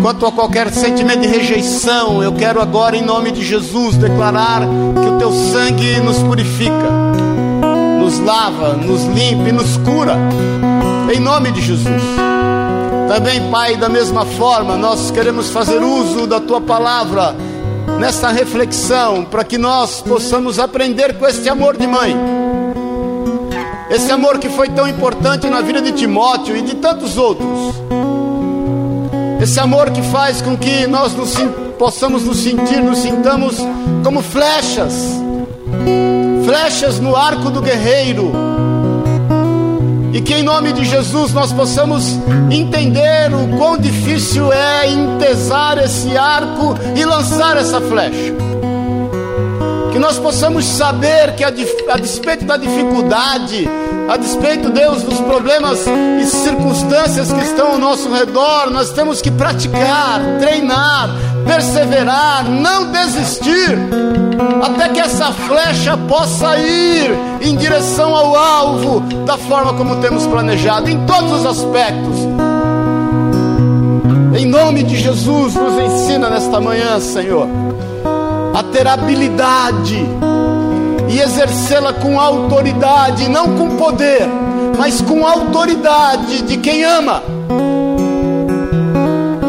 quanto 0.00 0.24
a 0.24 0.32
qualquer 0.32 0.72
sentimento 0.72 1.22
de 1.22 1.28
rejeição. 1.28 2.22
Eu 2.22 2.32
quero 2.32 2.60
agora, 2.60 2.96
em 2.96 3.02
nome 3.02 3.32
de 3.32 3.44
Jesus, 3.44 3.96
declarar 3.96 4.60
que 4.60 5.08
o 5.08 5.18
teu 5.18 5.32
sangue 5.32 6.00
nos 6.00 6.18
purifica, 6.18 6.90
nos 7.98 8.18
lava, 8.20 8.74
nos 8.74 9.04
limpa 9.04 9.48
e 9.48 9.52
nos 9.52 9.76
cura 9.78 10.16
em 11.12 11.20
nome 11.20 11.50
de 11.50 11.60
Jesus. 11.60 12.02
Também, 13.08 13.50
Pai, 13.50 13.76
da 13.76 13.88
mesma 13.88 14.24
forma, 14.24 14.76
nós 14.76 15.10
queremos 15.10 15.50
fazer 15.50 15.82
uso 15.82 16.26
da 16.26 16.40
tua 16.40 16.60
palavra 16.60 17.34
nessa 17.98 18.28
reflexão, 18.28 19.24
para 19.24 19.44
que 19.44 19.56
nós 19.56 20.02
possamos 20.02 20.58
aprender 20.58 21.16
com 21.18 21.26
este 21.26 21.48
amor 21.48 21.76
de 21.76 21.86
mãe. 21.86 22.16
Esse 23.88 24.10
amor 24.10 24.38
que 24.38 24.48
foi 24.48 24.68
tão 24.68 24.88
importante 24.88 25.48
na 25.48 25.60
vida 25.60 25.80
de 25.80 25.92
Timóteo 25.92 26.56
e 26.56 26.62
de 26.62 26.74
tantos 26.76 27.16
outros. 27.16 27.74
Esse 29.40 29.60
amor 29.60 29.90
que 29.90 30.02
faz 30.02 30.42
com 30.42 30.56
que 30.56 30.86
nós 30.86 31.14
nos, 31.14 31.34
possamos 31.78 32.24
nos 32.24 32.38
sentir, 32.38 32.82
nos 32.82 32.98
sintamos 32.98 33.56
como 34.02 34.20
flechas 34.22 34.92
flechas 36.46 37.00
no 37.00 37.16
arco 37.16 37.50
do 37.50 37.60
guerreiro 37.60 38.30
e 40.16 40.20
que 40.22 40.32
em 40.32 40.42
nome 40.42 40.72
de 40.72 40.82
Jesus 40.82 41.34
nós 41.34 41.52
possamos 41.52 42.18
entender 42.50 43.34
o 43.34 43.58
quão 43.58 43.76
difícil 43.76 44.50
é 44.50 44.88
entesar 44.88 45.76
esse 45.76 46.16
arco 46.16 46.74
e 46.96 47.04
lançar 47.04 47.58
essa 47.58 47.82
flecha. 47.82 48.34
Que 49.92 49.98
nós 49.98 50.18
possamos 50.18 50.64
saber 50.64 51.34
que 51.34 51.44
a, 51.44 51.48
a 51.48 51.98
despeito 51.98 52.46
da 52.46 52.56
dificuldade, 52.56 53.68
a 54.08 54.16
despeito, 54.16 54.70
Deus, 54.70 55.02
dos 55.02 55.20
problemas 55.20 55.84
e 55.86 56.24
circunstâncias 56.24 57.30
que 57.30 57.44
estão 57.44 57.72
ao 57.72 57.78
nosso 57.78 58.10
redor, 58.10 58.70
nós 58.70 58.92
temos 58.92 59.20
que 59.20 59.30
praticar, 59.30 60.18
treinar, 60.40 61.10
perseverar, 61.46 62.44
não 62.50 62.90
desistir, 62.90 63.78
até 64.62 64.88
que 64.88 65.00
essa 65.00 65.32
flecha 65.32 65.96
possa 65.96 66.56
ir 66.56 67.10
em 67.40 67.56
direção 67.56 68.14
ao 68.14 68.36
alvo 68.36 69.00
da 69.24 69.38
forma 69.38 69.72
como 69.74 69.96
temos 69.96 70.26
planejado, 70.26 70.90
em 70.90 71.06
todos 71.06 71.32
os 71.32 71.46
aspectos. 71.46 72.18
Em 74.36 74.44
nome 74.44 74.82
de 74.82 74.96
Jesus, 74.96 75.54
nos 75.54 75.78
ensina 75.78 76.28
nesta 76.28 76.60
manhã, 76.60 77.00
Senhor, 77.00 77.48
a 78.52 78.62
ter 78.64 78.86
habilidade 78.86 80.04
e 81.08 81.20
exercê-la 81.20 81.92
com 81.94 82.20
autoridade, 82.20 83.28
não 83.30 83.56
com 83.56 83.76
poder, 83.76 84.28
mas 84.76 85.00
com 85.00 85.26
autoridade 85.26 86.42
de 86.42 86.56
quem 86.58 86.84
ama 86.84 87.22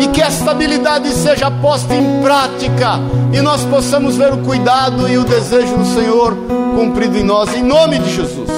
e 0.07 0.11
que 0.11 0.21
esta 0.21 0.51
habilidade 0.51 1.09
seja 1.13 1.49
posta 1.49 1.93
em 1.93 2.21
prática 2.21 2.99
e 3.33 3.41
nós 3.41 3.63
possamos 3.65 4.15
ver 4.15 4.33
o 4.33 4.37
cuidado 4.37 5.07
e 5.07 5.17
o 5.17 5.23
desejo 5.23 5.75
do 5.77 5.85
Senhor 5.85 6.35
cumprido 6.75 7.17
em 7.17 7.23
nós, 7.23 7.53
em 7.55 7.63
nome 7.63 7.99
de 7.99 8.13
Jesus. 8.13 8.49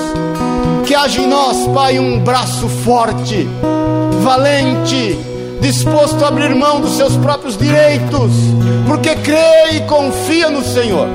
Que 0.86 0.96
haja 0.96 1.22
em 1.22 1.28
nós, 1.28 1.68
Pai, 1.68 2.00
um 2.00 2.20
braço 2.20 2.68
forte, 2.68 3.48
valente, 4.22 5.18
disposto 5.62 6.24
a 6.24 6.28
abrir 6.28 6.54
mão 6.56 6.82
dos 6.82 6.98
seus 6.98 7.16
próprios 7.18 7.58
direitos, 7.58 8.32
porque 8.88 9.16
crê 9.16 9.76
e 9.76 9.82
confia 9.82 10.50
no 10.50 10.64
Senhor. 10.64 11.08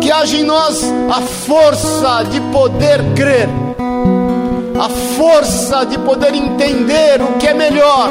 Que 0.00 0.10
haja 0.10 0.36
em 0.36 0.44
nós 0.44 0.82
a 1.10 1.20
força 1.20 2.24
de 2.24 2.40
poder 2.52 3.02
crer 3.14 3.48
a 4.80 4.88
força 4.88 5.84
de 5.84 5.98
poder 5.98 6.34
entender 6.34 7.20
o 7.20 7.38
que 7.38 7.46
é 7.46 7.52
melhor 7.52 8.08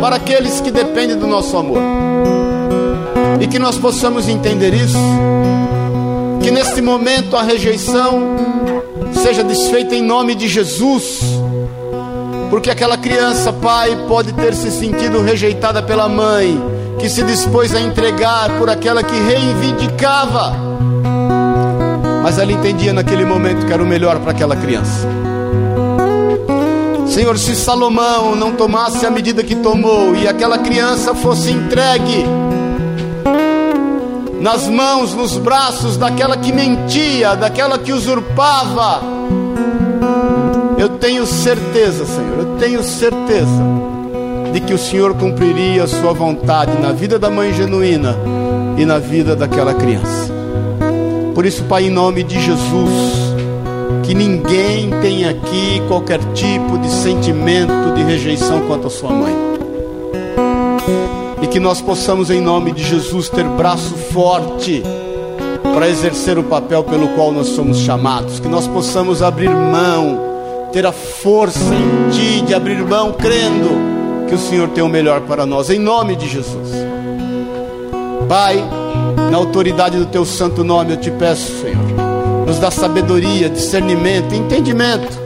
para 0.00 0.16
aqueles 0.16 0.58
que 0.58 0.70
dependem 0.70 1.18
do 1.18 1.26
nosso 1.26 1.54
amor. 1.54 1.82
E 3.38 3.46
que 3.46 3.58
nós 3.58 3.76
possamos 3.76 4.26
entender 4.26 4.72
isso, 4.72 4.96
que 6.42 6.50
neste 6.50 6.80
momento 6.80 7.36
a 7.36 7.42
rejeição 7.42 8.22
seja 9.12 9.44
desfeita 9.44 9.94
em 9.94 10.02
nome 10.02 10.34
de 10.34 10.48
Jesus, 10.48 11.20
porque 12.48 12.70
aquela 12.70 12.96
criança, 12.96 13.52
pai, 13.52 13.94
pode 14.08 14.32
ter 14.32 14.54
se 14.54 14.70
sentido 14.70 15.20
rejeitada 15.20 15.82
pela 15.82 16.08
mãe, 16.08 16.58
que 16.98 17.10
se 17.10 17.22
dispôs 17.22 17.74
a 17.74 17.80
entregar 17.80 18.58
por 18.58 18.70
aquela 18.70 19.02
que 19.02 19.14
reivindicava, 19.14 20.56
mas 22.22 22.38
ela 22.38 22.50
entendia 22.50 22.94
naquele 22.94 23.26
momento 23.26 23.66
que 23.66 23.72
era 23.72 23.82
o 23.82 23.86
melhor 23.86 24.18
para 24.20 24.30
aquela 24.30 24.56
criança. 24.56 25.06
Senhor, 27.08 27.38
se 27.38 27.56
Salomão 27.56 28.36
não 28.36 28.52
tomasse 28.52 29.04
a 29.06 29.10
medida 29.10 29.42
que 29.42 29.56
tomou 29.56 30.14
e 30.14 30.28
aquela 30.28 30.58
criança 30.58 31.14
fosse 31.14 31.50
entregue 31.50 32.24
nas 34.40 34.68
mãos, 34.68 35.14
nos 35.14 35.36
braços 35.36 35.96
daquela 35.96 36.36
que 36.36 36.52
mentia, 36.52 37.34
daquela 37.34 37.78
que 37.78 37.92
usurpava, 37.92 39.02
eu 40.78 40.90
tenho 40.90 41.26
certeza, 41.26 42.06
Senhor, 42.06 42.38
eu 42.38 42.56
tenho 42.58 42.82
certeza 42.84 43.62
de 44.52 44.60
que 44.60 44.72
o 44.72 44.78
Senhor 44.78 45.14
cumpriria 45.14 45.84
a 45.84 45.88
sua 45.88 46.12
vontade 46.12 46.78
na 46.80 46.92
vida 46.92 47.18
da 47.18 47.28
mãe 47.28 47.52
genuína 47.52 48.14
e 48.76 48.84
na 48.84 48.98
vida 48.98 49.34
daquela 49.34 49.74
criança. 49.74 50.32
Por 51.34 51.44
isso, 51.44 51.64
Pai, 51.64 51.84
em 51.84 51.90
nome 51.90 52.22
de 52.22 52.40
Jesus, 52.40 53.27
que 54.04 54.14
ninguém 54.14 54.90
tenha 55.00 55.30
aqui 55.30 55.82
qualquer 55.88 56.20
tipo 56.32 56.78
de 56.78 56.90
sentimento 56.90 57.94
de 57.94 58.02
rejeição 58.02 58.66
quanto 58.66 58.86
à 58.86 58.90
sua 58.90 59.10
mãe. 59.10 59.34
E 61.42 61.46
que 61.46 61.60
nós 61.60 61.80
possamos, 61.80 62.30
em 62.30 62.40
nome 62.40 62.72
de 62.72 62.82
Jesus, 62.82 63.28
ter 63.28 63.44
braço 63.44 63.94
forte 63.94 64.82
para 65.74 65.88
exercer 65.88 66.38
o 66.38 66.42
papel 66.42 66.82
pelo 66.82 67.08
qual 67.08 67.30
nós 67.30 67.48
somos 67.48 67.78
chamados, 67.78 68.40
que 68.40 68.48
nós 68.48 68.66
possamos 68.66 69.22
abrir 69.22 69.50
mão, 69.50 70.68
ter 70.72 70.84
a 70.84 70.92
força 70.92 71.74
em 71.74 72.10
Ti 72.10 72.40
de 72.42 72.54
abrir 72.54 72.82
mão, 72.84 73.12
crendo 73.12 74.26
que 74.28 74.34
o 74.34 74.38
Senhor 74.38 74.68
tem 74.68 74.82
o 74.82 74.88
melhor 74.88 75.20
para 75.22 75.46
nós, 75.46 75.70
em 75.70 75.78
nome 75.78 76.16
de 76.16 76.28
Jesus. 76.28 76.68
Pai, 78.28 78.56
na 79.30 79.36
autoridade 79.36 79.96
do 79.96 80.06
Teu 80.06 80.24
santo 80.24 80.64
nome, 80.64 80.92
eu 80.92 80.96
te 80.96 81.10
peço, 81.10 81.62
Senhor, 81.62 81.97
nos 82.48 82.58
dá 82.58 82.70
sabedoria, 82.70 83.50
discernimento, 83.50 84.34
entendimento, 84.34 85.20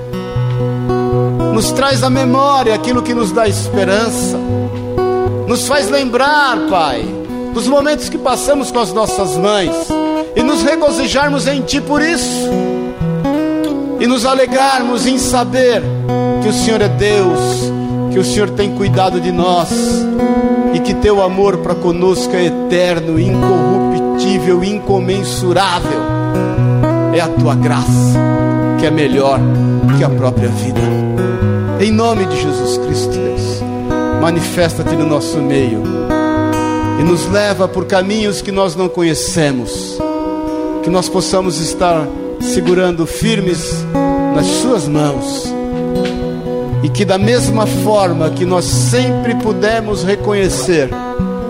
nos 1.54 1.70
traz 1.70 2.02
à 2.02 2.10
memória 2.10 2.74
aquilo 2.74 3.00
que 3.00 3.14
nos 3.14 3.30
dá 3.30 3.46
esperança, 3.46 4.36
nos 5.46 5.68
faz 5.68 5.88
lembrar, 5.88 6.66
Pai, 6.68 7.04
dos 7.54 7.68
momentos 7.68 8.08
que 8.08 8.18
passamos 8.18 8.72
com 8.72 8.80
as 8.80 8.92
nossas 8.92 9.36
mães. 9.36 9.70
E 10.34 10.42
nos 10.42 10.62
regozijarmos 10.62 11.46
em 11.46 11.60
Ti 11.60 11.80
por 11.80 12.02
isso, 12.02 12.50
e 14.00 14.06
nos 14.08 14.26
alegrarmos 14.26 15.06
em 15.06 15.16
saber 15.16 15.80
que 16.42 16.48
o 16.48 16.52
Senhor 16.52 16.80
é 16.80 16.88
Deus, 16.88 17.38
que 18.12 18.18
o 18.18 18.24
Senhor 18.24 18.50
tem 18.50 18.74
cuidado 18.74 19.20
de 19.20 19.30
nós. 19.30 19.68
E 20.74 20.80
que 20.80 20.94
Teu 20.94 21.22
amor 21.22 21.58
para 21.58 21.74
conosco 21.74 22.34
é 22.34 22.46
eterno, 22.46 23.20
incorruptível, 23.20 24.64
incomensurável. 24.64 26.11
É 27.12 27.20
a 27.20 27.28
Tua 27.28 27.54
graça 27.54 28.18
que 28.80 28.86
é 28.86 28.90
melhor 28.90 29.38
que 29.96 30.04
a 30.04 30.10
própria 30.10 30.48
vida. 30.48 30.80
Em 31.80 31.90
nome 31.90 32.26
de 32.26 32.40
Jesus 32.40 32.78
Cristo, 32.78 33.10
Deus, 33.10 33.62
manifesta-te 34.20 34.94
no 34.96 35.06
nosso 35.06 35.38
meio 35.38 35.82
e 37.00 37.02
nos 37.02 37.26
leva 37.28 37.66
por 37.68 37.86
caminhos 37.86 38.40
que 38.40 38.52
nós 38.52 38.76
não 38.76 38.88
conhecemos 38.88 39.98
que 40.82 40.90
nós 40.90 41.08
possamos 41.08 41.60
estar 41.60 42.06
segurando 42.40 43.06
firmes 43.06 43.84
nas 44.34 44.46
Suas 44.46 44.88
mãos. 44.88 45.52
E 46.82 46.88
que, 46.88 47.04
da 47.04 47.16
mesma 47.16 47.66
forma 47.66 48.30
que 48.30 48.44
nós 48.44 48.64
sempre 48.64 49.36
pudemos 49.36 50.02
reconhecer 50.02 50.90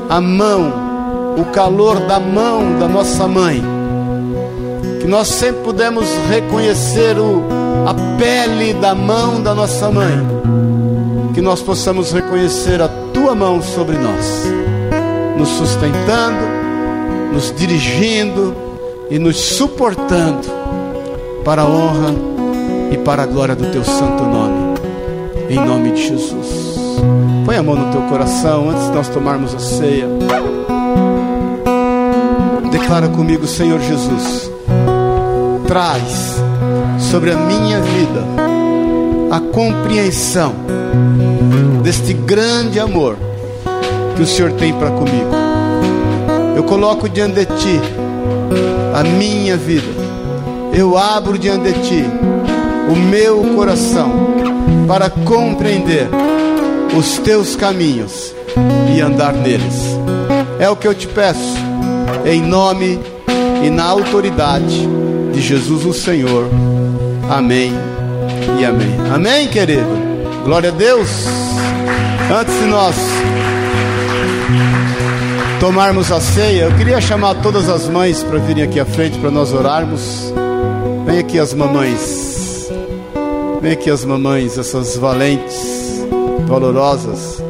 a 0.09 0.21
mão, 0.21 1.35
o 1.39 1.45
calor 1.47 2.01
da 2.01 2.21
mão 2.21 2.79
da 2.79 2.87
nossa 2.87 3.27
mãe, 3.27 3.63
que 5.03 5.09
nós 5.09 5.27
sempre 5.27 5.63
pudemos 5.63 6.09
reconhecer 6.31 7.19
o, 7.19 7.43
a 7.87 7.93
pele 8.17 8.73
da 8.75 8.95
mão 8.95 9.43
da 9.43 9.53
nossa 9.53 9.91
mãe, 9.91 10.17
que 11.35 11.41
nós 11.41 11.61
possamos 11.61 12.13
reconhecer 12.13 12.81
a 12.81 12.89
tua 13.13 13.35
mão 13.35 13.61
sobre 13.61 13.99
nós, 13.99 14.45
nos 15.37 15.49
sustentando, 15.49 16.47
nos 17.33 17.53
dirigindo, 17.55 18.55
e 19.11 19.19
nos 19.19 19.37
suportando 19.37 20.49
para 21.45 21.63
a 21.63 21.67
honra 21.67 22.15
e 22.93 22.97
para 22.99 23.25
a 23.25 23.27
glória 23.27 23.57
do 23.57 23.71
teu 23.71 23.85
santo 23.85 24.23
nome. 24.25 24.79
Em 25.51 25.57
nome 25.57 25.91
de 25.91 26.09
Jesus. 26.09 26.73
Põe 27.45 27.57
a 27.57 27.63
mão 27.63 27.75
no 27.75 27.91
teu 27.91 28.01
coração 28.03 28.71
antes 28.71 28.87
de 28.87 28.93
nós 28.93 29.09
tomarmos 29.09 29.53
a 29.53 29.59
ceia. 29.59 30.07
Declara 32.71 33.09
comigo, 33.09 33.47
Senhor 33.47 33.81
Jesus, 33.81 34.52
traz 35.73 36.37
sobre 36.99 37.31
a 37.31 37.35
minha 37.35 37.81
vida 37.81 38.23
a 39.31 39.41
compreensão 39.41 40.53
deste 41.83 42.13
grande 42.13 42.79
amor 42.79 43.17
que 44.15 44.21
o 44.21 44.27
Senhor 44.27 44.53
tem 44.53 44.75
para 44.75 44.91
comigo. 44.91 45.31
Eu 46.55 46.63
coloco 46.65 47.09
diante 47.09 47.37
de 47.37 47.47
ti 47.47 47.81
a 48.95 49.03
minha 49.03 49.57
vida. 49.57 49.89
Eu 50.75 50.99
abro 50.99 51.39
diante 51.39 51.73
de 51.73 51.81
ti 51.89 52.05
o 52.91 52.95
meu 52.95 53.43
coração 53.57 54.13
para 54.87 55.09
compreender 55.09 56.07
os 56.95 57.17
teus 57.17 57.57
caminhos 57.57 58.35
e 58.95 59.01
andar 59.01 59.33
neles. 59.33 59.87
É 60.59 60.69
o 60.69 60.77
que 60.77 60.87
eu 60.87 60.95
te 60.95 61.09
peço, 61.09 61.57
em 62.27 62.43
nome 62.43 63.01
e 63.65 63.71
na 63.71 63.85
autoridade 63.85 64.87
de 65.33 65.41
Jesus 65.41 65.85
o 65.85 65.93
Senhor. 65.93 66.49
Amém 67.31 67.73
e 68.61 68.65
amém. 68.65 68.95
Amém, 69.13 69.49
querido. 69.49 69.87
Glória 70.45 70.71
a 70.71 70.73
Deus. 70.73 71.09
Antes 72.39 72.55
de 72.59 72.67
nós 72.67 72.97
tomarmos 75.61 76.11
a 76.11 76.21
ceia, 76.21 76.65
eu 76.65 76.77
queria 76.77 77.01
chamar 77.01 77.37
todas 77.37 77.69
as 77.69 77.89
mães 77.89 78.23
para 78.23 78.39
virem 78.39 78.65
aqui 78.65 78.81
à 78.81 78.85
frente 78.85 79.19
para 79.19 79.31
nós 79.31 79.53
orarmos. 79.53 80.33
Vem 81.07 81.19
aqui 81.19 81.39
as 81.39 81.55
mamães. 81.55 82.71
Vem 83.61 83.73
aqui 83.73 83.91
as 83.91 84.05
mamães, 84.05 84.59
essas 84.59 84.97
valentes, 84.97 86.05
valorosas. 86.49 87.43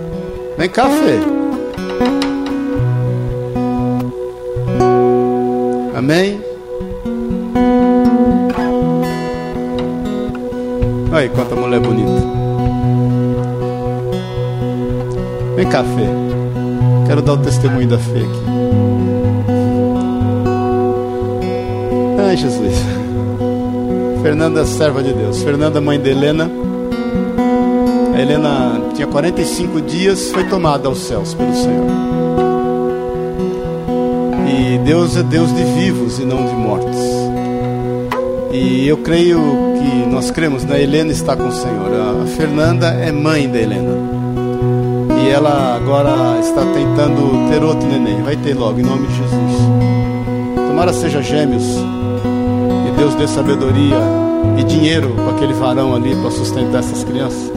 Vem 0.59 0.69
cá, 0.69 0.89
Fê. 0.89 1.42
Testemunho 17.63 17.87
da 17.87 17.99
fé 17.99 18.19
aqui. 18.19 18.43
Ai, 22.19 22.37
Jesus. 22.37 22.75
Fernanda 24.21 24.67
serva 24.67 25.01
de 25.03 25.13
Deus. 25.13 25.43
Fernanda, 25.43 25.81
mãe 25.81 26.01
de 26.01 26.11
Helena. 26.11 26.51
A 28.15 28.21
Helena 28.21 28.81
tinha 28.95 29.07
45 29.07 29.81
dias, 29.81 30.31
foi 30.33 30.45
tomada 30.45 30.89
aos 30.89 30.99
céus 30.99 31.35
pelo 31.35 31.55
Senhor. 31.55 31.87
E 34.49 34.79
Deus 34.79 35.17
é 35.17 35.23
Deus 35.23 35.55
de 35.55 35.63
vivos 35.63 36.19
e 36.19 36.25
não 36.25 36.45
de 36.45 36.55
mortos. 36.55 36.99
E 38.53 38.87
eu 38.89 38.99
creio 38.99 39.41
que 39.79 40.11
nós 40.11 40.31
cremos, 40.33 40.65
né? 40.65 40.83
Helena 40.83 41.13
está 41.13 41.37
com 41.37 41.47
o 41.47 41.53
Senhor. 41.53 41.91
A 42.23 42.27
Fernanda 42.27 42.89
é 42.89 43.13
mãe 43.13 43.49
da 43.49 43.59
Helena. 43.59 44.12
E 45.23 45.29
ela 45.29 45.77
agora 45.77 46.41
está 46.41 46.63
tentando 46.73 47.49
ter 47.49 47.63
outro 47.63 47.87
neném. 47.89 48.21
Vai 48.23 48.37
ter 48.37 48.55
logo, 48.55 48.81
em 48.81 48.83
nome 48.83 49.07
de 49.07 49.15
Jesus. 49.15 49.53
Tomara 50.69 50.93
seja 50.93 51.23
gêmeos. 51.23 51.65
E 52.89 52.91
Deus 52.97 53.15
dê 53.15 53.29
sabedoria 53.29 54.01
e 54.59 54.65
dinheiro 54.65 55.11
para 55.15 55.37
aquele 55.37 55.53
varão 55.53 55.95
ali 55.95 56.17
para 56.17 56.31
sustentar 56.31 56.81
essas 56.81 57.05
crianças. 57.05 57.53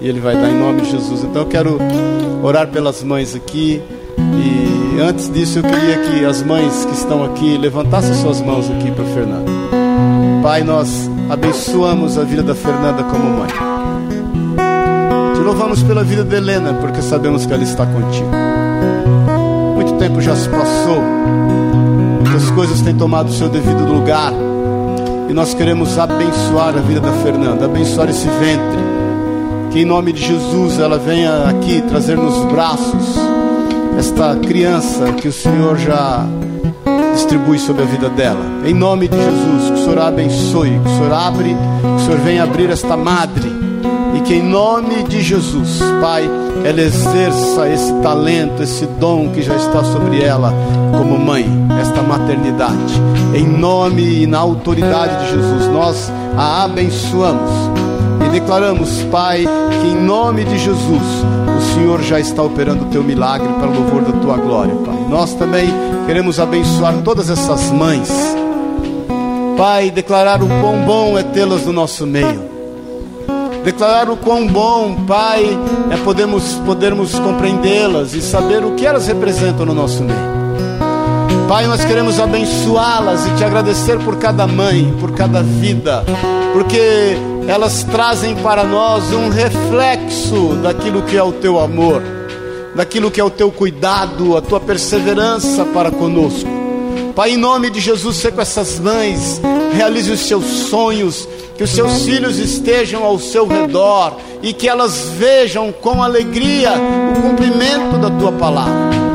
E 0.00 0.08
Ele 0.08 0.18
vai 0.18 0.34
dar 0.34 0.48
em 0.48 0.58
nome 0.58 0.80
de 0.80 0.90
Jesus. 0.92 1.22
Então 1.22 1.42
eu 1.42 1.48
quero 1.48 1.78
orar 2.42 2.68
pelas 2.68 3.02
mães 3.02 3.34
aqui. 3.34 3.82
E 4.16 5.00
antes 5.00 5.30
disso 5.30 5.58
eu 5.58 5.62
queria 5.62 5.98
que 5.98 6.24
as 6.24 6.42
mães 6.42 6.86
que 6.86 6.94
estão 6.94 7.22
aqui 7.22 7.58
levantassem 7.58 8.14
suas 8.14 8.40
mãos 8.40 8.70
aqui 8.70 8.90
para 8.90 9.04
Fernanda. 9.04 9.50
Pai, 10.42 10.64
nós 10.64 11.10
abençoamos 11.28 12.16
a 12.16 12.24
vida 12.24 12.42
da 12.42 12.54
Fernanda 12.54 13.02
como 13.04 13.24
mãe. 13.24 13.69
Louvamos 15.60 15.82
pela 15.82 16.02
vida 16.02 16.24
de 16.24 16.34
Helena, 16.34 16.72
porque 16.72 17.02
sabemos 17.02 17.44
que 17.44 17.52
ela 17.52 17.62
está 17.62 17.84
contigo. 17.84 18.30
Muito 19.74 19.92
tempo 19.98 20.18
já 20.18 20.34
se 20.34 20.48
passou, 20.48 21.02
as 22.34 22.50
coisas 22.52 22.80
têm 22.80 22.94
tomado 22.94 23.28
o 23.28 23.32
seu 23.32 23.46
devido 23.50 23.84
lugar, 23.84 24.32
e 25.28 25.34
nós 25.34 25.52
queremos 25.52 25.98
abençoar 25.98 26.78
a 26.78 26.80
vida 26.80 27.00
da 27.00 27.12
Fernanda, 27.12 27.66
abençoar 27.66 28.08
esse 28.08 28.26
ventre, 28.26 28.80
que 29.70 29.80
em 29.80 29.84
nome 29.84 30.14
de 30.14 30.24
Jesus 30.24 30.78
ela 30.78 30.96
venha 30.96 31.50
aqui 31.50 31.82
trazer 31.82 32.16
nos 32.16 32.42
braços 32.50 33.18
esta 33.98 34.36
criança 34.36 35.12
que 35.12 35.28
o 35.28 35.32
Senhor 35.32 35.76
já 35.76 36.24
distribui 37.12 37.58
sobre 37.58 37.82
a 37.82 37.86
vida 37.86 38.08
dela. 38.08 38.46
Em 38.64 38.72
nome 38.72 39.08
de 39.08 39.16
Jesus, 39.18 39.66
que 39.66 39.74
o 39.74 39.84
Senhor 39.84 39.98
a 39.98 40.06
abençoe, 40.06 40.70
que 40.70 40.88
o 40.88 40.96
Senhor 40.96 41.12
abre, 41.12 41.50
que 41.50 42.02
o 42.02 42.06
Senhor 42.06 42.18
venha 42.20 42.44
abrir 42.44 42.70
esta 42.70 42.96
madre 42.96 43.59
que 44.30 44.36
em 44.36 44.42
nome 44.44 45.02
de 45.08 45.20
Jesus, 45.20 45.80
Pai, 46.00 46.22
ela 46.64 46.80
exerça 46.80 47.68
esse 47.68 47.92
talento, 47.94 48.62
esse 48.62 48.86
dom 48.86 49.30
que 49.30 49.42
já 49.42 49.56
está 49.56 49.82
sobre 49.82 50.22
ela 50.22 50.54
como 50.96 51.18
mãe, 51.18 51.44
esta 51.80 52.00
maternidade. 52.00 52.94
Em 53.34 53.44
nome 53.44 54.22
e 54.22 54.26
na 54.28 54.38
autoridade 54.38 55.24
de 55.24 55.32
Jesus, 55.32 55.66
nós 55.72 56.12
a 56.36 56.62
abençoamos 56.62 57.50
e 58.24 58.28
declaramos, 58.30 59.02
Pai, 59.10 59.44
que 59.80 59.88
em 59.88 60.00
nome 60.00 60.44
de 60.44 60.58
Jesus, 60.58 61.02
o 61.58 61.74
Senhor 61.74 62.00
já 62.00 62.20
está 62.20 62.40
operando 62.40 62.84
o 62.84 62.88
teu 62.88 63.02
milagre 63.02 63.48
para 63.54 63.68
o 63.68 63.74
louvor 63.74 64.02
da 64.02 64.12
tua 64.12 64.36
glória, 64.36 64.76
Pai. 64.86 65.06
Nós 65.08 65.34
também 65.34 65.66
queremos 66.06 66.38
abençoar 66.38 66.94
todas 67.02 67.28
essas 67.28 67.72
mães. 67.72 68.08
Pai, 69.56 69.90
declarar 69.90 70.40
o 70.40 70.46
quão 70.46 70.84
bom 70.86 71.18
é 71.18 71.24
tê-las 71.24 71.66
no 71.66 71.72
nosso 71.72 72.06
meio 72.06 72.59
declarar 73.64 74.10
o 74.10 74.16
quão 74.16 74.46
bom, 74.46 75.04
Pai, 75.06 75.44
é 75.90 75.96
podermos, 75.98 76.54
podermos 76.66 77.18
compreendê-las 77.18 78.14
e 78.14 78.22
saber 78.22 78.64
o 78.64 78.74
que 78.74 78.86
elas 78.86 79.06
representam 79.06 79.66
no 79.66 79.74
nosso 79.74 80.02
meio. 80.02 80.40
Pai, 81.48 81.66
nós 81.66 81.84
queremos 81.84 82.20
abençoá-las 82.20 83.26
e 83.26 83.30
te 83.36 83.44
agradecer 83.44 83.98
por 83.98 84.16
cada 84.18 84.46
mãe, 84.46 84.94
por 85.00 85.12
cada 85.12 85.42
vida, 85.42 86.04
porque 86.52 87.16
elas 87.48 87.82
trazem 87.82 88.36
para 88.36 88.62
nós 88.62 89.12
um 89.12 89.28
reflexo 89.28 90.54
daquilo 90.62 91.02
que 91.02 91.16
é 91.16 91.22
o 91.22 91.32
teu 91.32 91.58
amor, 91.58 92.02
daquilo 92.74 93.10
que 93.10 93.20
é 93.20 93.24
o 93.24 93.30
teu 93.30 93.50
cuidado, 93.50 94.36
a 94.36 94.40
tua 94.40 94.60
perseverança 94.60 95.64
para 95.64 95.90
conosco. 95.90 96.48
Pai, 97.16 97.32
em 97.32 97.36
nome 97.36 97.68
de 97.68 97.80
Jesus, 97.80 98.18
ser 98.18 98.30
com 98.30 98.40
essas 98.40 98.78
mães, 98.78 99.40
realize 99.74 100.10
os 100.10 100.20
seus 100.20 100.44
sonhos, 100.44 101.28
que 101.60 101.64
os 101.64 101.70
seus 101.72 102.06
filhos 102.06 102.38
estejam 102.38 103.04
ao 103.04 103.18
seu 103.18 103.46
redor 103.46 104.16
e 104.42 104.50
que 104.54 104.66
elas 104.66 105.10
vejam 105.18 105.70
com 105.70 106.02
alegria 106.02 106.72
o 106.72 107.20
cumprimento 107.20 107.98
da 107.98 108.08
tua 108.08 108.32
palavra 108.32 109.10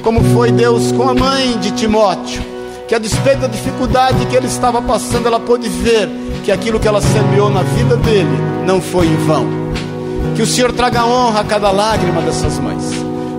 como 0.00 0.22
foi 0.32 0.52
Deus 0.52 0.92
com 0.92 1.08
a 1.08 1.14
mãe 1.14 1.58
de 1.58 1.72
Timóteo, 1.72 2.42
que 2.86 2.94
a 2.94 2.98
despeito 2.98 3.40
da 3.40 3.48
dificuldade 3.48 4.24
que 4.26 4.36
ele 4.36 4.46
estava 4.46 4.80
passando, 4.80 5.26
ela 5.26 5.40
pôde 5.40 5.68
ver 5.68 6.08
que 6.44 6.52
aquilo 6.52 6.78
que 6.78 6.86
ela 6.88 7.00
semeou 7.00 7.50
na 7.50 7.62
vida 7.62 7.96
dele 7.96 8.38
não 8.64 8.80
foi 8.80 9.06
em 9.06 9.16
vão. 9.26 9.46
Que 10.36 10.42
o 10.42 10.46
Senhor 10.46 10.72
traga 10.72 11.04
honra 11.04 11.40
a 11.40 11.44
cada 11.44 11.72
lágrima 11.72 12.22
dessas 12.22 12.56
mães. 12.58 12.84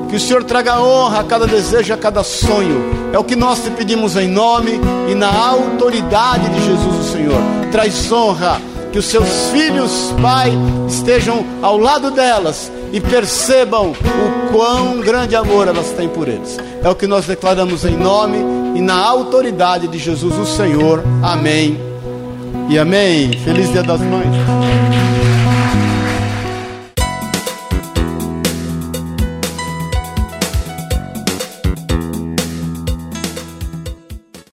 Que 0.10 0.18
o 0.18 0.20
Senhor 0.20 0.44
traga 0.44 0.82
honra 0.82 1.22
a 1.22 1.24
cada 1.24 1.48
desejo, 1.48 1.94
a 1.94 1.98
cada 1.98 2.22
sonho. 2.22 3.01
É 3.14 3.20
o 3.20 3.24
que 3.24 3.36
nós 3.36 3.64
te 3.64 3.70
pedimos 3.72 4.16
em 4.16 4.28
nome 4.28 4.80
e 5.10 5.16
na 5.16 5.32
autoridade 5.32 6.50
de 6.50 6.66
Jesus, 6.66 6.96
o 6.96 7.12
Senhor. 7.12 7.42
Traz 7.72 8.12
honra, 8.12 8.62
que 8.92 9.00
os 9.00 9.06
seus 9.06 9.50
filhos, 9.52 10.14
Pai, 10.22 10.52
estejam 10.88 11.46
ao 11.62 11.78
lado 11.78 12.12
delas 12.12 12.72
e 12.92 13.00
percebam 13.00 13.92
o 13.92 14.52
quão 14.52 15.00
grande 15.00 15.36
amor 15.36 15.68
elas 15.68 15.92
têm 15.92 16.10
por 16.10 16.28
eles. 16.28 16.58
É 16.84 16.90
o 16.90 16.96
que 16.96 17.08
nós 17.08 17.26
declaramos 17.26 17.86
em 17.86 17.96
nome 17.96 18.38
e 18.76 18.82
na 18.82 18.96
autoridade 18.96 19.88
de 19.88 19.98
Jesus 19.98 20.38
o 20.38 20.46
Senhor. 20.46 21.04
Amém. 21.24 21.80
E 22.70 22.78
amém. 22.78 23.32
Feliz 23.44 23.72
Dia 23.72 23.84
das 23.84 24.02
Mães. 24.02 24.91